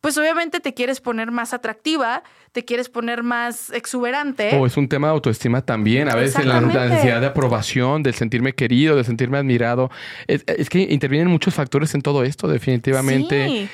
pues 0.02 0.18
obviamente 0.18 0.60
te 0.60 0.74
quieres 0.74 1.02
poner 1.02 1.32
más 1.32 1.54
atractiva, 1.54 2.24
te 2.52 2.64
quieres 2.64 2.90
poner 2.90 3.22
más 3.24 3.70
exuberante. 3.72 4.56
O 4.58 4.66
es 4.66 4.78
un 4.78 4.88
tema 4.88 5.08
de 5.08 5.14
autoestima 5.14 5.62
también, 5.62 6.10
a 6.10 6.16
veces 6.16 6.46
la, 6.46 6.62
necesidad 6.62 7.20
de 7.20 7.28
aprobación, 7.28 8.02
de 8.02 8.14
sentirme 8.14 8.54
querido, 8.54 8.96
de 8.96 9.04
sentirme 9.04 9.38
admirado. 9.38 9.92
Es, 10.28 10.70
que 10.70 10.80
intervienen 10.80 11.30
muchos 11.30 11.54
factores 11.54 11.94
en 11.96 12.02
todo 12.02 12.24
esto, 12.24 12.48
definitivamente. 12.48 13.48
Sí. 13.48 13.70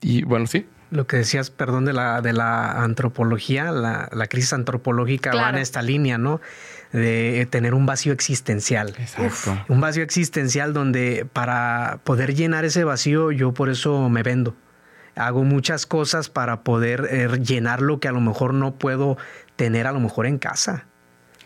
Y 0.00 0.22
bueno, 0.22 0.46
sí. 0.46 0.66
Lo 0.90 1.08
que 1.08 1.16
decías, 1.16 1.50
perdón, 1.50 1.84
de 1.86 1.92
la, 1.92 2.20
de 2.20 2.32
la 2.32 2.84
antropología, 2.84 3.72
la, 3.72 4.26
crisis 4.28 4.52
antropológica 4.52 5.34
va 5.34 5.50
en 5.50 5.56
esta 5.56 5.82
línea, 5.82 6.18
¿no? 6.18 6.40
de 6.92 7.48
tener 7.50 7.74
un 7.74 7.86
vacío 7.86 8.12
existencial. 8.12 8.94
Exacto. 8.96 9.64
un 9.66 9.80
vacío 9.80 10.04
existencial 10.04 10.72
donde 10.72 11.26
para 11.32 11.98
poder 12.04 12.36
llenar 12.36 12.64
ese 12.64 12.84
vacío 12.84 13.32
yo 13.32 13.52
por 13.52 13.68
eso 13.68 14.08
me 14.08 14.22
vendo. 14.22 14.54
Hago 15.16 15.44
muchas 15.44 15.86
cosas 15.86 16.28
para 16.28 16.62
poder 16.62 17.08
eh, 17.10 17.28
llenar 17.38 17.82
lo 17.82 18.00
que 18.00 18.08
a 18.08 18.12
lo 18.12 18.20
mejor 18.20 18.54
no 18.54 18.74
puedo 18.74 19.16
tener 19.56 19.86
a 19.86 19.92
lo 19.92 20.00
mejor 20.00 20.26
en 20.26 20.38
casa. 20.38 20.86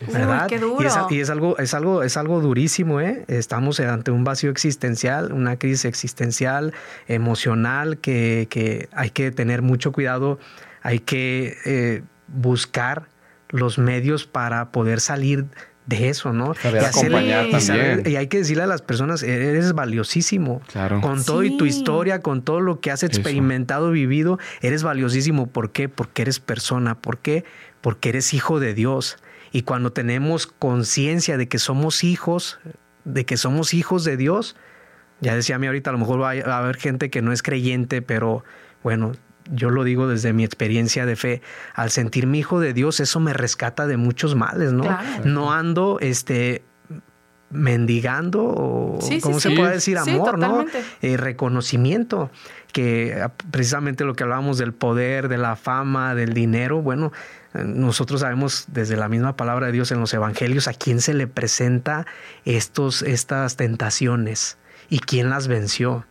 ¿verdad? 0.07 0.47
qué 0.47 0.59
duro. 0.59 0.81
Y, 0.81 0.85
es, 1.19 1.29
algo, 1.29 1.57
es 1.57 1.73
algo, 1.73 2.03
es 2.03 2.17
algo 2.17 2.39
durísimo, 2.39 3.01
¿eh? 3.01 3.25
Estamos 3.27 3.79
ante 3.79 4.11
un 4.11 4.23
vacío 4.23 4.49
existencial, 4.49 5.33
una 5.33 5.57
crisis 5.57 5.85
existencial, 5.85 6.73
emocional, 7.07 7.97
que, 7.97 8.47
que 8.49 8.87
hay 8.93 9.09
que 9.09 9.31
tener 9.31 9.61
mucho 9.61 9.91
cuidado, 9.91 10.39
hay 10.81 10.99
que 10.99 11.57
eh, 11.65 12.03
buscar 12.27 13.07
los 13.49 13.77
medios 13.77 14.25
para 14.25 14.71
poder 14.71 15.01
salir 15.01 15.45
de 15.89 16.09
eso, 16.09 16.31
¿no? 16.33 16.53
Saber 16.53 16.83
y 16.83 16.85
acompañar 16.85 17.49
también. 17.49 18.03
Y, 18.05 18.15
hay 18.15 18.27
que 18.27 18.37
decirle 18.37 18.63
a 18.63 18.67
las 18.67 18.83
personas, 18.83 19.23
eres 19.23 19.73
valiosísimo. 19.73 20.61
Claro. 20.71 21.01
Con 21.01 21.25
todo 21.25 21.43
y 21.43 21.57
tu 21.57 21.65
historia, 21.65 22.21
con 22.21 22.43
todo 22.43 22.61
lo 22.61 22.79
que 22.79 22.91
has 22.91 23.01
experimentado, 23.01 23.89
vivido, 23.89 24.37
eres 24.61 24.83
valiosísimo. 24.83 25.47
¿Por 25.47 25.71
qué? 25.71 25.89
Porque 25.89 26.21
eres 26.21 26.39
persona. 26.39 26.95
¿Por 26.95 27.17
qué? 27.17 27.43
Porque 27.81 28.09
eres 28.09 28.35
hijo 28.35 28.59
de 28.59 28.75
Dios. 28.75 29.17
Y 29.51 29.63
cuando 29.63 29.91
tenemos 29.91 30.45
conciencia 30.45 31.37
de 31.37 31.47
que 31.47 31.57
somos 31.57 32.03
hijos, 32.03 32.59
de 33.03 33.25
que 33.25 33.35
somos 33.35 33.73
hijos 33.73 34.03
de 34.03 34.15
Dios, 34.15 34.55
ya 35.21 35.35
decía 35.35 35.55
a 35.55 35.59
mí 35.59 35.65
ahorita, 35.65 35.89
a 35.89 35.93
lo 35.93 35.99
mejor 35.99 36.21
va 36.21 36.31
a 36.31 36.57
haber 36.59 36.77
gente 36.77 37.09
que 37.09 37.23
no 37.23 37.33
es 37.33 37.41
creyente, 37.41 38.03
pero 38.03 38.43
bueno, 38.83 39.13
yo 39.51 39.69
lo 39.69 39.83
digo 39.83 40.07
desde 40.07 40.33
mi 40.33 40.43
experiencia 40.43 41.05
de 41.05 41.15
fe, 41.15 41.41
al 41.73 41.91
sentirme 41.91 42.37
hijo 42.37 42.59
de 42.59 42.73
Dios, 42.73 42.99
eso 42.99 43.19
me 43.19 43.33
rescata 43.33 43.87
de 43.87 43.97
muchos 43.97 44.35
males, 44.35 44.71
¿no? 44.71 44.85
No 45.23 45.51
ando 45.51 45.99
este 45.99 46.63
mendigando 47.51 48.43
o 48.43 48.99
cómo 49.21 49.39
se 49.39 49.51
puede 49.51 49.73
decir 49.73 49.97
amor, 49.97 50.37
¿no? 50.37 50.65
Eh, 51.01 51.17
reconocimiento 51.17 52.29
que 52.71 53.27
precisamente 53.49 54.03
lo 54.03 54.13
que 54.13 54.23
hablábamos 54.23 54.59
del 54.59 54.73
poder, 54.73 55.27
de 55.27 55.39
la 55.39 55.55
fama, 55.55 56.13
del 56.13 56.33
dinero, 56.33 56.81
bueno, 56.81 57.11
eh, 57.55 57.63
nosotros 57.65 58.21
sabemos 58.21 58.65
desde 58.67 58.95
la 58.95 59.09
misma 59.09 59.35
palabra 59.35 59.67
de 59.67 59.71
Dios 59.71 59.91
en 59.91 59.99
los 59.99 60.13
evangelios 60.13 60.67
a 60.67 60.73
quién 60.73 61.01
se 61.01 61.15
le 61.15 61.25
presenta 61.25 62.05
estos 62.45 63.01
estas 63.01 63.55
tentaciones 63.55 64.57
y 64.89 64.99
quién 64.99 65.29
las 65.29 65.47
venció. 65.47 66.05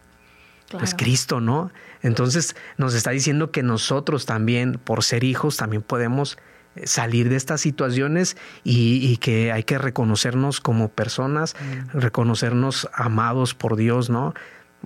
Pues 0.71 0.95
Cristo, 0.95 1.41
¿no? 1.41 1.71
Entonces 2.03 2.55
nos 2.77 2.95
está 2.95 3.11
diciendo 3.11 3.51
que 3.51 3.63
nosotros 3.63 4.27
también, 4.27 4.75
por 4.75 5.03
ser 5.03 5.25
hijos, 5.25 5.57
también 5.57 5.83
podemos 5.83 6.37
eh, 6.77 6.87
salir 6.87 7.29
de 7.29 7.37
estas 7.37 7.61
situaciones 7.61 8.37
y, 8.65 9.17
que 9.19 9.51
hay 9.53 9.63
que 9.65 9.79
reconocernos 9.79 10.61
como 10.61 10.89
personas, 10.89 11.55
mm. 11.55 11.99
reconocernos 11.99 12.89
amados 12.93 13.55
por 13.55 13.77
Dios, 13.77 14.11
¿no? 14.11 14.35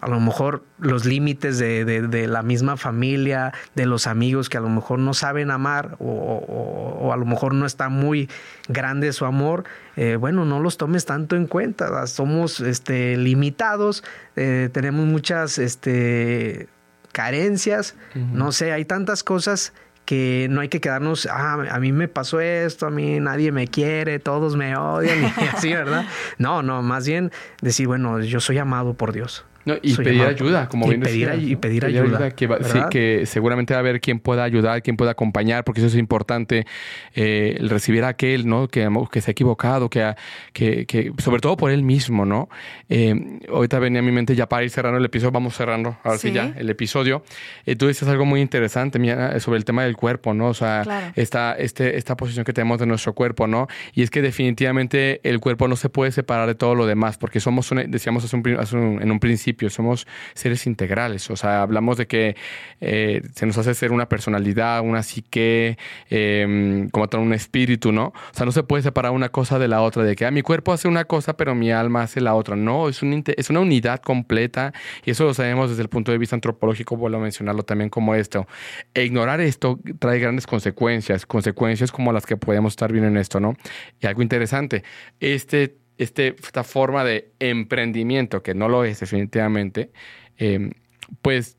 A 0.01 0.09
lo 0.09 0.18
mejor 0.18 0.64
los 0.78 1.05
límites 1.05 1.59
de, 1.59 2.26
la 2.28 2.43
misma 2.43 2.76
familia, 2.76 3.53
de 3.74 3.86
los 3.86 4.07
amigos 4.07 4.49
que 4.49 4.57
a 4.57 4.61
lo 4.61 4.68
mejor 4.68 4.99
no 4.99 5.14
saben 5.14 5.51
amar 5.51 5.97
o, 6.01 7.11
a 7.12 7.16
lo 7.16 7.24
mejor 7.24 7.55
no 7.55 7.66
está 7.66 7.88
muy 7.88 8.28
grande 8.68 9.12
su 9.12 9.26
amor, 9.26 9.64
eh, 9.97 10.16
bueno, 10.16 10.45
no 10.45 10.61
los 10.61 10.76
tomes 10.76 11.05
tanto 11.05 11.36
en 11.36 11.47
cuenta. 11.47 12.07
Somos 12.07 12.61
este, 12.61 13.16
limitados, 13.16 14.03
eh, 14.34 14.70
tenemos 14.72 15.07
muchas 15.07 15.59
este, 15.59 16.68
carencias, 17.12 17.95
no 18.14 18.51
sé, 18.53 18.72
hay 18.72 18.84
tantas 18.84 19.22
cosas 19.22 19.72
que 20.05 20.49
no 20.51 20.61
hay 20.61 20.68
que 20.68 20.80
quedarnos, 20.80 21.26
ah, 21.30 21.64
a 21.70 21.78
mí 21.78 21.93
me 21.93 22.09
pasó 22.09 22.40
esto, 22.40 22.86
a 22.86 22.90
mí 22.90 23.20
nadie 23.20 23.53
me 23.53 23.68
quiere, 23.68 24.18
todos 24.18 24.57
me 24.57 24.76
odian 24.76 25.22
y 25.22 25.26
así, 25.55 25.72
¿verdad? 25.72 26.07
No, 26.38 26.62
no, 26.62 26.82
más 26.82 27.07
bien 27.07 27.30
decir, 27.61 27.86
bueno, 27.86 28.20
yo 28.20 28.40
soy 28.40 28.59
amado 28.59 28.95
por 28.95 29.12
Dios. 29.12 29.45
No, 29.65 29.75
y 29.81 29.95
pedir 29.95 30.23
ayuda, 30.23 30.69
como 30.69 30.89
bien 30.89 31.01
pedir, 31.01 31.31
Y 31.39 31.57
pedir, 31.57 31.85
ayuda. 31.85 32.31
que 32.31 32.49
sí, 32.65 32.79
que 32.91 33.27
seguramente 33.27 33.75
va 33.75 33.79
a 33.79 33.81
haber 33.81 34.01
quien 34.01 34.19
pueda 34.19 34.45
ayudar, 34.45 34.83
quien 34.83 34.97
pueda 34.97 35.13
acompañar, 35.13 35.65
porque 35.65 35.81
eso 35.81 35.89
es 35.89 35.97
importante, 35.97 36.67
eh, 37.15 37.57
el 37.59 37.71
recibir 37.71 38.05
a 38.05 38.09
aquel, 38.09 38.47
¿no? 38.47 38.69
Que, 38.69 38.89
que 39.11 39.21
se 39.21 39.31
ha 39.31 39.33
equivocado, 39.33 39.89
que, 39.89 40.15
que, 40.53 40.87
que, 40.87 41.13
sobre 41.19 41.41
todo 41.41 41.57
por 41.57 41.71
él 41.71 41.83
mismo, 41.83 42.25
¿no? 42.25 42.49
Eh, 42.89 43.39
ahorita 43.49 43.79
venía 43.79 44.01
a 44.01 44.03
mi 44.03 44.13
mente 44.13 44.35
ya 44.35 44.49
para 44.49 44.65
ir 44.65 44.71
cerrando 44.71 44.99
el 44.99 45.05
episodio, 45.05 45.31
vamos 45.31 45.55
cerrando, 45.55 45.97
ahora 46.03 46.19
sí, 46.19 46.33
ya, 46.33 46.55
el 46.57 46.69
episodio. 46.71 47.23
Eh, 47.67 47.77
tú 47.77 47.87
dices 47.89 48.09
algo 48.09 48.25
muy 48.25 48.41
interesante, 48.41 48.99
mira, 48.99 49.39
sobre 49.41 49.59
el 49.59 49.65
tema 49.65 49.85
del 49.85 49.97
cuerpo, 49.97 50.35
¿no? 50.35 50.49
O 50.49 50.55
sea, 50.55 51.13
esta, 51.15 51.55
este, 51.55 51.97
esta 51.97 52.17
posición 52.17 52.45
que 52.45 52.53
tenemos 52.53 52.79
de 52.79 52.87
nuestro 52.87 53.13
cuerpo, 53.15 53.47
¿no? 53.47 53.69
Y 53.95 54.03
es 54.03 54.11
que 54.11 54.23
definitivamente 54.23 55.21
el 55.23 55.41
cuerpo 55.41 55.69
no 55.69 55.77
se 55.77 55.89
puede 55.89 56.13
separar 56.13 56.47
de 56.47 56.55
todo 56.55 56.75
lo 56.75 56.87
demás, 56.87 57.19
porque 57.19 57.41
somos, 57.41 57.71
decíamos 57.87 58.25
hace 58.25 58.37
un, 58.77 59.01
en 59.01 59.11
un 59.11 59.21
principio, 59.21 59.51
somos 59.70 60.07
seres 60.34 60.66
integrales, 60.66 61.30
o 61.30 61.36
sea, 61.36 61.62
hablamos 61.62 61.96
de 61.96 62.07
que 62.07 62.36
eh, 62.80 63.22
se 63.34 63.46
nos 63.46 63.59
hace 63.59 63.74
ser 63.74 63.92
una 63.92 64.09
personalidad, 64.09 64.80
una 64.82 65.03
psique, 65.03 65.78
eh, 66.11 66.88
como 66.90 67.09
tal 67.09 67.20
un 67.20 67.32
espíritu, 67.32 67.92
¿no? 67.92 68.07
O 68.07 68.34
sea, 68.34 68.46
no 68.46 68.53
se 68.53 68.62
puede 68.62 68.82
separar 68.82 69.12
una 69.12 69.30
cosa 69.30 69.59
de 69.59 69.68
la 69.68 69.82
otra, 69.82 70.03
de 70.05 70.16
que 70.16 70.26
ah, 70.26 70.30
mi 70.30 70.42
cuerpo 70.42 70.72
hace 70.72 70.88
una 70.88 71.05
cosa, 71.05 71.36
pero 71.36 71.55
mi 71.55 71.70
alma 71.70 72.03
hace 72.03 72.20
la 72.20 72.34
otra. 72.34 72.57
No, 72.57 72.88
es, 72.88 73.03
un, 73.03 73.22
es 73.26 73.50
una 73.50 73.61
unidad 73.61 74.00
completa 74.00 74.72
y 75.05 75.11
eso 75.11 75.24
lo 75.24 75.34
sabemos 75.34 75.70
desde 75.70 75.82
el 75.82 75.88
punto 75.88 76.12
de 76.12 76.18
vista 76.18 76.36
antropológico, 76.36 76.96
vuelvo 76.96 77.18
a 77.18 77.20
mencionarlo 77.20 77.62
también 77.62 77.90
como 77.90 78.14
esto. 78.14 78.46
E 78.94 79.05
ignorar 79.05 79.40
esto 79.40 79.78
trae 79.98 80.18
grandes 80.18 80.46
consecuencias, 80.46 81.26
consecuencias 81.26 81.92
como 81.92 82.12
las 82.12 82.26
que 82.26 82.36
podemos 82.36 82.72
estar 82.72 82.92
viendo 82.92 83.09
en 83.09 83.16
esto, 83.16 83.40
¿no? 83.40 83.57
Y 84.00 84.07
algo 84.07 84.22
interesante, 84.22 84.82
este 85.20 85.82
este, 86.03 86.36
esta 86.42 86.64
forma 86.64 87.05
de 87.05 87.32
emprendimiento, 87.38 88.42
que 88.42 88.55
no 88.55 88.68
lo 88.68 88.84
es 88.84 89.00
definitivamente, 89.00 89.90
em, 90.36 90.72
pues 91.20 91.57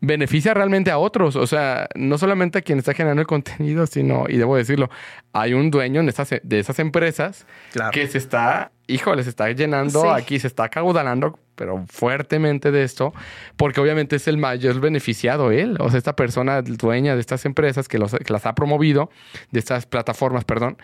beneficia 0.00 0.54
realmente 0.54 0.90
a 0.90 0.98
otros. 0.98 1.36
O 1.36 1.46
sea, 1.46 1.88
no 1.94 2.18
solamente 2.18 2.58
a 2.58 2.62
quien 2.62 2.78
está 2.78 2.94
generando 2.94 3.20
el 3.20 3.26
contenido, 3.26 3.86
sino, 3.86 4.24
y 4.28 4.36
debo 4.36 4.56
decirlo, 4.56 4.90
hay 5.32 5.54
un 5.54 5.70
dueño 5.70 6.02
de 6.02 6.10
esas, 6.10 6.30
de 6.42 6.58
esas 6.58 6.78
empresas 6.78 7.46
que 7.92 8.06
se 8.06 8.18
está, 8.18 8.72
híjole, 8.86 9.22
se 9.22 9.30
está 9.30 9.50
llenando 9.50 10.10
aquí, 10.10 10.38
se 10.38 10.46
está 10.46 10.68
caudalando, 10.68 11.38
pero 11.54 11.84
fuertemente 11.88 12.70
de 12.70 12.82
esto, 12.82 13.12
porque 13.56 13.80
obviamente 13.80 14.16
es 14.16 14.26
el 14.28 14.38
mayor 14.38 14.80
beneficiado 14.80 15.52
él, 15.52 15.76
o 15.78 15.90
sea, 15.90 15.98
esta 15.98 16.16
persona 16.16 16.62
dueña 16.62 17.14
de 17.14 17.20
estas 17.20 17.44
empresas 17.44 17.86
que, 17.86 17.98
los, 17.98 18.16
las 18.30 18.46
ha 18.46 18.54
promovido, 18.54 19.10
de 19.50 19.58
estas 19.58 19.84
plataformas, 19.86 20.44
perdón, 20.44 20.78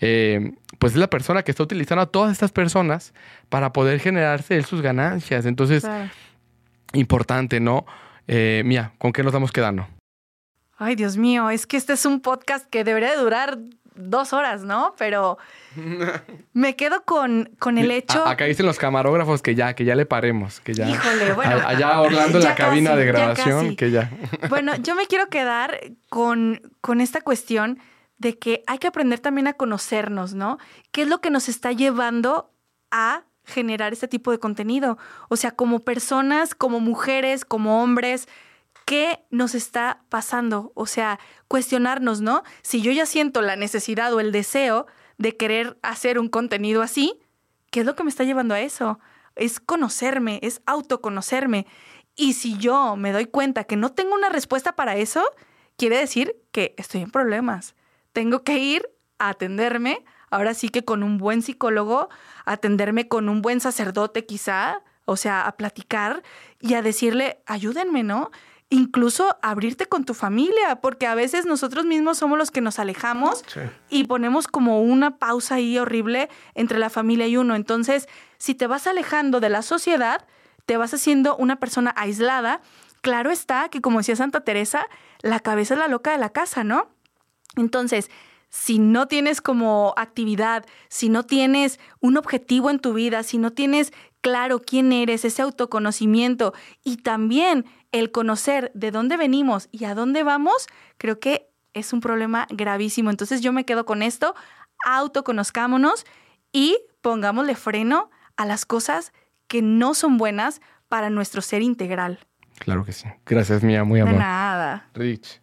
eh, 0.00 0.52
pues 0.82 0.94
es 0.94 0.98
la 0.98 1.06
persona 1.08 1.44
que 1.44 1.52
está 1.52 1.62
utilizando 1.62 2.02
a 2.02 2.06
todas 2.06 2.32
estas 2.32 2.50
personas 2.50 3.14
para 3.48 3.72
poder 3.72 4.00
generarse 4.00 4.56
él 4.56 4.64
sus 4.64 4.82
ganancias. 4.82 5.46
Entonces, 5.46 5.86
importante, 6.92 7.60
¿no? 7.60 7.86
Eh, 8.26 8.62
Mía, 8.64 8.90
¿con 8.98 9.12
qué 9.12 9.22
nos 9.22 9.30
estamos 9.30 9.52
quedando? 9.52 9.86
Ay, 10.76 10.96
Dios 10.96 11.16
mío, 11.16 11.50
es 11.50 11.68
que 11.68 11.76
este 11.76 11.92
es 11.92 12.04
un 12.04 12.20
podcast 12.20 12.68
que 12.68 12.82
debería 12.82 13.10
de 13.12 13.16
durar 13.16 13.58
dos 13.94 14.32
horas, 14.32 14.64
¿no? 14.64 14.94
Pero 14.98 15.38
me 16.52 16.74
quedo 16.74 17.04
con, 17.04 17.50
con 17.60 17.78
el 17.78 17.92
hecho. 17.92 18.26
A- 18.26 18.32
acá 18.32 18.46
dicen 18.46 18.66
los 18.66 18.78
camarógrafos 18.78 19.40
que 19.40 19.54
ya, 19.54 19.74
que 19.74 19.84
ya 19.84 19.94
le 19.94 20.04
paremos, 20.06 20.58
que 20.60 20.74
ya. 20.74 20.88
Híjole, 20.88 21.32
bueno. 21.36 21.58
A- 21.58 21.68
Allá 21.68 22.00
Orlando 22.00 22.38
en 22.38 22.44
la 22.44 22.56
cabina 22.56 22.96
de 22.96 23.04
grabación, 23.06 23.76
que 23.76 23.92
ya. 23.92 24.10
Bueno, 24.48 24.74
yo 24.82 24.96
me 24.96 25.06
quiero 25.06 25.28
quedar 25.28 25.78
con, 26.08 26.60
con 26.80 27.00
esta 27.00 27.20
cuestión 27.20 27.78
de 28.22 28.38
que 28.38 28.62
hay 28.66 28.78
que 28.78 28.86
aprender 28.86 29.18
también 29.18 29.48
a 29.48 29.54
conocernos, 29.54 30.32
¿no? 30.32 30.58
¿Qué 30.92 31.02
es 31.02 31.08
lo 31.08 31.20
que 31.20 31.28
nos 31.28 31.48
está 31.48 31.72
llevando 31.72 32.52
a 32.92 33.24
generar 33.44 33.92
este 33.92 34.06
tipo 34.06 34.30
de 34.30 34.38
contenido? 34.38 34.96
O 35.28 35.36
sea, 35.36 35.50
como 35.50 35.80
personas, 35.80 36.54
como 36.54 36.78
mujeres, 36.78 37.44
como 37.44 37.82
hombres, 37.82 38.28
¿qué 38.86 39.24
nos 39.30 39.56
está 39.56 40.04
pasando? 40.08 40.70
O 40.76 40.86
sea, 40.86 41.18
cuestionarnos, 41.48 42.20
¿no? 42.20 42.44
Si 42.62 42.80
yo 42.80 42.92
ya 42.92 43.06
siento 43.06 43.42
la 43.42 43.56
necesidad 43.56 44.14
o 44.14 44.20
el 44.20 44.30
deseo 44.30 44.86
de 45.18 45.36
querer 45.36 45.76
hacer 45.82 46.20
un 46.20 46.28
contenido 46.28 46.80
así, 46.80 47.20
¿qué 47.72 47.80
es 47.80 47.86
lo 47.86 47.96
que 47.96 48.04
me 48.04 48.10
está 48.10 48.22
llevando 48.22 48.54
a 48.54 48.60
eso? 48.60 49.00
Es 49.34 49.58
conocerme, 49.58 50.38
es 50.42 50.62
autoconocerme. 50.64 51.66
Y 52.14 52.34
si 52.34 52.56
yo 52.56 52.94
me 52.94 53.10
doy 53.10 53.26
cuenta 53.26 53.64
que 53.64 53.76
no 53.76 53.90
tengo 53.90 54.14
una 54.14 54.28
respuesta 54.28 54.76
para 54.76 54.94
eso, 54.94 55.24
quiere 55.76 55.98
decir 55.98 56.36
que 56.52 56.76
estoy 56.78 57.00
en 57.00 57.10
problemas. 57.10 57.74
Tengo 58.12 58.42
que 58.44 58.58
ir 58.58 58.88
a 59.18 59.30
atenderme, 59.30 60.04
ahora 60.30 60.54
sí 60.54 60.68
que 60.68 60.84
con 60.84 61.02
un 61.02 61.18
buen 61.18 61.42
psicólogo, 61.42 62.08
atenderme 62.44 63.08
con 63.08 63.28
un 63.28 63.42
buen 63.42 63.60
sacerdote 63.60 64.26
quizá, 64.26 64.80
o 65.04 65.16
sea, 65.16 65.46
a 65.46 65.52
platicar 65.56 66.22
y 66.60 66.74
a 66.74 66.82
decirle, 66.82 67.42
ayúdenme, 67.46 68.02
¿no? 68.02 68.30
Incluso 68.70 69.36
abrirte 69.42 69.86
con 69.86 70.04
tu 70.06 70.14
familia, 70.14 70.76
porque 70.80 71.06
a 71.06 71.14
veces 71.14 71.44
nosotros 71.44 71.84
mismos 71.84 72.16
somos 72.18 72.38
los 72.38 72.50
que 72.50 72.62
nos 72.62 72.78
alejamos 72.78 73.44
Sí. 73.46 73.60
y 73.90 74.04
ponemos 74.04 74.48
como 74.48 74.80
una 74.80 75.18
pausa 75.18 75.56
ahí 75.56 75.78
horrible 75.78 76.30
entre 76.54 76.78
la 76.78 76.88
familia 76.88 77.26
y 77.26 77.36
uno. 77.36 77.54
Entonces, 77.54 78.08
si 78.38 78.54
te 78.54 78.66
vas 78.66 78.86
alejando 78.86 79.40
de 79.40 79.50
la 79.50 79.60
sociedad, 79.60 80.24
te 80.64 80.78
vas 80.78 80.94
haciendo 80.94 81.36
una 81.36 81.56
persona 81.56 81.92
aislada. 81.96 82.62
Claro 83.02 83.30
está 83.30 83.68
que, 83.68 83.82
como 83.82 83.98
decía 83.98 84.16
Santa 84.16 84.40
Teresa, 84.40 84.86
la 85.20 85.40
cabeza 85.40 85.74
es 85.74 85.80
la 85.80 85.88
loca 85.88 86.12
de 86.12 86.18
la 86.18 86.30
casa, 86.30 86.64
¿no? 86.64 86.88
Entonces, 87.56 88.10
si 88.48 88.78
no 88.78 89.08
tienes 89.08 89.40
como 89.40 89.94
actividad, 89.96 90.66
si 90.88 91.08
no 91.08 91.24
tienes 91.24 91.80
un 92.00 92.16
objetivo 92.18 92.68
en 92.70 92.80
tu 92.80 92.92
vida, 92.92 93.22
si 93.22 93.38
no 93.38 93.50
tienes 93.50 93.92
claro 94.20 94.60
quién 94.60 94.92
eres, 94.92 95.24
ese 95.24 95.42
autoconocimiento 95.42 96.52
y 96.84 96.98
también 96.98 97.64
el 97.92 98.10
conocer 98.10 98.70
de 98.74 98.90
dónde 98.90 99.16
venimos 99.16 99.68
y 99.72 99.84
a 99.84 99.94
dónde 99.94 100.22
vamos, 100.22 100.66
creo 100.98 101.18
que 101.18 101.48
es 101.72 101.92
un 101.92 102.00
problema 102.00 102.46
gravísimo. 102.50 103.10
Entonces 103.10 103.40
yo 103.40 103.52
me 103.52 103.64
quedo 103.64 103.86
con 103.86 104.02
esto, 104.02 104.34
autoconozcámonos 104.84 106.04
y 106.52 106.78
pongámosle 107.00 107.54
freno 107.54 108.10
a 108.36 108.46
las 108.46 108.64
cosas 108.66 109.12
que 109.48 109.62
no 109.62 109.94
son 109.94 110.18
buenas 110.18 110.60
para 110.88 111.10
nuestro 111.10 111.42
ser 111.42 111.62
integral. 111.62 112.20
Claro 112.58 112.84
que 112.84 112.92
sí. 112.92 113.08
Gracias, 113.26 113.62
mía, 113.62 113.82
muy 113.84 114.00
De 114.00 114.08
amor. 114.08 114.20
nada. 114.20 114.88
Rich. 114.94 115.40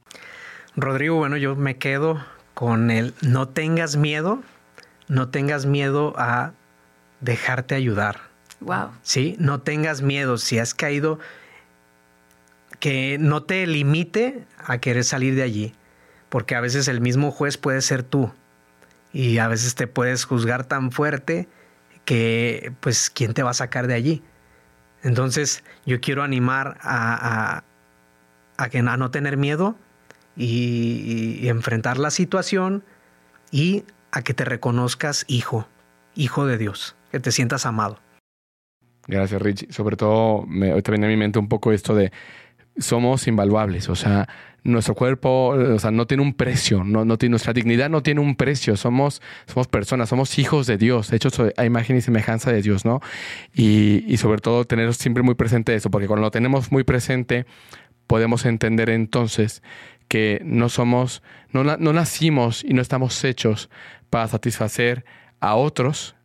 Rodrigo, 0.82 1.15
bueno, 1.15 1.38
yo 1.38 1.55
me 1.55 1.77
quedo 1.77 2.23
con 2.53 2.91
el 2.91 3.13
no 3.21 3.47
tengas 3.47 3.95
miedo, 3.95 4.41
no 5.07 5.30
tengas 5.30 5.65
miedo 5.65 6.13
a 6.17 6.53
dejarte 7.21 7.75
ayudar. 7.75 8.21
Wow. 8.61 8.91
Sí, 9.01 9.36
no 9.39 9.61
tengas 9.61 10.01
miedo. 10.01 10.38
Si 10.38 10.59
has 10.59 10.73
caído, 10.73 11.19
que 12.80 13.17
no 13.19 13.43
te 13.43 13.65
limite 13.67 14.45
a 14.57 14.77
querer 14.80 15.03
salir 15.03 15.36
de 15.36 15.43
allí, 15.43 15.73
porque 16.30 16.55
a 16.55 16.61
veces 16.61 16.88
el 16.88 17.01
mismo 17.01 17.32
juez 17.32 17.57
puede 17.57 17.82
ser 17.82 18.03
tú 18.03 18.32
y 19.11 19.39
a 19.39 19.47
veces 19.47 19.75
te 19.75 19.88
puedes 19.88 20.25
juzgar 20.25 20.65
tan 20.65 20.91
fuerte 20.91 21.47
que, 22.05 22.73
pues, 22.80 23.09
¿quién 23.09 23.34
te 23.34 23.43
va 23.43 23.51
a 23.51 23.55
sacar 23.55 23.88
de 23.88 23.93
allí? 23.95 24.23
Entonces, 25.03 25.63
yo 25.86 26.01
quiero 26.01 26.23
animar 26.23 26.77
a, 26.82 27.57
a, 27.57 27.63
a 28.57 28.69
que 28.69 28.80
a 28.80 28.97
no 28.97 29.11
tener 29.11 29.38
miedo 29.38 29.75
y, 30.39 31.47
enfrentar 31.49 31.97
la 31.97 32.09
situación 32.09 32.83
y 33.51 33.83
a 34.11 34.21
que 34.21 34.33
te 34.33 34.45
reconozcas 34.45 35.25
hijo, 35.27 35.67
hijo 36.15 36.47
de 36.47 36.57
Dios, 36.57 36.95
que 37.11 37.19
te 37.19 37.31
sientas 37.31 37.65
amado. 37.65 37.99
Gracias, 39.07 39.41
Rich. 39.41 39.71
Sobre 39.71 39.97
todo, 39.97 40.45
me, 40.47 40.71
ahorita 40.71 40.91
viene 40.91 41.07
a 41.07 41.09
mi 41.09 41.17
mente 41.17 41.39
un 41.39 41.49
poco 41.49 41.71
esto 41.71 41.93
de 41.93 42.11
somos 42.77 43.27
invaluables, 43.27 43.89
o 43.89 43.95
sea, 43.95 44.29
nuestro 44.63 44.95
cuerpo, 44.95 45.49
o 45.49 45.79
sea, 45.79 45.91
no 45.91 46.07
tiene 46.07 46.23
un 46.23 46.33
precio, 46.33 46.85
no, 46.85 47.03
no 47.03 47.17
tiene, 47.17 47.31
nuestra 47.31 47.51
dignidad 47.51 47.89
no 47.89 48.01
tiene 48.03 48.21
un 48.21 48.35
precio, 48.35 48.77
somos, 48.77 49.21
somos 49.47 49.67
personas, 49.67 50.07
somos 50.07 50.39
hijos 50.39 50.65
de 50.67 50.77
Dios, 50.77 51.11
hechos 51.11 51.33
a 51.57 51.65
imagen 51.65 51.97
y 51.97 52.01
semejanza 52.01 52.53
de 52.53 52.61
Dios, 52.61 52.85
¿no? 52.85 53.01
Y, 53.53 54.05
y 54.07 54.17
sobre 54.17 54.39
todo 54.39 54.63
tener 54.63 54.93
siempre 54.93 55.23
muy 55.23 55.35
presente 55.35 55.75
eso, 55.75 55.89
porque 55.91 56.07
cuando 56.07 56.21
lo 56.21 56.31
tenemos 56.31 56.71
muy 56.71 56.85
presente, 56.85 57.45
podemos 58.09 58.45
entender 58.45 58.89
entonces 58.89 59.61
que 60.10 60.41
no 60.43 60.68
somos, 60.68 61.24
no, 61.51 61.64
no 61.64 61.93
nacimos 61.93 62.66
y 62.66 62.74
no 62.74 62.82
estamos 62.82 63.24
hechos 63.24 63.70
para 64.10 64.28
satisfacer 64.28 65.05
a 65.39 65.55
otros, 65.55 66.16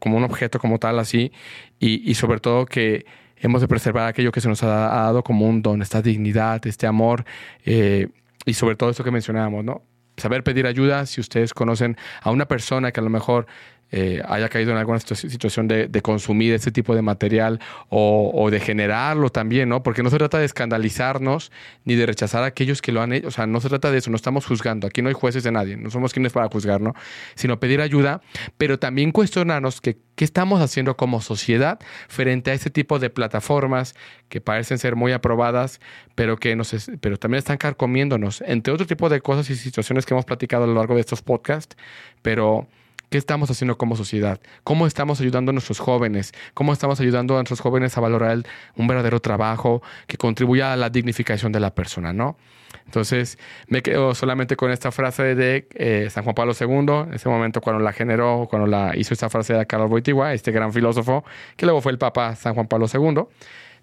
como 0.00 0.16
un 0.16 0.24
objeto 0.24 0.58
como 0.58 0.78
tal 0.78 0.98
así, 0.98 1.30
y, 1.78 2.10
y 2.10 2.14
sobre 2.14 2.40
todo 2.40 2.66
que 2.66 3.06
hemos 3.36 3.60
de 3.60 3.68
preservar 3.68 4.08
aquello 4.08 4.32
que 4.32 4.40
se 4.40 4.48
nos 4.48 4.62
ha 4.62 4.66
dado 4.66 5.22
como 5.22 5.46
un 5.46 5.62
don, 5.62 5.82
esta 5.82 6.02
dignidad, 6.02 6.66
este 6.66 6.86
amor, 6.86 7.24
eh, 7.64 8.08
y 8.44 8.54
sobre 8.54 8.74
todo 8.74 8.90
esto 8.90 9.04
que 9.04 9.10
mencionábamos, 9.10 9.64
¿no? 9.64 9.82
Saber 10.16 10.42
pedir 10.42 10.66
ayuda 10.66 11.06
si 11.06 11.20
ustedes 11.20 11.54
conocen 11.54 11.96
a 12.22 12.30
una 12.30 12.46
persona 12.46 12.92
que 12.92 13.00
a 13.00 13.02
lo 13.02 13.10
mejor 13.10 13.46
eh, 13.92 14.22
haya 14.28 14.48
caído 14.48 14.70
en 14.70 14.76
alguna 14.76 14.98
situ- 14.98 15.16
situación 15.28 15.68
de, 15.68 15.88
consumir 16.02 16.54
este 16.54 16.70
tipo 16.70 16.94
de 16.94 17.02
material 17.02 17.60
o, 17.88 18.48
de 18.50 18.60
generarlo 18.60 19.30
también, 19.30 19.68
¿no? 19.68 19.82
Porque 19.82 20.02
no 20.02 20.10
se 20.10 20.16
trata 20.16 20.38
de 20.38 20.46
escandalizarnos 20.46 21.52
ni 21.84 21.94
de 21.94 22.06
rechazar 22.06 22.42
a 22.42 22.46
aquellos 22.46 22.80
que 22.80 22.92
lo 22.92 23.02
han 23.02 23.12
hecho, 23.12 23.28
o 23.28 23.30
sea, 23.30 23.46
no 23.46 23.60
se 23.60 23.68
trata 23.68 23.90
de 23.90 23.98
eso, 23.98 24.10
no 24.10 24.16
estamos 24.16 24.46
juzgando, 24.46 24.86
aquí 24.86 25.02
no 25.02 25.08
hay 25.08 25.14
jueces 25.14 25.42
de 25.42 25.52
nadie, 25.52 25.76
no 25.76 25.90
somos 25.90 26.12
quienes 26.12 26.32
para 26.32 26.48
juzgar, 26.48 26.80
¿no? 26.80 26.94
Sino 27.34 27.60
pedir 27.60 27.80
ayuda, 27.80 28.22
pero 28.56 28.78
también 28.78 29.12
cuestionarnos 29.12 29.80
que 29.80 29.98
qué 30.14 30.24
estamos 30.24 30.60
haciendo 30.60 30.96
como 30.96 31.20
sociedad 31.20 31.78
frente 32.08 32.50
a 32.50 32.54
este 32.54 32.70
tipo 32.70 32.98
de 32.98 33.10
plataformas 33.10 33.94
que 34.28 34.40
parecen 34.40 34.78
ser 34.78 34.94
muy 34.96 35.12
aprobadas, 35.12 35.80
pero 36.14 36.36
que 36.36 36.54
nos 36.56 36.74
pero 37.00 37.18
también 37.18 37.38
están 37.38 37.56
carcomiéndonos, 37.56 38.42
entre 38.46 38.72
otro 38.72 38.86
tipo 38.86 39.08
de 39.08 39.20
cosas 39.20 39.48
y 39.50 39.56
situaciones 39.56 40.06
que 40.06 40.14
hemos 40.14 40.24
platicado 40.24 40.64
a 40.64 40.66
lo 40.66 40.74
largo 40.74 40.94
de 40.94 41.00
estos 41.00 41.22
podcasts, 41.22 41.76
pero 42.22 42.68
¿Qué 43.10 43.18
estamos 43.18 43.50
haciendo 43.50 43.76
como 43.76 43.96
sociedad? 43.96 44.40
¿Cómo 44.62 44.86
estamos 44.86 45.20
ayudando 45.20 45.50
a 45.50 45.52
nuestros 45.52 45.80
jóvenes? 45.80 46.32
¿Cómo 46.54 46.72
estamos 46.72 47.00
ayudando 47.00 47.34
a 47.34 47.38
nuestros 47.38 47.60
jóvenes 47.60 47.98
a 47.98 48.00
valorar 48.00 48.44
un 48.76 48.86
verdadero 48.86 49.18
trabajo 49.18 49.82
que 50.06 50.16
contribuya 50.16 50.72
a 50.72 50.76
la 50.76 50.90
dignificación 50.90 51.50
de 51.50 51.58
la 51.58 51.74
persona, 51.74 52.12
¿no? 52.12 52.36
Entonces, 52.84 53.36
me 53.66 53.82
quedo 53.82 54.14
solamente 54.14 54.54
con 54.54 54.70
esta 54.70 54.92
frase 54.92 55.34
de 55.34 55.66
eh, 55.74 56.06
San 56.08 56.22
Juan 56.22 56.36
Pablo 56.36 56.52
II, 56.58 57.08
en 57.08 57.14
ese 57.14 57.28
momento 57.28 57.60
cuando 57.60 57.82
la 57.82 57.92
generó, 57.92 58.46
cuando 58.48 58.68
la 58.68 58.96
hizo 58.96 59.12
esta 59.12 59.28
frase 59.28 59.54
de 59.54 59.66
Carlos 59.66 59.90
Boitigua, 59.90 60.32
este 60.32 60.52
gran 60.52 60.72
filósofo, 60.72 61.24
que 61.56 61.66
luego 61.66 61.80
fue 61.80 61.90
el 61.90 61.98
Papa 61.98 62.36
San 62.36 62.54
Juan 62.54 62.68
Pablo 62.68 62.86
II, 62.92 63.24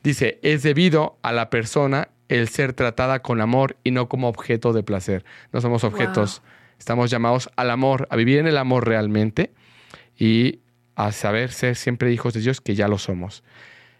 dice, 0.03 0.39
es 0.41 0.63
debido 0.63 1.17
a 1.21 1.33
la 1.33 1.49
persona 1.49 2.07
el 2.29 2.47
ser 2.47 2.71
tratada 2.71 3.21
con 3.21 3.41
amor 3.41 3.75
y 3.83 3.91
no 3.91 4.07
como 4.07 4.29
objeto 4.29 4.71
de 4.71 4.83
placer. 4.83 5.25
No 5.51 5.59
somos 5.59 5.83
objetos. 5.83 6.41
Estamos 6.79 7.09
llamados 7.09 7.49
al 7.55 7.69
amor, 7.69 8.07
a 8.11 8.15
vivir 8.15 8.39
en 8.39 8.47
el 8.47 8.57
amor 8.57 8.87
realmente 8.87 9.53
y 10.17 10.59
a 10.95 11.11
saber 11.11 11.51
ser 11.51 11.75
siempre 11.75 12.11
hijos 12.11 12.33
de 12.33 12.41
Dios, 12.41 12.61
que 12.61 12.75
ya 12.75 12.87
lo 12.87 12.97
somos. 12.97 13.43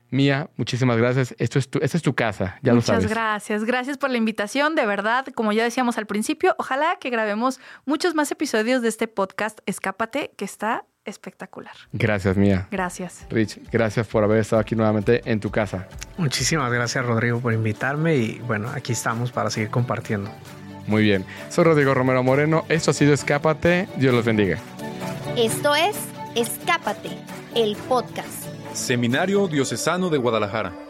Mía, 0.10 0.50
muchísimas 0.56 0.98
gracias. 0.98 1.36
Esto 1.38 1.60
es 1.60 1.70
tu, 1.70 1.80
esta 1.82 1.98
es 1.98 2.04
tu 2.04 2.16
casa, 2.16 2.58
ya 2.62 2.72
lo 2.72 2.78
Muchas 2.78 2.88
sabes. 2.96 3.10
gracias. 3.10 3.66
Gracias 3.66 3.98
por 3.98 4.10
la 4.10 4.18
invitación. 4.18 4.74
De 4.74 4.86
verdad, 4.86 5.26
como 5.36 5.52
ya 5.52 5.64
decíamos 5.64 5.98
al 5.98 6.06
principio, 6.06 6.56
ojalá 6.58 6.98
que 7.00 7.10
grabemos 7.10 7.60
muchos 7.86 8.16
más 8.16 8.32
episodios 8.32 8.82
de 8.82 8.88
este 8.88 9.08
podcast 9.08 9.60
Escápate, 9.66 10.32
que 10.38 10.46
está 10.46 10.86
espectacular. 11.04 11.74
Gracias, 11.92 12.38
Mía. 12.38 12.68
Gracias. 12.72 13.26
Rich, 13.30 13.60
gracias 13.72 14.08
por 14.08 14.24
haber 14.24 14.40
estado 14.40 14.62
aquí 14.62 14.76
nuevamente 14.76 15.22
en 15.26 15.40
tu 15.40 15.50
casa. 15.52 15.88
Muchísimas 16.18 16.72
gracias 16.72 17.06
Rodrigo 17.06 17.40
por 17.40 17.54
invitarme 17.54 18.16
y 18.16 18.40
bueno, 18.40 18.70
aquí 18.70 18.94
estamos 18.94 19.32
para 19.32 19.50
seguir 19.50 19.70
compartiendo. 19.70 20.32
Muy 20.88 21.04
bien. 21.04 21.26
Soy 21.50 21.66
Rodrigo 21.66 21.94
Romero 21.94 22.24
Moreno. 22.24 22.66
Esto 22.70 22.92
ha 22.92 22.94
sido 22.94 23.14
Escápate. 23.14 23.88
Dios 23.98 24.14
los 24.14 24.26
bendiga. 24.26 24.58
Esto 25.36 25.76
es 25.76 25.96
Escápate, 26.36 27.10
el 27.56 27.76
podcast. 27.76 28.46
Seminario 28.74 29.48
Diocesano 29.48 30.10
de 30.10 30.18
Guadalajara. 30.18 30.87